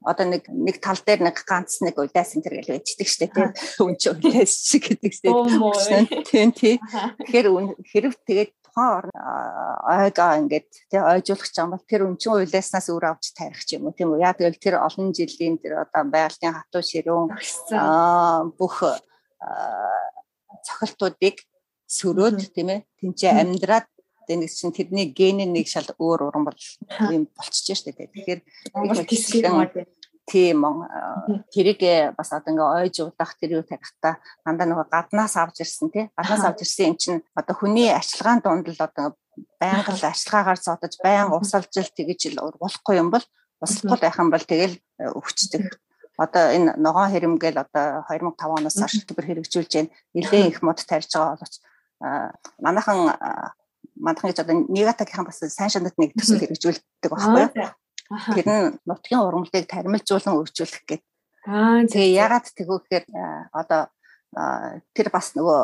одоо 0.04 0.26
нэг 0.28 0.44
нэг 0.50 0.76
тал 0.82 1.00
дээр 1.00 1.24
нэг 1.24 1.36
ганц 1.46 1.80
нэг 1.80 1.96
уйдаас 1.96 2.36
энэ 2.36 2.60
гэж 2.60 2.68
байждаг 2.68 3.08
штэ 3.08 3.26
тийм 3.32 3.50
үн 3.80 3.96
чи 3.96 4.08
уйдаас 4.12 4.52
шиг 4.68 4.84
гэдэг 4.92 5.12
штэ 5.12 5.28
тийм 6.28 6.50
тийм. 6.52 6.78
Тэгэхээр 7.24 7.46
хэрэг 7.80 8.14
тэгээд 8.28 8.50
тухайн 8.76 9.08
ойгаа 9.88 10.36
ингээд 10.44 10.68
тий 10.92 11.00
ойжуулах 11.00 11.50
юм 11.56 11.72
бол 11.72 11.84
тэр 11.88 12.02
өнчин 12.04 12.32
уйлааснаас 12.36 12.86
өөр 12.92 13.04
авч 13.08 13.32
тарих 13.32 13.64
ч 13.64 13.80
юм 13.80 13.88
уу 13.88 13.96
тийм 13.96 14.12
үү? 14.12 14.20
Яа 14.20 14.36
тэгэл 14.36 14.60
тэр 14.60 14.76
олон 14.84 15.16
жилийн 15.16 15.56
тэр 15.56 15.88
одоо 15.88 16.04
байгальтын 16.04 16.52
хатуу 16.52 16.84
ширүүн 16.84 17.32
бүх 18.60 18.76
цохилтуудыг 20.66 21.40
сөрөөд 21.88 22.52
тийм 22.52 22.68
ээ 22.74 22.80
тэнцээ 23.00 23.32
амьдраад 23.32 23.86
нэг 24.34 24.50
чинь 24.50 24.74
тэрний 24.74 25.06
генийн 25.14 25.54
нэг 25.54 25.70
шал 25.70 25.86
өөр 25.86 26.26
уран 26.26 26.44
бол 26.50 26.58
юм 27.14 27.30
болчихж 27.38 27.78
штэ 27.78 27.94
тэгэхээр 27.94 28.40
Монгол 28.74 29.06
тийм 30.26 30.58
тэрийг 31.54 31.80
бас 32.18 32.34
одоо 32.34 32.50
ингээ 32.50 32.90
ойж 32.90 32.96
удах 33.06 33.38
тэр 33.38 33.62
юу 33.62 33.62
тарихта 33.62 34.18
дандаа 34.42 34.66
нөгөө 34.66 34.90
гаднаас 34.90 35.38
авч 35.38 35.62
ирсэн 35.62 35.88
тий. 35.94 36.10
Гаднаас 36.18 36.42
авч 36.42 36.66
ирсэн 36.66 36.86
юм 36.90 36.96
чинь 36.98 37.22
одоо 37.38 37.54
хүний 37.54 37.94
арчилгаан 37.94 38.42
дунд 38.42 38.66
л 38.66 38.82
одоо 38.82 39.14
байнга 39.62 39.94
л 39.94 40.02
арчилгаагаар 40.10 40.58
зодож 40.58 40.94
байнга 40.98 41.38
ус 41.38 41.54
олж 41.54 41.70
ил 41.78 41.94
тэгэж 41.94 42.20
ил 42.34 42.42
ургуулахгүй 42.42 42.98
юм 42.98 43.14
бол 43.14 43.22
услахгүй 43.62 44.02
байх 44.02 44.18
юм 44.18 44.30
бол 44.34 44.42
тэгэл 44.42 44.74
өвчтөг 45.14 45.78
одоо 46.18 46.44
энэ 46.56 46.74
ногоон 46.80 47.12
хэрэмгээл 47.12 47.62
одоо 47.62 48.02
2005 48.08 48.58
оноос 48.58 48.76
хойш 48.80 49.04
төлбөр 49.04 49.26
хэрэгжүүлж 49.30 49.72
байна 49.76 49.92
нэлээд 50.16 50.50
их 50.50 50.60
мод 50.64 50.80
тарьж 50.80 51.12
байгаа 51.12 51.36
боловч 51.36 51.54
манайхан 52.58 52.98
манайхан 53.96 54.30
гэж 54.30 54.38
одоо 54.44 54.56
негатагийнхан 54.68 55.26
бас 55.26 55.40
сайн 55.42 55.72
шандат 55.72 55.96
нэг 55.98 56.12
төсөл 56.14 56.40
хэрэгжүүлдэг 56.40 57.10
байхгүй 57.10 57.42
юу 57.48 57.74
Тэр 58.06 58.46
нь 58.46 58.78
нутгийн 58.86 59.22
ургамлыг 59.26 59.66
таримлжуулан 59.66 60.38
өргөжүүлэх 60.38 60.86
гэдэг. 60.86 61.02
Аа 61.50 61.82
тэгээ 61.90 62.14
ягаад 62.22 62.46
тэгвэхээр 62.54 63.04
одоо 63.50 63.90
тэр 64.94 65.08
бас 65.10 65.34
нөгөө 65.34 65.60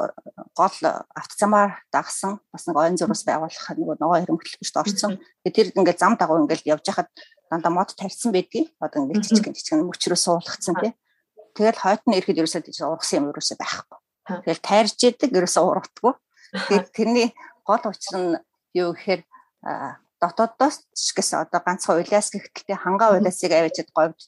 гол 0.59 0.79
автозамаар 1.15 1.87
дагсан 1.95 2.43
бас 2.51 2.67
нэг 2.67 2.77
ойн 2.79 2.99
зурус 2.99 3.23
байгуулах 3.23 3.69
нөгөө 3.79 3.97
ногоо 4.03 4.19
хэрэмхлэгчд 4.19 4.81
орсон. 4.81 5.23
Тэгээ 5.47 5.55
тэр 5.55 5.69
ингээд 5.79 6.03
зам 6.03 6.19
дагуу 6.19 6.43
ингээд 6.43 6.67
явж 6.67 6.83
хахад 6.91 7.11
дандаа 7.47 7.71
мод 7.71 7.95
тарьсан 7.95 8.35
байдгийг 8.35 8.75
одоо 8.83 9.07
ингээд 9.07 9.23
жижиг 9.23 9.47
жижиг 9.55 9.87
мөчрөө 9.87 10.19
суулгацсан 10.19 10.75
тий. 10.83 10.93
Тэгэл 11.55 11.79
хойд 11.79 12.03
нь 12.11 12.17
ирэхэд 12.19 12.41
ерөөсөө 12.43 12.91
ургасан 12.91 13.17
юм 13.23 13.31
ерөөсөө 13.31 13.59
байхгүй. 13.61 13.99
Тэгэл 14.51 14.67
тайрж 14.67 14.99
идэг 14.99 15.31
ерөөсөө 15.31 15.63
ургадаггүй. 15.63 16.15
Тэгээд 16.53 16.89
тэрний 16.97 17.29
гол 17.67 17.83
учир 17.91 18.15
нь 18.19 18.41
юу 18.75 18.93
гэхээр 18.93 19.23
дотоодоос 20.21 20.87
ч 20.95 21.07
гэсэн 21.17 21.45
одоо 21.45 21.61
ганцхан 21.63 21.99
уйлаас 21.99 22.31
гэхдээ 22.31 22.79
хангаа 22.79 23.19
уйлаасыг 23.19 23.53
авчиад 23.53 23.91
говьд 23.97 24.21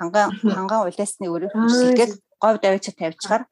ханган 0.00 0.32
ханган 0.56 0.88
улаасны 0.88 1.26
өрөө 1.28 1.50
хүсэлгээд 1.52 2.12
говь 2.42 2.58
давж 2.62 2.84
тавьчихаар 2.96 3.44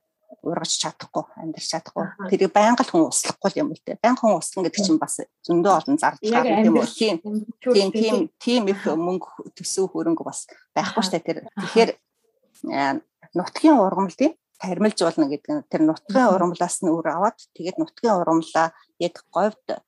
ургаж 0.42 0.72
чадахгүй 0.80 1.24
амьдрч 1.36 1.66
чадахгүй. 1.68 2.06
Тэрийг 2.32 2.52
байнга 2.54 2.80
л 2.86 2.90
хүн 2.90 3.12
услахгүй 3.12 3.50
юм 3.60 3.74
л 3.76 3.82
дээ 3.84 4.00
байнга 4.00 4.24
хүн 4.24 4.40
услах 4.40 4.64
гэдэг 4.64 4.80
чинь 4.80 4.96
бас 4.96 5.20
зөндөө 5.44 5.72
олон 5.76 5.96
зардал 6.00 6.48
юм 6.64 6.80
уу 6.80 6.88
тийм 6.88 7.20
тийм 7.60 7.88
тийм 7.92 8.16
тийм 8.40 8.62
их 8.72 8.80
мөнгө 8.88 9.52
төсөв 9.52 9.92
хөрөнгө 9.92 10.24
бас 10.24 10.48
байхгүй 10.72 11.02
штэ 11.04 11.20
тэр. 11.20 11.38
Тэгэхээр 11.60 11.90
нутгийн 13.36 13.76
ургамал 13.76 14.16
тийм 14.16 14.32
тармилж 14.60 14.98
болно 15.00 15.26
гэдэг 15.32 15.50
нь 15.50 15.64
тэр 15.72 15.82
нутгийн 15.88 16.32
ургамлаас 16.36 16.76
нь 16.84 16.92
үр 16.92 17.06
аваад 17.08 17.38
тэгээд 17.56 17.80
нутгийн 17.80 18.20
ургамлаа 18.20 18.76
яг 19.00 19.16
говьд 19.32 19.80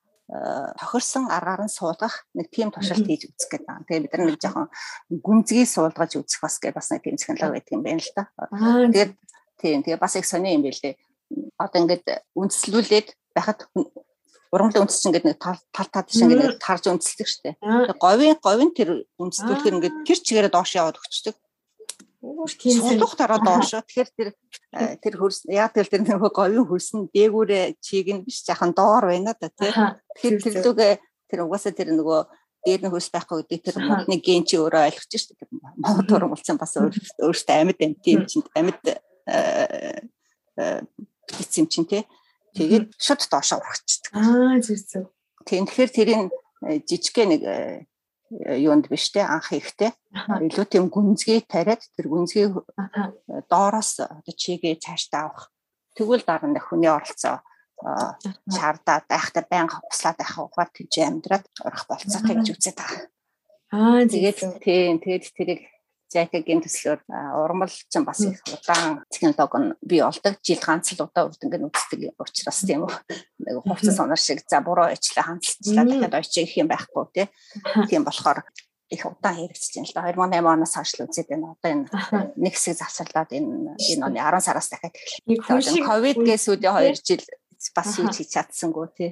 тохирсон 0.79 1.29
аргаар 1.29 1.67
нь 1.67 1.75
суулгах 1.77 2.25
нэг 2.33 2.49
тийм 2.49 2.73
туршилт 2.73 3.05
хийж 3.05 3.29
үзэх 3.29 3.49
гэдэг 3.53 3.67
байна. 3.67 3.85
Тэгээ 3.85 4.03
бид 4.07 4.13
нар 4.17 4.25
нэг 4.33 4.37
жоохон 4.41 4.67
гүнзгий 5.11 5.67
суулгаж 5.69 6.11
үзэх 6.17 6.41
бас 6.41 6.57
гэх 6.57 6.73
бас 6.73 6.89
нэг 6.89 7.05
тийм 7.05 7.19
технологи 7.19 7.59
байдаг 7.59 7.73
юм 7.75 7.83
байна 7.83 8.01
л 8.01 8.11
да. 8.17 8.23
Тэгээд 8.89 9.11
тийм 9.61 9.79
тэгээ 9.85 10.01
бас 10.01 10.15
их 10.17 10.25
сони 10.25 10.57
юм 10.57 10.65
билээ. 10.65 10.97
Одоо 11.59 11.79
ингээд 11.85 12.07
үндэслүүлээд 12.33 13.07
байхад 13.35 13.67
ургамлын 14.53 14.85
үндэс 14.85 14.99
чинь 15.01 15.11
ингээд 15.11 15.27
нэг 15.27 15.37
тал 15.37 15.59
тал 15.69 16.07
тийш 16.07 16.23
ингээд 16.23 16.57
тарж 16.57 16.83
үндэслэдэг 16.89 17.27
штэ. 17.29 17.49
Тэгээ 17.59 17.99
говийн 17.99 18.37
говийн 18.39 18.71
тэр 18.73 18.89
үндэслүүлэхээр 19.21 19.77
ингээд 19.77 19.95
тэр 20.07 20.19
чигээрээ 20.23 20.53
доош 20.53 20.71
яваад 20.77 20.97
өгчдөг. 20.97 21.35
Сулуух 22.23 23.19
дараа 23.19 23.39
доош. 23.43 23.75
Тэгэхээр 23.75 24.09
тэр 24.15 24.29
тэр 25.03 25.13
хөрс 25.19 25.43
яг 25.51 25.75
тэр 25.75 25.91
тэр 25.91 26.07
нөгөө 26.07 26.31
говийн 26.31 26.63
хөрс 26.63 26.95
нь 26.95 27.11
дээгүүрээ 27.11 27.83
чиг 27.83 28.07
нь 28.15 28.23
биш 28.23 28.47
жахан 28.47 28.71
доор 28.71 29.11
байна 29.11 29.35
да 29.35 29.51
тий. 29.51 29.71
Тэгэхээр 30.15 30.39
тэр 30.39 30.55
лүгээ 30.63 30.93
тэр 31.27 31.39
угаасаа 31.43 31.75
тэр 31.75 31.91
нөгөө 31.91 32.21
дээр 32.63 32.81
нь 32.87 32.91
хөрс 32.95 33.11
байхгүй 33.11 33.43
гэдэг 33.43 33.59
тэр 33.67 33.75
модны 33.83 34.15
ген 34.23 34.47
чи 34.47 34.55
өөрөө 34.55 34.87
ойлгож 34.87 35.11
шүү 35.11 35.35
дээ. 35.35 35.51
Монгол 35.83 36.15
ургамлцсан 36.15 36.55
бас 36.55 36.79
өөрөөсөө 36.79 37.55
амьд 37.59 37.79
амьд 37.83 37.99
тийм 37.99 38.23
чинь 38.23 38.47
амьд 38.55 38.83
битц 41.27 41.53
юм 41.59 41.67
чинь 41.67 41.89
тий. 41.91 42.07
Тэгээд 42.55 42.95
шууд 42.95 43.19
доошоо 43.27 43.59
урагчдаг. 43.59 44.11
Аа 44.15 44.63
зүг 44.63 44.79
зүг. 44.79 45.05
Тэгэхээр 45.43 45.91
тэрийн 45.91 46.31
жижигхэн 46.87 47.29
нэг 47.35 47.41
юунд 48.41 48.89
биш 48.89 49.11
те 49.13 49.21
анх 49.21 49.53
ихтэй 49.53 49.91
илүү 50.13 50.65
тийм 50.69 50.85
гүнзгий 50.89 51.45
тариад 51.45 51.81
тэр 51.95 52.07
гүнзгий 52.09 52.49
доороос 53.51 53.99
одоо 54.01 54.33
чигээ 54.33 54.81
цаашдаа 54.81 55.29
авах. 55.29 55.51
Тэгвэл 55.95 56.25
дараа 56.25 56.49
нь 56.49 56.59
хүний 56.59 56.89
оролцоо 56.89 57.41
шаардаад 58.55 59.05
байхдаа 59.09 59.43
байнга 59.49 59.77
услаад 59.91 60.17
байх 60.17 60.33
угаар 60.39 60.69
тийж 60.73 60.93
амьдраад 61.03 61.45
орох 61.67 61.83
болцоотой 61.89 62.35
гэж 62.39 62.47
үзээд 62.55 62.77
байгаа. 62.79 63.01
Аа 63.73 64.05
тэгээд 64.07 64.39
тийм 64.63 64.97
тэгээд 65.03 65.23
тэрийг 65.37 65.61
Жакагийн 66.13 66.61
төслөөр 66.61 66.99
урмал 67.41 67.73
ч 67.73 67.93
бас 68.05 68.21
их 68.21 68.39
удаан 68.45 69.01
технологи 69.09 69.57
нь 69.57 69.73
бий 69.81 70.01
болдог. 70.05 70.37
Жил 70.45 70.61
ганц 70.61 70.93
л 70.93 71.03
удаа 71.03 71.25
үрдэнг 71.27 71.55
нь 71.57 71.67
үздэг 71.67 72.13
учраас 72.21 72.61
тийм 72.61 72.85
үү. 72.85 72.93
Нэг 73.41 73.65
хувцас 73.65 73.97
сонор 73.97 74.21
шиг 74.21 74.45
за 74.45 74.61
буруу 74.61 74.93
ижлээ 74.93 75.25
хандлцлаа 75.25 75.85
дахиад 75.89 76.13
ойчих 76.13 76.45
их 76.45 76.57
юм 76.61 76.69
байхгүй 76.69 77.03
тий. 77.13 77.27
Тийм 77.89 78.05
болохоор 78.05 78.45
их 78.93 79.05
удаан 79.05 79.35
хэрэгжиж 79.41 79.89
байна 79.93 80.13
л 80.13 80.37
да. 80.37 80.37
2008 80.37 80.53
оноос 80.53 80.73
хойш 80.77 80.91
л 80.93 81.05
үзээд 81.09 81.29
байна. 81.33 81.57
Одоо 81.57 81.69
энэ 81.73 81.85
нэг 82.43 82.53
хэсэг 82.53 82.77
завсарлаад 82.77 83.31
энэ 83.33 83.73
энэ 83.73 84.05
оны 84.05 84.19
10 84.21 84.45
сараас 84.45 84.69
дахиад 84.69 84.93
эхэллээ. 84.93 85.87
Ковид 85.89 86.17
ээс 86.21 86.45
үүдээ 86.45 86.71
2 86.93 87.01
жил 87.01 87.25
бас 87.73 87.89
юу 87.97 88.11
хийж 88.11 88.29
чадсангүй 88.35 88.87
тий. 88.93 89.11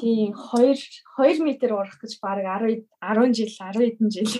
Тийм 0.00 0.32
2 0.32 0.72
2 1.18 1.44
м 1.44 1.76
урах 1.76 1.98
гэж 2.00 2.12
баг 2.22 2.40
10 2.40 2.88
10 3.04 3.36
жил 3.36 3.50
10 3.52 3.76
хэдэн 3.76 4.08
жил 4.08 4.32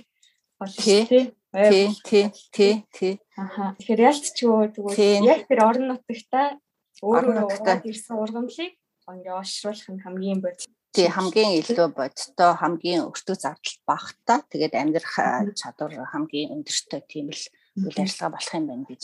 болно 0.56 0.78
тий. 0.78 1.34
Тий, 1.52 1.88
тий, 2.04 2.30
тий, 2.52 2.74
тий. 2.94 3.14
Аха. 3.34 3.74
Тэгэхээр 3.78 4.06
ялцчгүй 4.06 4.70
тэгвэл 4.70 5.26
яг 5.26 5.50
тэр 5.50 5.60
орон 5.66 5.86
нутагта 5.90 6.60
өөрөө 7.02 7.50
ургаад 7.50 7.82
ирсэн 7.90 8.22
ургамлыг 8.22 8.78
ингээ 9.10 9.34
ошруулах 9.34 9.90
нь 9.90 10.02
хамгийн 10.04 10.38
бодит. 10.38 10.70
Тий, 10.94 11.10
хамгийн 11.10 11.58
илүү 11.58 11.90
бодиттой, 11.94 12.54
хамгийн 12.54 13.02
өртөө 13.10 13.36
зардал 13.38 13.78
багтаа. 13.86 14.46
Тэгээд 14.46 14.74
амьдрах 14.78 15.14
чадвар 15.58 15.94
хамгийн 16.06 16.54
өндөртэй 16.54 17.02
тийм 17.10 17.34
л 17.34 17.42
үйл 17.82 17.98
ажиллагаа 17.98 18.34
болох 18.34 18.54
юм 18.54 18.66
байна 18.70 18.86
гэж 18.86 19.02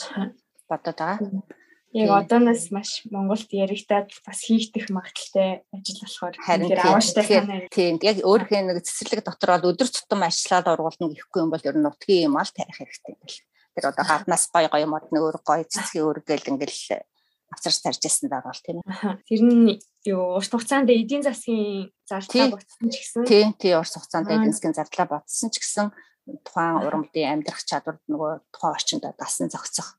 бодоод 0.70 0.98
байгаа. 0.98 1.18
Яг 1.96 2.12
одооноос 2.12 2.68
маш 2.76 2.90
Монголд 3.08 3.48
яригадад 3.48 4.12
бас 4.26 4.44
хийгдэх 4.44 4.92
магадaltaй 4.92 5.64
ажил 5.72 5.98
болохоор 6.04 6.36
харин 6.36 6.76
авааштай 6.76 7.24
тийм. 7.72 7.96
яг 8.04 8.20
өөрийнхөө 8.20 8.62
нэг 8.68 8.84
цэцэрлэг 8.84 9.24
дотор 9.24 9.56
бол 9.56 9.72
өдөр 9.72 9.88
тутам 9.88 10.20
ажиллаад 10.28 10.68
ургуулна 10.76 11.08
гэхгүй 11.08 11.40
юм 11.40 11.50
бол 11.50 11.64
ер 11.64 11.76
нь 11.80 11.84
нутгийн 11.88 12.28
юм 12.28 12.36
ал 12.36 12.52
тарих 12.52 12.76
хэрэгтэй 12.76 13.16
бэл. 13.16 13.40
Тэр 13.72 13.84
одоо 13.88 14.04
гаднаас 14.04 14.44
гой 14.52 14.68
гой 14.68 14.84
модны 14.84 15.18
өөр 15.24 15.40
гой 15.40 15.64
цэцгийн 15.64 16.04
өргөл 16.04 16.50
ингээл 16.52 17.00
авчирч 17.48 17.78
тарж 17.80 18.02
ясан 18.04 18.28
даа 18.28 18.44
бол 18.44 18.60
тийм 18.60 18.84
ээ. 18.84 19.16
Тэр 19.24 19.40
нь 19.40 19.80
юу 20.04 20.36
урт 20.36 20.52
хугацаанд 20.52 20.92
эдийн 20.92 21.24
засгийн 21.24 21.88
зардлаа 22.04 22.60
ботсон 22.60 22.88
ч 22.92 22.94
гэсэн. 23.00 23.24
Тийм 23.24 23.48
тий 23.56 23.72
урт 23.72 23.94
хугацаанд 23.96 24.28
эдийн 24.28 24.52
засгийн 24.52 24.76
зардлаа 24.76 25.08
ботсон 25.08 25.48
ч 25.48 25.64
гэсэн 25.64 25.86
тухайн 26.42 26.82
ургамлын 26.82 27.32
амьдрах 27.38 27.62
чадвард 27.62 28.02
нөгөө 28.10 28.32
тухайн 28.50 28.74
орчинд 28.74 29.04
дасан 29.14 29.46
зохицох 29.48 29.94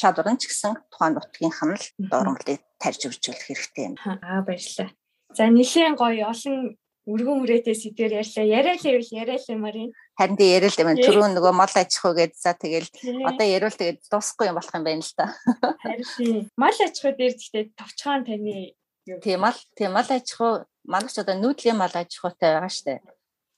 чадвар 0.00 0.28
нь 0.32 0.40
ч 0.40 0.52
гэсэн 0.52 0.76
тухайн 0.92 1.16
нутгийнх 1.16 1.60
нь 1.64 1.76
л 1.76 1.86
дурамлыг 2.10 2.60
тарж 2.78 3.00
үржүүлэх 3.08 3.44
хэрэгтэй 3.48 3.84
юм. 3.90 3.94
Аа 4.04 4.44
баярлалаа. 4.44 4.90
За 5.36 5.44
нэлийн 5.48 5.96
гоё 5.96 6.28
олон 6.32 6.76
өргөн 7.06 7.38
үрээтэй 7.46 7.76
сэдвэр 7.78 8.18
ярьлаа. 8.18 8.44
Яриа 8.44 8.74
л 8.74 8.88
ивэл 8.90 9.10
яриа 9.14 9.38
л 9.38 9.50
юмар 9.54 9.76
юм. 9.78 9.90
Харин 10.18 10.36
тий 10.36 10.50
яриа 10.58 10.70
л 10.74 10.80
юм. 10.82 10.90
Түрүүн 10.98 11.32
нөгөө 11.38 11.54
мал 11.54 11.70
аж 11.70 11.90
ахуй 11.94 12.14
гээд 12.18 12.34
за 12.34 12.52
тэгэл 12.58 12.90
одоо 13.30 13.46
яриул 13.46 13.78
тэгээд 13.78 14.10
дуусахгүй 14.10 14.50
юм 14.50 14.58
болох 14.58 14.74
юм 14.74 14.84
байна 14.84 15.06
л 15.06 15.14
та. 15.14 15.30
Харин 15.86 16.06
тий. 16.18 16.50
Мал 16.58 16.74
аж 16.74 16.94
ахуй 16.98 17.14
дээр 17.14 17.34
гэхдээ 17.38 17.64
товчхон 17.78 18.26
таны 18.26 18.74
тий 19.22 19.36
мал 19.38 19.58
тий 19.78 19.86
мал 19.86 20.08
аж 20.10 20.26
ахуй 20.34 20.66
манайч 20.82 21.14
одоо 21.22 21.38
нүүдлийн 21.38 21.78
мал 21.78 21.94
аж 21.94 22.10
ахуйтай 22.10 22.58
байгаа 22.58 22.72
штэ. 22.74 22.98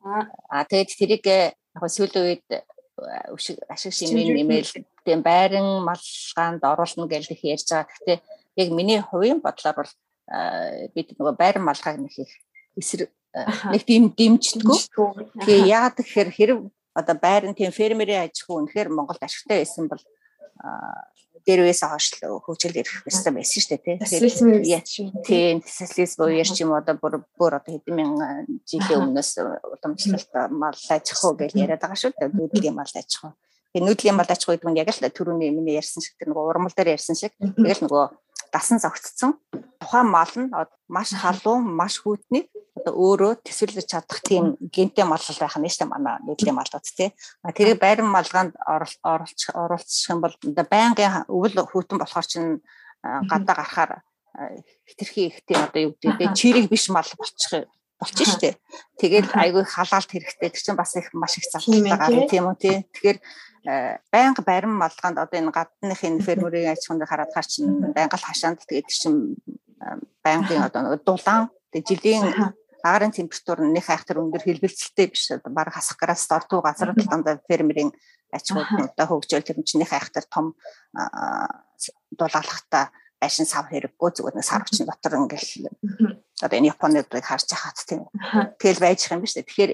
Аа 0.04 0.68
тэгээд 0.68 0.92
тэрийг 1.00 1.24
яг 1.24 1.56
сүүлийн 1.88 2.24
үед 2.28 2.44
ашиг 3.72 3.92
шимийн 3.96 4.36
нэмэл 4.36 4.72
тийм 5.08 5.24
байран 5.24 5.80
малгаанд 5.88 6.60
оруулна 6.60 7.08
гэж 7.08 7.32
их 7.32 7.42
ярьж 7.44 7.68
байгаа. 7.72 7.88
Гэхдээ 7.88 8.18
яг 8.60 8.68
миний 8.76 9.00
хувийн 9.00 9.40
бодлоор 9.40 9.76
бол 9.80 9.92
бид 10.94 11.08
нөгөө 11.16 11.34
байран 11.40 11.64
малгааг 11.64 11.96
нэг 11.96 12.12
их 12.12 12.32
эсрэг 12.76 13.08
нэг 13.72 13.82
тийм 13.88 14.12
дэмжлэггүй. 14.12 14.78
Тэгээ 15.44 15.72
яагаад 15.72 15.96
гэхээр 15.96 16.30
хэрэг 16.36 16.58
одоо 16.92 17.16
байран 17.16 17.54
тийм 17.54 17.72
фермерийн 17.72 18.28
аж 18.28 18.42
ахуй 18.42 18.60
үнэхээр 18.60 18.88
Монголд 18.92 19.22
ашигтай 19.24 19.64
байсан 19.64 19.88
бол 19.88 20.02
дээрээс 21.46 21.82
хойш 21.86 22.06
хөгжил 22.20 22.76
ирэх 22.76 23.04
байсан 23.06 23.32
байсан 23.38 23.60
шүү 23.62 23.70
дээ 23.72 23.84
тийм. 23.84 23.96
Тийм 25.24 25.56
социализм 25.64 26.20
үеэр 26.26 26.48
ч 26.50 26.56
юм 26.60 26.74
одоо 26.76 26.94
бүр 26.98 27.22
бүр 27.38 27.56
одоо 27.56 27.72
хэдэн 27.72 27.94
мянган 27.94 28.44
жилийн 28.68 29.06
өмнөөс 29.06 29.30
уламжлалт 29.64 30.32
мал 30.52 30.76
аж 30.76 31.06
ахуй 31.14 31.32
гэж 31.38 31.52
яриад 31.56 31.80
байгаа 31.80 31.96
шүү 31.96 32.12
дээ. 32.18 32.34
Дүүдлийн 32.34 32.76
мал 32.76 32.90
аж 32.90 33.10
ахуй. 33.16 33.32
Нүүдлийн 33.76 34.16
аж 34.16 34.30
ахуй 34.44 34.56
гэдэг 34.56 34.70
нь 34.72 34.80
яг 34.80 34.88
л 34.88 35.04
түрүүний 35.12 35.52
миний 35.52 35.76
ярьсан 35.76 36.00
шиг 36.00 36.16
тэр 36.16 36.32
нөгөө 36.32 36.48
урмал 36.48 36.72
дээр 36.72 36.96
ярьсан 36.96 37.16
шиг 37.16 37.32
тэгэл 37.36 37.84
нөгөө 37.84 38.04
дасан 38.52 38.80
зогцсон. 38.80 39.36
Тухайн 39.80 40.08
мал 40.08 40.32
нь 40.36 40.48
маш 40.88 41.12
халуун 41.12 41.68
маш 41.76 42.00
хүйтний 42.00 42.48
одоо 42.78 42.94
өөрөө 42.94 43.32
төсвөрлөж 43.44 43.86
чадах 43.90 44.20
тийм 44.24 44.56
гентэй 44.72 45.04
мал 45.04 45.20
байх 45.20 45.56
нь 45.58 45.68
шүү 45.68 45.84
дээ 45.84 45.92
манай 45.92 46.16
нүүдлийн 46.24 46.56
малууд 46.56 46.84
тий. 46.86 47.12
тэрийг 47.44 47.78
байран 47.82 48.08
малгаанд 48.08 48.54
оруулах 48.64 49.50
оруулах 49.52 50.08
юм 50.08 50.20
бол 50.22 50.34
одоо 50.34 50.66
байнгын 50.66 51.28
өвөл 51.28 51.54
хүйтэн 51.68 51.98
болохоор 51.98 52.26
чинь 52.26 52.62
гадаа 53.02 53.54
гарахаар 53.54 53.92
хитрхи 54.86 55.28
их 55.28 55.36
тийм 55.46 55.60
одоо 55.66 55.80
юу 55.90 55.92
гэдэг 55.98 56.34
чирэг 56.38 56.70
биш 56.70 56.88
мал 56.88 57.10
болчих 57.18 57.68
болчих 57.98 58.38
дээ. 58.38 58.54
Тэгэл 58.98 59.30
айгүй 59.34 59.64
халаалт 59.66 60.10
хэрэгтэй. 60.10 60.50
Тэр 60.54 60.62
чинь 60.62 60.78
бас 60.78 60.94
их 60.96 61.10
маш 61.12 61.38
их 61.38 61.44
зардал 61.50 61.82
гарна 61.98 62.26
тийм 62.30 62.46
үү 62.46 62.56
тий. 62.56 62.76
Тэгэхээр 62.94 63.18
байнга 64.12 64.42
барин 64.46 64.74
малгаанд 64.78 65.18
одоо 65.18 65.38
энэ 65.38 65.50
гадных 65.50 66.00
энэ 66.04 66.22
фермерийн 66.22 66.72
аж 66.72 66.86
ахуйн 66.86 67.04
хараад 67.04 67.34
хар 67.34 67.46
чинь 67.46 67.92
байнга 67.92 68.16
л 68.16 68.26
хашаанд 68.26 68.62
тэгээд 68.64 68.88
чинь 68.88 69.36
байнгын 70.22 70.62
одоо 70.62 70.96
дулаан 71.02 71.50
тэгээд 71.74 71.88
жилийн 71.90 72.24
агарын 72.82 73.12
температур 73.12 73.60
нь 73.66 73.74
нэг 73.74 73.86
айхтар 73.90 74.22
өндөр 74.22 74.42
хэлбэлцэлтэй 74.46 75.06
биш 75.10 75.30
одоо 75.34 75.52
баг 75.52 75.74
хасах 75.74 75.98
гараас 75.98 76.24
дордуу 76.30 76.62
газар 76.62 76.94
талаанда 76.94 77.42
фермерийн 77.50 77.90
аж 78.32 78.46
ахуйд 78.54 78.94
одоо 78.94 79.06
хөгжөөл 79.18 79.44
тэр 79.44 79.58
чинь 79.66 79.82
нэг 79.82 79.92
айхтар 79.92 80.24
том 80.30 80.54
дулаалахта 82.14 82.90
байшин 83.20 83.46
сав 83.46 83.66
хэрэггүй 83.68 84.10
зүгээр 84.14 84.36
нэг 84.38 84.46
сарвчин 84.46 84.86
дотор 84.86 85.18
ингээл 85.18 85.68
одоо 86.42 86.58
энэ 86.58 86.72
Японыг 86.74 87.06
харж 87.10 87.48
хахад 87.50 87.78
тийм 87.86 88.00
тэгэл 88.58 88.82
байж 88.82 88.98
их 89.04 89.12
юм 89.12 89.20
ба 89.22 89.26
шүү 89.26 89.38
дээ. 89.42 89.48
Тэгэхээр 89.48 89.72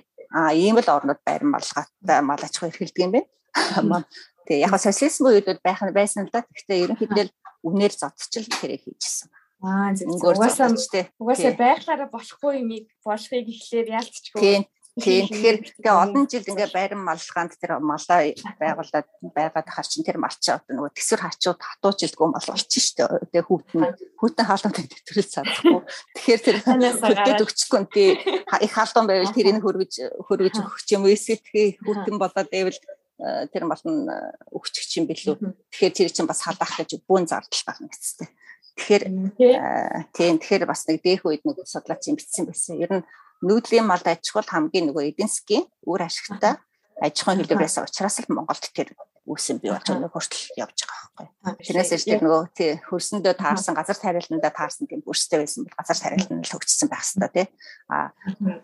ийм 0.54 0.76
л 0.80 0.90
орнод 0.90 1.20
байран 1.26 1.50
малгайтай 1.54 2.20
мал 2.22 2.42
аж 2.42 2.54
ахуй 2.56 2.68
эрхэлдэг 2.72 3.04
юм 3.04 3.12
байна. 3.14 4.04
Тэгээ 4.44 4.64
яг 4.66 4.74
социализм 4.76 5.24
үед 5.30 5.48
байх 5.64 5.80
нь 5.82 5.94
байсан 5.94 6.26
л 6.26 6.32
да. 6.32 6.44
Гэхдээ 6.44 6.82
ерөнхийдөө 6.84 7.26
үнээр 7.64 7.92
зодчил 7.96 8.48
тэрийг 8.48 8.84
хийжсэн. 8.84 9.30
Аа 9.64 9.96
зөв. 9.96 10.12
Угаасаа 10.20 10.68
угаасаа 11.16 11.54
байхлаараа 11.56 12.08
болохгүй 12.12 12.60
юмыг 12.60 12.86
болохыг 13.00 13.48
ихлээр 13.48 13.88
ялцчихгүй. 13.96 14.68
Тийм. 14.94 15.26
Тэгэхээр 15.26 15.58
тэгээ 15.82 15.90
олон 15.90 16.30
жил 16.30 16.46
ингээ 16.46 16.70
байран 16.70 17.02
маллаханд 17.02 17.58
тэр 17.58 17.82
малаа 17.82 18.30
байгуулад 18.62 19.06
байгаад 19.34 19.66
хар 19.66 19.86
чин 19.90 20.06
тэр 20.06 20.22
малчаа 20.22 20.62
одоо 20.62 20.70
нөгөө 20.70 20.94
төсвөр 20.94 21.22
хачууд 21.26 21.58
хатуужилдгүй 21.58 22.28
мал 22.30 22.46
болчих 22.46 22.94
дээ. 22.94 23.26
Тэгээ 23.26 23.42
хүүтэн 23.42 23.82
хүүтэн 24.22 24.46
хаалганд 24.46 24.78
төтрөл 24.86 25.26
садахгүй. 25.34 25.82
Тэгэхээр 26.14 26.42
тэр 26.46 26.56
хөдөөд 26.62 27.42
өгчихгүй 27.42 27.82
тий 27.90 28.10
их 28.22 28.70
хаалган 28.70 29.06
байвал 29.10 29.34
тэрийг 29.34 29.58
хөргөж 29.66 29.94
хөргөж 30.30 30.56
өгч 30.62 30.88
юм 30.94 31.10
эсвэл 31.10 31.42
тэгээ 31.42 31.82
хүүтэн 31.82 32.14
болоод 32.14 32.48
байвал 32.54 32.78
э, 32.78 33.50
тэр 33.50 33.66
мал 33.66 33.82
нь 33.82 34.06
э, 34.06 34.14
өгчих 34.54 34.86
юм 34.94 35.10
билүү. 35.10 35.58
Тэгэхээр 35.74 35.94
тэр 36.06 36.10
чинь 36.14 36.30
бас 36.30 36.46
халаах 36.46 36.78
гэж 36.78 37.02
бүүн 37.02 37.26
зардал 37.26 37.66
байна 37.66 37.90
гэжтэй. 37.90 38.30
Тэгэхээр 38.78 39.02
э, 39.42 40.06
тийм 40.14 40.38
тэгэхээр 40.38 40.70
бас 40.70 40.86
нэг 40.86 41.02
дэх 41.02 41.26
үед 41.26 41.42
нэг 41.42 41.66
судлаач 41.66 42.06
юм 42.06 42.14
бичсэн 42.14 42.46
байсан. 42.46 42.78
Ер 42.78 43.02
нь 43.02 43.06
нүүдлийн 43.44 43.86
малд 43.86 44.06
аж 44.08 44.24
ахуй 44.32 44.44
хамгийн 44.48 44.88
нөгөө 44.88 45.04
эдийн 45.12 45.30
засгийн 45.30 45.64
үр 45.84 46.00
ашигтай 46.02 46.56
аж 47.04 47.14
ахуйн 47.20 47.44
хэлбэрээс 47.44 47.78
учраас 47.84 48.16
л 48.24 48.32
Монголд 48.32 48.64
тэр 48.72 48.96
үүсэн 49.24 49.60
бий 49.60 49.72
болж 49.72 49.88
байгаа 49.88 50.12
хүртэл 50.12 50.60
явж 50.60 50.78
байгаа 50.84 51.00
байхгүй. 51.16 51.56
Тэрнээс 51.64 51.90
ч 51.96 52.04
тэр 52.04 52.20
нөгөө 52.20 52.42
тий 52.52 52.70
хөрсөндөө 52.84 53.34
таарсан 53.40 53.72
газар 53.72 53.96
тариалнандаа 53.96 54.52
таарсан 54.52 54.84
тийм 54.84 55.00
бүрстэй 55.00 55.40
байсан 55.40 55.64
бол 55.64 55.78
газар 55.80 55.96
тариалан 55.96 56.44
л 56.44 56.52
хөгжсөн 56.52 56.88
байх 56.92 57.04
хэвээр 57.08 57.32
тий. 57.32 57.46
А 57.88 58.12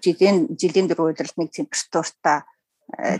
жилийн 0.04 0.52
жилийн 0.52 0.88
дөрөв 0.88 1.16
удиралт 1.16 1.36
нэг 1.40 1.48
температуртаа 1.48 2.44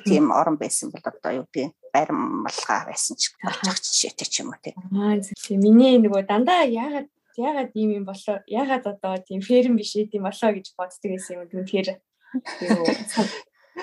тийм 0.04 0.30
орон 0.36 0.60
байсан 0.60 0.92
бол 0.92 1.00
одоо 1.00 1.32
юу 1.32 1.46
тийм 1.48 1.72
баримлага 1.94 2.92
байсан 2.92 3.16
ч 3.16 3.32
болж 3.40 3.56
байгаа 3.64 3.80
жишээтэй 3.88 4.28
ч 4.28 4.44
юм 4.44 4.52
уу 4.52 4.60
тий. 4.60 4.76
Аа 4.76 5.16
тийм 5.24 5.64
миний 5.64 5.96
нөгөө 5.96 6.28
дандаа 6.28 6.68
яагаад 6.68 7.08
ягаад 7.40 7.72
ийм 7.74 7.90
юм 7.98 8.04
болоо 8.04 8.36
ягаад 8.46 8.84
одоо 8.86 9.14
тийм 9.24 9.40
ферм 9.40 9.76
биш 9.80 9.96
ийм 9.96 10.24
болоо 10.28 10.50
гэж 10.52 10.66
боддог 10.76 11.10
гэсэн 11.10 11.34
юм 11.36 11.48
үнэхээр 11.48 11.88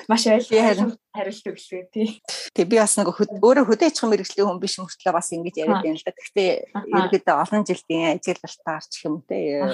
маш 0.07 0.23
ойлгомжтой 0.29 0.95
хариулт 1.15 1.47
өглөө 1.49 1.83
тий. 1.91 2.21
Тэг 2.53 2.69
би 2.69 2.77
бас 2.77 2.95
нэг 2.99 3.09
өөрөө 3.09 3.65
хөдөө 3.65 3.89
аж 3.89 3.97
ахуйн 3.97 4.11
мэрэгжлийн 4.13 4.47
хүн 4.47 4.61
биш 4.61 4.77
мөртлөө 4.77 5.13
бас 5.15 5.33
ингэж 5.33 5.55
яриад 5.57 5.81
байна 5.81 5.97
л 5.97 6.05
да. 6.05 6.13
Гэхдээ 6.13 6.49
ерөөдөө 6.93 7.35
олон 7.41 7.63
жилийн 7.65 8.05
ажиглалтаар 8.13 8.85
ч 8.85 8.95
юм 9.09 9.15
те 9.25 9.65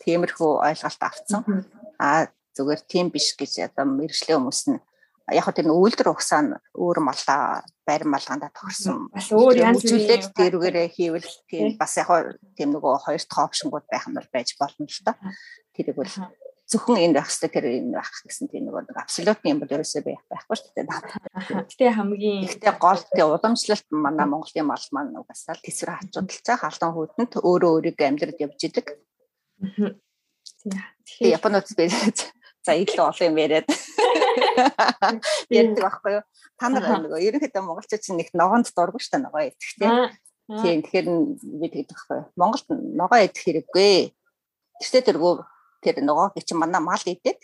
тиймэрхүү 0.00 0.50
ойлголт 0.64 1.02
авцсан. 1.04 1.42
Аа 2.00 2.32
зүгээр 2.56 2.80
тийм 2.88 3.12
биш 3.12 3.36
гэж 3.36 3.68
одоо 3.68 3.84
мэрэгжлийн 3.84 4.40
хүмүүс 4.40 4.62
нь 4.72 4.80
яг 5.34 5.46
тэр 5.50 5.70
үйлдвэр 5.74 6.14
угсаа 6.14 6.40
нь 6.42 6.54
өөр 6.78 6.98
малаа 7.02 7.66
барин 7.82 8.10
малганда 8.14 8.50
тохирсон 8.54 9.10
бас 9.10 9.30
өөр 9.34 9.58
янз 9.58 9.82
бүрийн 9.82 10.22
тэрүүгээрээ 10.38 10.88
хийвэл 10.94 11.30
тийм 11.50 11.74
бас 11.74 11.98
яг 11.98 12.38
тийм 12.54 12.70
нөгөө 12.70 13.02
хоёр 13.02 13.22
дахь 13.26 13.42
опшнгууд 13.50 13.86
байх 13.90 14.06
нь 14.06 14.14
бол 14.14 14.30
байж 14.30 14.54
болно 14.54 14.86
л 14.86 15.02
та. 15.02 15.18
Тэрийг 15.74 15.98
бол 15.98 16.14
зөвхөн 16.70 16.98
энэ 17.10 17.14
байх 17.18 17.30
хэрэгтэй 17.30 17.50
тэр 17.50 17.66
энэ 17.78 17.94
байх 17.98 18.10
гэсэн 18.26 18.46
тийм 18.50 18.62
нөгөө 18.66 18.82
нэг 18.86 18.98
абсолют 18.98 19.40
юм 19.46 19.58
бол 19.62 19.74
ерөөсөө 19.74 20.02
байх 20.02 20.22
байхгүй 20.30 20.56
шүү 20.58 20.72
дээ. 20.74 20.86
Гэтэ 21.70 21.94
хамгийн 21.94 22.42
гэтэ 22.46 22.70
гол 22.78 23.02
тийм 23.14 23.30
уламжлалт 23.34 23.86
манай 23.90 24.26
Монголын 24.26 24.66
мал 24.66 24.86
маань 24.90 25.14
угаасаа 25.14 25.58
тэсвэр 25.62 25.94
хачуудалцаа 25.94 26.56
халуун 26.58 26.94
хүйтэнд 26.94 27.32
өөрөө 27.38 27.70
өөрийгөө 27.70 28.06
амьдрал 28.10 28.42
явж 28.42 28.60
идэг. 28.66 28.86
Тэгэхээр 29.62 31.34
Японоос 31.38 31.70
бэлээж 31.78 32.18
За 32.66 32.74
илүү 32.74 33.04
олон 33.06 33.26
юм 33.30 33.36
яриад. 33.38 33.68
Ярьдаг 35.54 35.82
байхгүй 35.86 36.12
юу? 36.18 36.24
Та 36.58 36.66
нар 36.66 36.82
нөгөө 37.06 37.22
ерөнхийдөө 37.22 37.62
монголчууд 37.62 38.02
чинь 38.02 38.18
нэг 38.18 38.34
ногоонд 38.34 38.66
дургу 38.74 38.98
штэ 38.98 39.22
ногоо 39.22 39.46
идэх 39.46 39.70
тийм. 39.78 40.10
Тийм 40.50 40.82
тэгэхээр 40.82 41.06
би 41.62 41.66
тэгдэг 41.70 41.94
байхгүй 41.94 42.16
юу? 42.18 42.26
Монголд 42.34 42.66
ногоо 42.70 43.18
идэх 43.22 43.42
хэрэггүй. 43.46 43.94
Тэртээ 44.82 45.06
тэргүү 45.14 45.32
тэр 45.86 46.02
ногоог 46.02 46.34
чинь 46.42 46.58
манай 46.58 46.82
мал 46.82 46.98
идээд 46.98 47.38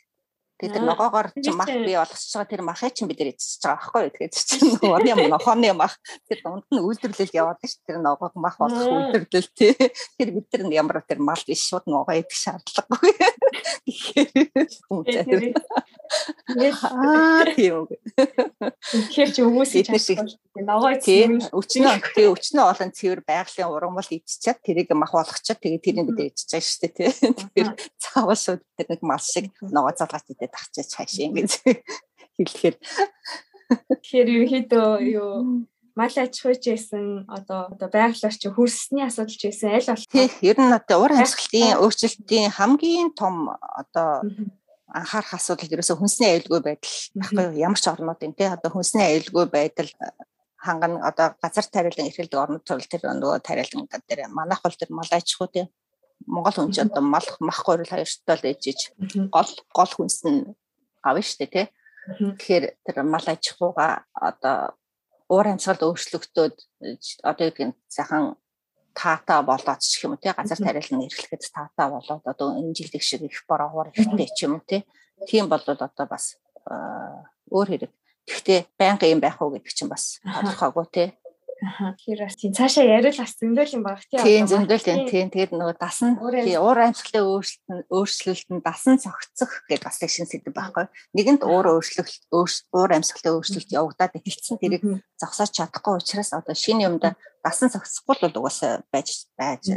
Тэгээд 0.63 0.79
тэр 0.79 0.87
ногоогоор 0.87 1.27
мах 1.59 1.67
бий 1.67 1.99
болгосч 1.99 2.31
байгаа 2.39 2.47
тэр 2.47 2.63
махыг 2.63 2.95
чинь 2.95 3.11
бид 3.11 3.19
нэр 3.19 3.35
эцэж 3.35 3.67
байгаа 3.67 3.83
байхгүй 3.83 4.03
юу. 4.07 4.15
Тэгээд 4.15 4.35
чи 4.39 4.55
нөгөө 4.79 5.11
юм 5.11 5.21
нохооны 5.35 5.75
мах. 5.75 5.99
Тэр 6.31 6.39
дунд 6.47 6.71
нь 6.71 6.79
үйлдвэрлэл 6.79 7.35
яваад 7.35 7.59
ш 7.67 7.83
тэр 7.83 7.99
ногоог 7.99 8.31
мах 8.39 8.63
болгох 8.63 8.87
үйлдвэрлэл 8.87 9.51
тий. 9.59 9.75
Тэр 10.23 10.39
бид 10.39 10.47
нар 10.55 10.71
ямар 10.71 11.03
тэр 11.03 11.19
мал 11.19 11.43
биш 11.43 11.67
шууд 11.67 11.91
ногоо 11.91 12.15
идэх 12.15 12.39
шаардлагагүй. 12.39 13.11
Тэгэхээр 13.91 14.31
Аа 16.93 17.45
тийм 17.57 17.89
үг. 17.89 17.91
Тэгэхээр 18.87 19.31
чи 19.33 19.41
хүмүүс 19.43 19.73
ногоо 20.61 20.95
тийм 21.01 21.41
өчнөө 21.41 21.97
тий 22.13 22.29
өчнөө 22.29 22.65
олон 22.69 22.91
цэвэр 22.93 23.21
байгалийн 23.25 23.73
ургамал 23.73 24.05
идчихад 24.05 24.61
тэрийг 24.61 24.93
мах 24.93 25.17
болгочоод 25.17 25.59
тэгээд 25.59 25.83
тэрийг 25.83 26.07
бид 26.13 26.37
идчихэж 26.37 26.53
байгаа 26.53 26.69
шүү 26.69 26.81
дээ 26.85 26.93
тий. 26.93 27.11
Тэгэхээр 27.33 27.71
цаавал 27.97 28.37
шууд 28.37 28.61
тэр 28.77 28.87
нэг 28.93 29.01
мал 29.01 29.23
шиг 29.25 29.49
ногоо 29.65 29.93
залгаж 29.97 30.25
идээд 30.53 30.55
тахчаач 30.55 30.91
хаашаа 30.95 31.25
ингэж 31.27 31.53
хэлэхээр. 32.37 32.77
Тэгэхээр 33.89 34.29
ерөнхийдөө 34.37 34.89
юу 35.17 35.65
мал 35.97 36.17
аж 36.17 36.33
ахуйч 36.41 36.65
байсан 36.69 37.25
одоо 37.29 37.73
одоо 37.73 37.89
байгаль 37.89 38.29
орчин 38.29 38.53
хөрсний 38.53 39.05
асуудал 39.05 39.37
ч 39.37 39.43
байсан 39.49 39.71
аль 39.77 39.89
болох 39.89 40.09
тийм 40.09 40.31
ер 40.41 40.57
нь 40.61 40.77
одоо 40.77 40.99
ур 41.05 41.13
амьсгалын 41.13 41.81
өөрчлөлтийн 41.81 42.51
хамгийн 42.53 43.11
том 43.13 43.53
одоо 43.53 44.25
анхаарах 44.89 45.33
асуудал 45.37 45.73
ерөөсөө 45.73 45.97
хүнсний 46.01 46.29
аюулгүй 46.33 46.61
байдал 46.65 46.97
байхгүй 47.17 47.61
ямар 47.61 47.81
ч 47.81 47.87
орнуудын 47.89 48.37
тий. 48.37 48.49
Одоо 48.49 48.71
хүнсний 48.73 49.05
аюулгүй 49.09 49.47
байдал 49.49 49.89
ханган 50.57 51.01
одоо 51.01 51.37
газар 51.43 51.67
тариалан 51.69 52.09
эрхэлдэг 52.09 52.41
орнууд 52.41 52.65
тул 52.65 52.85
тэр 52.85 53.03
нөгөө 53.09 53.41
тариалан 53.41 53.89
дээр 53.89 54.29
манайх 54.29 54.61
бол 54.65 54.77
тэр 54.77 54.91
мал 54.93 55.11
аж 55.13 55.29
ахуй 55.33 55.49
тий 55.53 55.67
Монгол 56.27 56.53
хүн 56.53 56.73
чинь 56.73 56.89
одоо 56.91 57.03
мал 57.03 57.27
мах 57.41 57.63
гурил 57.65 57.89
хоёртой 57.89 58.37
л 58.37 58.49
ээжиж 58.51 58.81
гол 59.31 59.51
гол 59.75 59.93
хүнс 59.93 60.23
нь 60.27 60.55
авна 61.03 61.23
штэ 61.23 61.47
тий. 61.47 61.67
Тэгэхээр 62.19 62.65
тэр 62.85 62.97
мал 63.07 63.27
аж 63.27 63.43
ахуйга 63.53 64.07
одоо 64.15 64.75
уур 65.31 65.47
амьсгалд 65.49 65.83
өөрчлөгдөд 65.87 66.55
одоо 67.23 67.45
гэдэг 67.49 67.75
сайхан 67.89 68.37
таата 68.95 69.43
болоод 69.43 69.81
ч 69.81 70.05
юм 70.05 70.15
уу 70.15 70.21
тий 70.21 70.33
газар 70.33 70.59
тариалан 70.59 71.07
эрхлэхэд 71.07 71.43
таата 71.49 71.89
болоод 71.89 72.23
одоо 72.27 72.49
энэ 72.59 72.77
жилдэх 72.77 73.03
шиг 73.03 73.23
их 73.25 73.45
борогоор 73.49 73.89
ихтэй 73.97 74.29
ч 74.37 74.45
юм 74.45 74.61
уу 74.61 74.65
тий. 74.67 74.85
Тийм 75.27 75.49
бол 75.49 75.63
одоо 75.63 76.07
бас 76.07 76.37
өөр 77.51 77.69
хэрэг. 77.71 77.93
Гэхдээ 78.29 78.61
байнга 78.79 79.07
юм 79.09 79.21
байх 79.21 79.41
уу 79.41 79.57
гэдэг 79.57 79.73
чинь 79.73 79.91
бас 79.91 80.21
тодорхойгүй 80.23 80.87
тий. 80.93 81.09
Тэгэхээр 81.63 82.21
бас 82.27 82.35
тийм 82.35 82.53
цаашаа 82.59 82.83
ярил 82.83 83.15
бас 83.15 83.39
зөндөл 83.39 83.75
юм 83.79 83.83
баг 83.87 84.03
тийм. 84.11 84.27
Тийм 84.27 84.45
зөндөл 84.51 84.83
юм. 84.83 85.07
Тийм 85.07 85.29
тэгээд 85.31 85.55
нөгөө 85.55 85.77
дасан 85.79 86.19
тий 86.19 86.59
уур 86.59 86.79
амьсгалын 86.83 87.23
өөрчлөлт 87.23 87.87
өөрчлөлт 87.87 88.49
нь 88.51 88.65
дасан 88.67 88.99
цогцох 88.99 89.53
гэдэг 89.71 89.87
бас 89.87 90.03
шин 90.03 90.27
сэдв 90.27 90.51
байхгүй. 90.51 90.91
Нэгэнд 91.15 91.47
уур 91.47 91.79
өөрчлөлт 91.79 92.35
уур 92.35 92.91
амьсгалын 92.91 93.39
өөрчлөлт 93.39 93.71
явагдаад 93.71 94.19
эхэлсэн 94.19 94.59
тэрийг 94.59 94.83
зогсоож 95.23 95.55
чадахгүй 95.55 96.03
учраас 96.03 96.35
одоо 96.35 96.51
шинэ 96.59 96.91
юмд 96.91 97.07
дасан 97.47 97.71
цогцохгүй 97.71 98.27
бол 98.27 98.43
угаасаа 98.43 98.83
байж 98.91 99.31
байж 99.39 99.71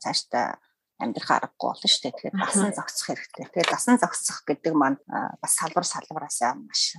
цаашдаа 0.00 0.56
амьдрах 0.96 1.30
аргагүй 1.30 1.68
болно 1.68 1.88
шүү 1.92 2.02
дээ. 2.08 2.14
Тэгэхээр 2.16 2.36
дасан 2.40 2.72
зогсох 2.72 3.06
хэрэгтэй. 3.12 3.44
Тэгэхээр 3.52 3.68
дасан 3.68 3.96
зогсох 4.00 4.38
гэдэг 4.48 4.72
маань 4.72 4.98
бас 5.44 5.52
салбар 5.60 5.84
салбараасаа 5.84 6.56
маш 6.56 6.96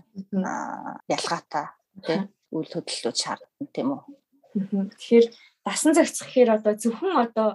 ялгаатай 1.09 1.65
тийм 2.05 2.30
үйл 2.53 2.69
хөдлөлтүүд 2.69 3.17
шаардна 3.17 3.67
тийм 3.73 3.93
үү. 3.93 4.01
Тэгэхээр 4.54 5.26
дасан 5.66 5.93
зохицох 5.93 6.28
гэхээр 6.28 6.50
одоо 6.58 6.74
зөвхөн 6.74 7.14
одоо 7.26 7.50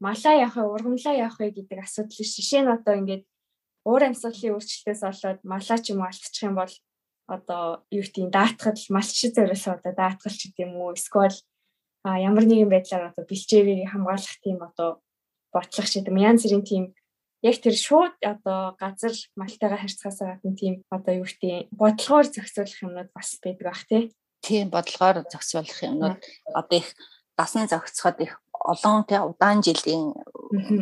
малаа 0.00 0.34
явах, 0.46 0.56
ургамлаа 0.56 1.14
явах 1.14 1.38
гэдэг 1.38 1.78
асуудал 1.84 2.16
биш. 2.16 2.32
Жишээ 2.36 2.62
нь 2.64 2.72
одоо 2.72 2.94
ингээд 2.96 3.24
уур 3.84 4.02
амьсгалын 4.04 4.54
өөрчлөлтөөс 4.56 5.02
болоод 5.04 5.40
малаа 5.44 5.78
ч 5.80 5.84
юм 5.92 6.00
уу 6.00 6.08
алдчих 6.08 6.44
юм 6.48 6.56
бол 6.56 6.74
одоо 7.28 7.84
юу 7.92 8.04
гэдэг 8.04 8.32
даатгал 8.32 8.80
малчид 8.96 9.32
зориос 9.36 9.64
одоо 9.68 9.92
даатгал 9.92 10.32
ч 10.32 10.42
гэдэм 10.48 10.72
үү 10.72 10.96
эсвэл 10.96 11.36
ямар 12.04 12.44
нэгэн 12.48 12.72
байдлаар 12.72 13.12
одоо 13.12 13.24
бэлчээрийг 13.28 13.92
хамгаалах 13.92 14.36
тийм 14.40 14.58
одоо 14.64 14.90
ботлох 15.52 15.88
ч 15.88 16.00
гэдэм 16.00 16.16
янз 16.16 16.42
бүрийн 16.44 16.64
тийм 16.64 16.84
яг 17.44 17.56
тэр 17.60 17.76
шууд 17.76 18.16
одоо 18.24 18.74
газар 18.80 19.14
малтайгаар 19.36 19.82
харьцахаас 19.84 20.18
гадна 20.24 20.52
тийм 20.56 20.74
одоо 20.88 21.12
юу 21.20 21.28
гэдэг 21.28 21.68
бодлогоор 21.80 22.26
зохицуулах 22.32 22.82
юмнууд 22.82 23.10
бас 23.12 23.28
байдаг 23.44 23.66
бах 23.68 23.84
тий 23.88 24.02
тийм 24.40 24.70
бодлогоор 24.70 25.24
зохицуулах 25.30 25.82
юмнууд 25.82 26.18
одоо 26.54 26.78
их 26.78 26.88
дасан 27.36 27.68
зохицоход 27.68 28.20
их 28.20 28.40
олон 28.52 29.04
тий 29.04 29.18
удаан 29.18 29.62
жилийн 29.62 30.14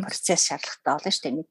процесс 0.03 0.47
шаардлагатай 0.47 0.93
болно 0.93 1.11
шүү 1.11 1.23
дээ. 1.23 1.35
Нэг 1.37 1.47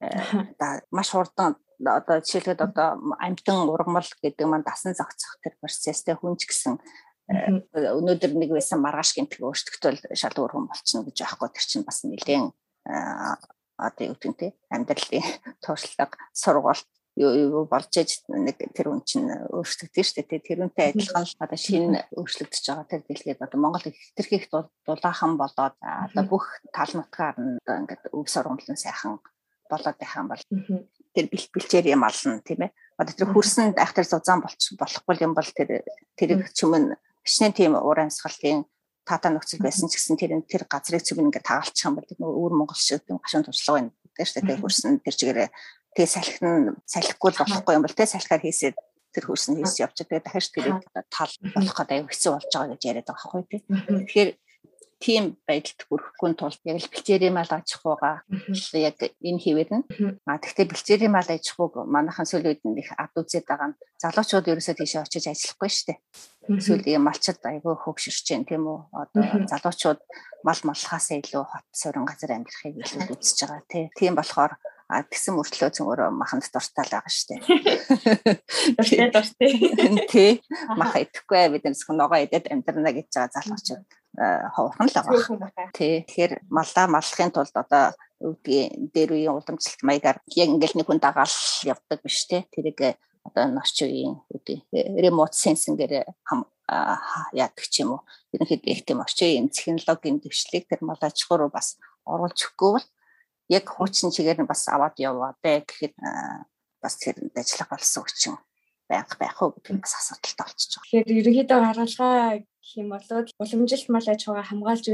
э, 0.00 0.80
маш 0.90 1.10
хурдан 1.10 1.56
одоо 1.84 2.20
жишээлбэл 2.20 2.64
одоо 2.68 2.88
амтан 3.18 3.68
ургамал 3.68 4.04
гэдэг 4.22 4.46
маань 4.46 4.66
дасан 4.66 4.94
зохицох 4.94 5.40
тэр 5.42 5.56
процесстэй 5.60 6.14
хүнч 6.14 6.44
гэсэн 6.44 6.76
э, 7.32 7.64
өнөөдөр 7.74 8.32
нэг 8.36 8.50
байсан 8.52 8.80
маргааш 8.84 9.16
гинтг 9.16 9.40
өөрчлөлтөл 9.40 10.00
шал 10.14 10.36
өөр 10.36 10.52
хүн 10.52 10.68
болчихно 10.68 11.04
гэж 11.08 11.16
байхгүй. 11.24 11.48
Тэр 11.56 11.64
чинь 11.64 11.86
бас 11.88 12.04
нэлээд 12.04 12.52
одоо 13.80 14.04
юу 14.12 14.16
гэдэг 14.20 14.52
нь 14.52 14.56
амьдралын 14.68 15.24
туршлага 15.64 16.16
сургалт 16.32 16.88
юу 17.16 17.66
болж 17.66 17.90
иж 17.98 18.22
нэг 18.30 18.56
тэр 18.74 18.94
үн 18.94 19.02
чинь 19.02 19.26
өөрчлөгдөж 19.50 20.06
штэ 20.06 20.22
тэрүүнтэй 20.30 20.94
адилхан 20.94 21.26
л 21.26 21.34
одоо 21.42 21.58
шинэ 21.58 22.06
өөрчлөгдөж 22.14 22.64
байгаа 22.70 22.86
тэр 22.86 23.02
дэлхийд 23.02 23.42
одоо 23.42 23.58
Монгол 23.58 23.82
хэтэрхийх 23.82 24.46
дулаахан 24.86 25.34
болоод 25.34 25.74
одоо 25.80 26.24
бүх 26.30 26.46
тал 26.70 26.92
нутгаар 26.94 27.36
нь 27.36 27.58
ингээд 27.58 28.14
өв 28.14 28.26
сургамлан 28.30 28.78
сайхан 28.78 29.18
болоод 29.70 29.96
байх 29.98 30.14
юм 30.16 30.28
бол 30.30 30.42
тэр 31.14 31.26
бэлчээр 31.26 31.86
юм 31.94 32.02
ална 32.06 32.38
тийм 32.46 32.70
ээ. 32.70 32.74
Одоо 32.98 33.14
тэр 33.14 33.28
хөрсөнд 33.34 33.76
айхтар 33.78 34.06
зузаан 34.06 34.40
болчих 34.42 34.78
болохгүй 34.78 35.18
юм 35.26 35.34
бол 35.34 35.50
тэр 35.50 35.82
тэр 36.14 36.30
чимэн 36.54 36.94
хичнээн 37.26 37.54
тийм 37.54 37.72
уур 37.74 38.06
амьсгалын 38.06 38.66
тата 39.04 39.30
нөхцөл 39.30 39.62
байсан 39.64 39.90
ч 39.90 39.98
гэсэн 39.98 40.14
тэр 40.14 40.38
тэр 40.46 40.62
газрыг 40.70 41.02
цэвэр 41.02 41.26
ингээд 41.26 41.46
тагалчих 41.46 41.86
юм 41.86 41.98
бол 41.98 42.06
тэр 42.06 42.22
өвөр 42.22 42.54
Монгол 42.54 42.78
шиг 42.78 43.02
гашуун 43.06 43.46
туршлага 43.46 43.76
байна 43.82 43.90
гэдэг 44.14 44.26
шүү 44.30 44.42
дээ. 44.46 44.62
Хөрсөн 44.62 44.92
тэр 45.02 45.14
чигээрээ 45.18 45.48
тэг 45.96 46.06
салхин 46.06 46.76
салхихгүй 46.86 47.30
болохгүй 47.34 47.74
юм 47.76 47.84
бол 47.86 47.96
тэг 47.96 48.08
салхиар 48.10 48.42
хийсээд 48.42 48.76
тэр 49.14 49.24
хөрсөн 49.26 49.58
хийс 49.58 49.82
явчих. 49.82 50.06
Тэгээ 50.06 50.22
дахиж 50.22 50.46
тэрийг 50.54 50.86
тал 51.10 51.32
болох 51.54 51.74
гэдэг 51.74 51.96
аюу 51.98 52.10
хэцүү 52.10 52.30
болж 52.34 52.46
байгаа 52.54 52.70
гэж 52.74 52.82
яриад 52.86 53.08
байгаа 53.10 53.26
байхгүй 53.26 53.44
тийм. 53.50 53.64
Тэгэхээр 54.06 54.30
тийм 55.00 55.24
байдалд 55.48 55.80
хүрэхгүй 55.88 56.30
тулд 56.36 56.60
яг 56.68 56.76
л 56.76 56.92
бэлчээрийн 56.92 57.32
мал 57.32 57.48
аж 57.48 57.68
ахуйгаа 57.72 58.20
яг 58.76 58.96
энэ 59.00 59.40
хэвээр 59.40 59.70
нь. 59.72 59.84
А 60.28 60.36
тэгтээ 60.36 60.68
бэлчээрийн 60.68 61.10
мал 61.16 61.24
аж 61.24 61.44
ахуйг 61.48 61.74
манайхан 61.88 62.28
сүүлийн 62.28 62.60
үед 62.60 62.84
их 62.84 62.92
ад 63.00 63.16
үзээд 63.16 63.48
байгаа 63.48 63.72
нь. 63.72 63.78
Залуучууд 63.96 64.50
ерөөсөө 64.52 64.76
тийшээ 64.76 65.00
очиж 65.00 65.24
ажиллахгүй 65.32 65.70
шүү 65.72 65.86
дээ. 65.88 65.98
Сүүлийн 66.60 67.00
малчид 67.00 67.40
айгүй 67.40 67.74
хөгшөрч 67.80 68.28
जैन 68.28 68.44
тийм 68.44 68.68
үү. 68.68 68.78
Одоо 68.92 69.24
залуучууд 69.48 70.00
мал 70.44 70.60
малхаасаа 70.68 71.16
илүү 71.16 71.44
хот 71.48 71.66
суурин 71.72 72.04
газар 72.04 72.36
амьдрахыг 72.36 72.76
илүү 72.84 73.16
үзэж 73.16 73.38
байгаа 73.48 73.88
тийм 73.96 74.14
болохоор 74.20 74.52
А 74.90 75.06
тэгсэн 75.06 75.38
мөртлөө 75.38 75.70
зөвөрөө 75.70 76.10
маханд 76.10 76.50
дуртай 76.50 76.82
л 76.82 76.94
байгаа 76.98 77.14
штэ. 77.14 77.38
Дуртай 78.76 79.08
дуртай. 79.14 79.50
Тий. 80.10 80.32
Мах 80.74 80.98
идэхгүй 80.98 81.46
бид 81.54 81.62
нэрсхэн 81.62 81.94
ногоо 81.94 82.18
идээд 82.18 82.50
амьдрна 82.50 82.90
гэж 82.90 83.06
байгаа 83.14 83.30
залуучууд 83.38 83.86
ховорхон 84.50 84.90
л 84.90 84.96
байгаа. 84.98 85.70
Тий. 85.70 86.02
Тэгэхээр 86.02 86.32
маллаа 86.50 86.86
маллахын 86.90 87.30
тулд 87.30 87.54
одоо 87.54 87.94
үүдгийн 88.18 88.90
дээр 88.90 89.10
үеийн 89.14 89.30
уламжлалт 89.30 89.82
маягаар 89.86 90.18
яг 90.34 90.48
ингээл 90.50 90.78
нэг 90.82 90.86
хүн 90.90 90.98
дагаал 90.98 91.38
явдаг 91.62 91.98
биш 92.02 92.26
тий. 92.26 92.42
Тэрийг 92.50 92.98
одоо 93.22 93.46
орчин 93.62 93.86
үеийн 93.86 94.14
үүдийн 94.26 94.60
remote 94.98 95.38
sensing-гээр 95.38 96.10
яадаг 97.30 97.66
ч 97.70 97.86
юм 97.86 97.94
уу. 97.94 98.02
Ерөнхийдөө 98.34 98.74
их 98.74 98.82
тийм 98.82 99.00
орчин 99.06 99.30
үеийн 99.30 99.54
технологийн 99.54 100.18
дэвшлиг 100.18 100.66
тэр 100.66 100.82
малаж 100.82 101.16
хуруу 101.22 101.46
бас 101.46 101.78
оруулж 102.02 102.38
өгөхгүй 102.50 102.70
бол 102.74 102.86
яг 103.50 103.66
хуучин 103.66 104.14
чигээр 104.14 104.40
нь 104.42 104.50
бас 104.50 104.62
аваад 104.70 104.96
яваа 105.02 105.34
бэ 105.42 105.66
гэхэд 105.66 105.94
бас 106.82 106.94
тэрэнд 107.02 107.34
ажиллах 107.34 107.70
болсон 107.74 108.02
хүчин 108.06 108.34
байх 108.90 109.10
байх 109.18 109.36
уу 109.42 109.54
гэдэг 109.54 109.82
бас 109.82 109.94
асуудалтай 109.98 110.46
болчихж 110.46 110.72
байгаа. 110.74 110.86
Тэгэхээр 110.86 111.18
ерөнхийдөө 111.18 111.58
гаргалгаа 111.62 112.16
гэх 112.38 112.72
юм 112.78 112.88
бол 112.90 113.06
уламжилт 113.42 113.88
мал 113.90 114.08
аж 114.10 114.20
ахуйгаа 114.22 114.46
хамгаалж 114.50 114.84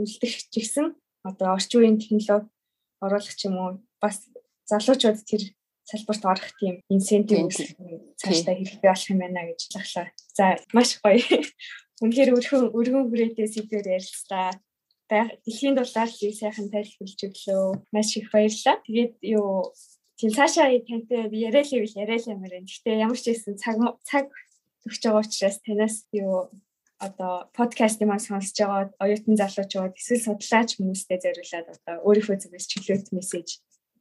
үлдэх 0.00 0.34
гэсэн 0.54 0.86
одоо 1.28 1.48
орчин 1.56 1.78
үеийн 1.80 1.98
технологи 2.00 2.48
оруулах 3.04 3.34
ч 3.36 3.40
юм 3.48 3.56
уу 3.60 3.70
бас 4.00 4.16
залуучууд 4.70 5.18
тэр 5.28 5.42
салбарт 5.84 6.24
орох 6.24 6.48
тийм 6.60 6.80
инсентив 6.88 7.50
цаашдаа 8.20 8.54
хэрэгтэй 8.56 8.88
болох 8.88 9.10
юм 9.10 9.20
байна 9.20 9.42
гэж 9.48 9.60
захлаа. 9.74 10.06
За 10.36 10.44
маш 10.72 10.96
гоё. 11.02 11.20
Үнэхээр 12.02 12.34
өргөн 12.34 12.64
өргөн 12.74 13.04
хүрээтэй 13.10 13.46
сэдвээр 13.46 13.94
ярилцлаа 13.98 14.58
дэлхийн 15.44 15.76
дулаар 15.76 16.10
л 16.10 16.40
сайхан 16.40 16.68
тайлбарлаж 16.72 17.20
өглөө. 17.26 17.64
Маш 17.92 18.16
их 18.16 18.32
баярлалаа. 18.32 18.80
Тэгээд 18.86 19.14
юу 19.36 19.72
тийм 20.16 20.30
цаашаа 20.32 20.72
тантай 20.88 21.28
яриа 21.30 21.64
л 21.64 21.76
ивэл 21.76 22.00
яриа 22.00 22.18
л 22.18 22.30
юмэр. 22.32 22.64
Гэхдээ 22.64 23.02
ямар 23.04 23.18
ч 23.18 23.30
байсан 23.30 23.54
цаг 23.60 23.76
цаг 24.08 24.26
өгч 24.86 25.02
байгаа 25.04 25.22
учраас 25.22 25.58
танаас 25.60 25.96
юу 26.14 26.50
одоо 27.02 27.50
подкаст 27.52 28.00
юм 28.00 28.14
сонсож 28.18 28.56
байгаа 28.56 28.90
оюутан 29.02 29.36
залуучууд 29.36 29.98
эсвэл 29.98 30.26
судлаач 30.26 30.70
хүмүүстээ 30.78 31.18
зориулаад 31.22 31.68
одоо 31.74 31.96
өөрийнхөө 32.06 32.36
зүгээс 32.38 32.66
чөлөөт 32.70 33.06
мессеж 33.10 33.48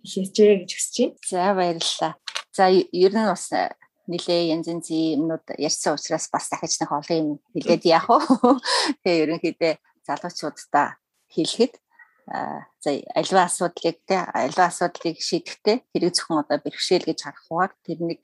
хийчихээ 0.05 0.62
гэж 0.62 0.72
хүсэж 0.78 0.95
байна. 1.01 1.18
За 1.26 1.53
баярлалаа. 1.57 2.14
За 2.53 2.64
ер 2.70 3.14
нь 3.14 3.30
бас 3.34 3.45
нилээ 4.05 4.53
янз 4.53 4.68
янзын 4.70 5.18
юмнууд 5.18 5.45
ярьсан 5.57 5.97
учраас 5.97 6.30
бас 6.30 6.49
дахиж 6.49 6.78
нэг 6.78 6.91
олон 6.93 7.18
юм 7.18 7.30
хэлээд 7.53 7.84
яах 7.89 8.05
вэ? 8.09 8.18
Тэгээ 9.01 9.22
ерөнхийдөө 9.26 9.74
залуучуудаа 10.05 11.01
хэлэхэд 11.36 11.74
за 12.84 12.90
альва 13.20 13.42
асуудлыг 13.50 13.98
те 14.08 14.18
альва 14.34 14.64
асуудлыг 14.72 15.18
шийдэхдээ 15.20 15.78
хэрэг 15.92 16.12
зөвхөн 16.16 16.42
одоо 16.44 16.58
бэрхшээл 16.64 17.08
гэж 17.10 17.20
харахгүйгээр 17.24 17.72
тэр 17.86 18.00
нэг 18.10 18.22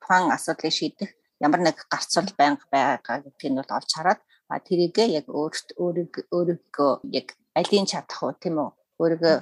тухайн 0.00 0.30
асуудлыг 0.36 0.72
шийдэх 0.72 1.10
ямар 1.42 1.60
нэг 1.60 1.76
гарцвал 1.92 2.30
байнга 2.38 2.64
байгаа 2.72 3.18
гэдгийг 3.24 3.54
бол 3.58 3.76
олж 3.76 3.90
хараад 3.92 4.20
а 4.52 4.60
тэрийгээ 4.62 5.08
яг 5.18 5.26
өөрт 5.28 5.68
өөрийгөө 5.80 6.92
яг 7.18 7.28
алийн 7.58 7.86
чадах 7.90 8.20
уу 8.22 8.32
тийм 8.36 8.56
үү? 8.62 8.70
Өөрийгөө 9.00 9.36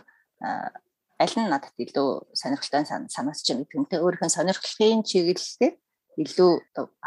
аль 1.22 1.36
нь 1.36 1.50
надад 1.52 1.76
илүү 1.76 2.08
сонирхолтой 2.40 2.86
санагдаж 2.88 3.46
байна 3.46 3.62
гэдэг 3.62 3.80
нь 3.80 3.90
те 3.90 3.96
өөрийнхөө 4.00 4.30
сонирхлын 4.32 5.04
чиглэлээр 5.04 5.74
илүү 6.24 6.52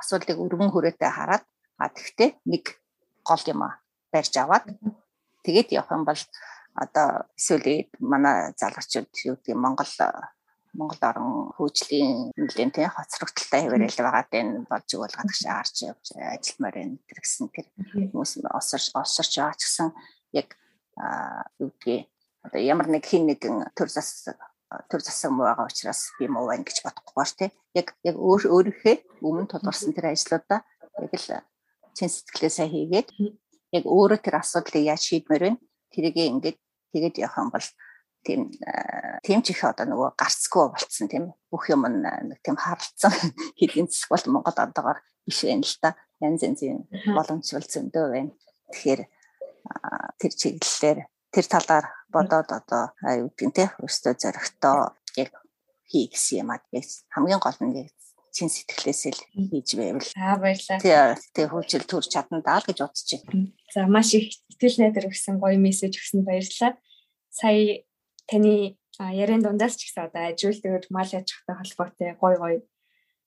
асуудлыг 0.01 0.38
өргөн 0.38 0.72
хүрээтэй 0.72 1.12
хараад 1.12 1.43
а 1.82 1.89
тэгтээ 1.89 2.30
нэг 2.51 2.78
гол 3.26 3.43
юм 3.49 3.62
барьж 4.14 4.34
аваад 4.38 4.66
тэгээд 5.45 5.69
явах 5.77 5.91
юм 5.91 6.03
бол 6.07 6.21
одоо 6.73 7.07
эсвэл 7.37 7.87
манай 7.99 8.53
залуучууд 8.57 9.11
юу 9.29 9.35
гэдэг 9.37 9.55
Монгол 9.55 9.93
Монгол 10.73 11.01
орон 11.05 11.53
хөгжлийн 11.53 12.33
нэлийн 12.33 12.71
тий 12.73 12.89
хоцрогдолтой 12.89 13.61
хэвээрэл 13.61 14.01
байгаа 14.01 14.25
дэн 14.33 14.65
болж 14.65 14.89
өгөл 14.89 15.13
гадагш 15.13 15.45
харж 15.45 15.75
явж 15.85 16.05
ажилтмаар 16.17 16.73
байна 16.73 16.97
тэр 17.05 17.19
гэсэн 17.21 17.45
тэр 17.53 17.67
хүмүүс 17.93 18.31
осорч 18.49 18.89
осорч 18.97 19.31
байгаа 19.37 19.53
ч 19.53 19.61
гэсэн 19.69 19.89
яг 20.33 20.49
юу 21.61 21.69
гэдгийг 21.77 22.09
одоо 22.41 22.61
ямар 22.61 22.87
нэг 22.89 23.05
хин 23.05 23.29
нэгэн 23.29 23.69
төр 23.77 23.89
зас 23.93 24.25
төр 24.89 25.01
засаг 25.05 25.29
муу 25.29 25.45
байгаа 25.45 25.69
учраас 25.69 26.09
би 26.17 26.25
муу 26.25 26.49
байна 26.49 26.65
гэж 26.65 26.81
бодохгүйгээр 26.81 27.31
тий 27.37 27.49
яг 27.77 27.87
яг 28.01 28.15
өөр 28.17 28.43
өөрийнхөө 28.49 28.95
өмнө 29.21 29.45
тулгарсан 29.53 29.93
тэр 29.93 30.09
ажлуудаа 30.09 30.65
яг 31.05 31.13
л 31.13 31.45
чин 31.93 32.09
сэтгэлээ 32.09 32.49
сайн 32.49 32.73
хийгээд 32.73 33.09
яг 33.74 33.84
өөрөө 33.89 34.19
тэр 34.21 34.38
асуудлыг 34.39 34.86
яаж 34.86 35.01
шийдмээр 35.09 35.43
вэ? 35.43 35.51
Тэрийг 35.89 36.17
ингээд 36.17 36.57
тэгээд 36.93 37.15
явах 37.26 37.41
юм 37.41 37.49
бол 37.49 37.67
тийм 38.24 38.41
тийм 39.26 39.39
ч 39.41 39.51
их 39.51 39.65
одоо 39.65 39.86
нөгөө 39.89 40.09
гарцгүй 40.15 40.65
болцсон 40.69 41.07
тийм 41.09 41.34
бүх 41.51 41.67
юм 41.74 41.84
нэг 41.89 42.39
тийм 42.45 42.55
харалцсан 42.55 43.11
хэдийн 43.59 43.89
засаг 43.89 44.09
бол 44.13 44.26
Монгол 44.39 44.57
одоогоор 44.61 44.99
биш 45.26 45.43
байна 45.43 45.65
л 45.65 45.78
да. 45.82 45.97
Янз 46.24 46.45
янзын 46.45 46.88
боломжтой 47.17 47.65
зөндөө 47.65 48.05
байна. 48.13 48.32
Тэгэхээр 48.71 49.01
тэр 50.21 50.32
чиглэлээр 50.32 50.99
тэр 51.34 51.45
талаар 51.49 51.86
бодоод 52.13 52.49
одоо 52.53 52.84
нь 53.01 53.55
те 53.57 53.74
өөртөө 53.82 54.13
зөрөгтөө 54.21 54.78
яг 55.19 55.32
хий 55.89 56.07
гэсэн 56.07 56.45
юм 56.45 56.53
аа. 56.53 56.61
Хамгийн 57.11 57.41
гол 57.43 57.59
нь 57.59 57.76
чин 58.34 58.49
сэтгэлээсээ 58.49 59.13
л 59.13 59.21
хийж 59.53 59.69
байвал. 59.77 60.09
Аа 60.17 60.41
баярлалаа. 60.41 60.81
Тий, 61.38 61.45
хөгжил 61.45 61.86
төрж 61.86 62.09
чадна 62.09 62.41
даа 62.41 62.59
л 62.59 62.67
гэж 62.67 62.81
бодож 62.81 63.09
байна. 63.29 63.53
За 63.69 63.86
маш 63.86 64.17
их 64.17 64.33
итгэл 64.49 64.82
найдар 64.82 65.05
өгсөн 65.08 65.37
гоё 65.37 65.58
мессеж 65.62 66.01
өгсөн 66.01 66.25
баярлалаа. 66.25 66.74
Сая 67.29 67.86
таны 68.25 68.78
яриан 68.99 69.45
дундаас 69.45 69.78
ч 69.78 69.89
гэсэн 69.89 70.09
одоо 70.09 70.33
ажилтнууд 70.33 70.86
мал 70.89 71.09
аж 71.13 71.29
ахуйтай 71.29 71.55
холбоотой 71.62 72.12
гоё 72.17 72.37
гоё 72.41 72.59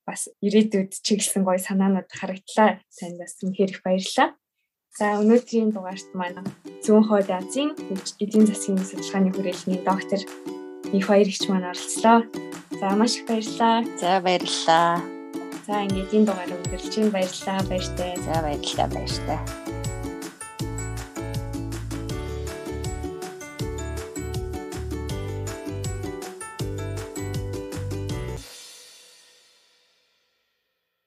бас 0.07 0.31
ирээдүйд 0.43 0.93
чиглэсэн 1.07 1.43
гоё 1.47 1.59
санаанууд 1.59 2.11
харагдлаа. 2.11 2.83
Танд 2.99 3.19
бас 3.23 3.39
үнэхээр 3.43 3.71
их 3.75 3.83
баярлалаа. 3.87 4.35
За 4.97 5.21
өнөөдрийн 5.21 5.75
дугаарт 5.75 6.09
маань 6.17 6.47
зүүн 6.81 7.05
хойд 7.05 7.29
Азийн 7.29 7.77
эдийн 8.23 8.47
засгийн 8.49 8.81
судалгааны 8.81 9.31
хүрээлэний 9.35 9.83
доктор 9.85 10.21
их 10.97 11.05
баярч 11.11 11.43
маань 11.51 11.69
оролцлоо. 11.69 12.25
За 12.81 12.91
маш 12.91 13.17
их 13.17 13.27
баярлалаа. 13.27 13.85
За 14.01 14.21
баярлалаа. 14.21 15.01
За 15.67 15.81
ингээд 15.85 16.13
энэ 16.13 16.27
дугаарыг 16.29 16.61
өндөрлж 16.61 16.95
байна. 16.97 17.15
Баярлалаа. 17.17 17.61
Баяртай. 17.71 18.13
За 18.21 18.35
баярлалаа. 18.45 18.89
Баяртай. 18.93 19.76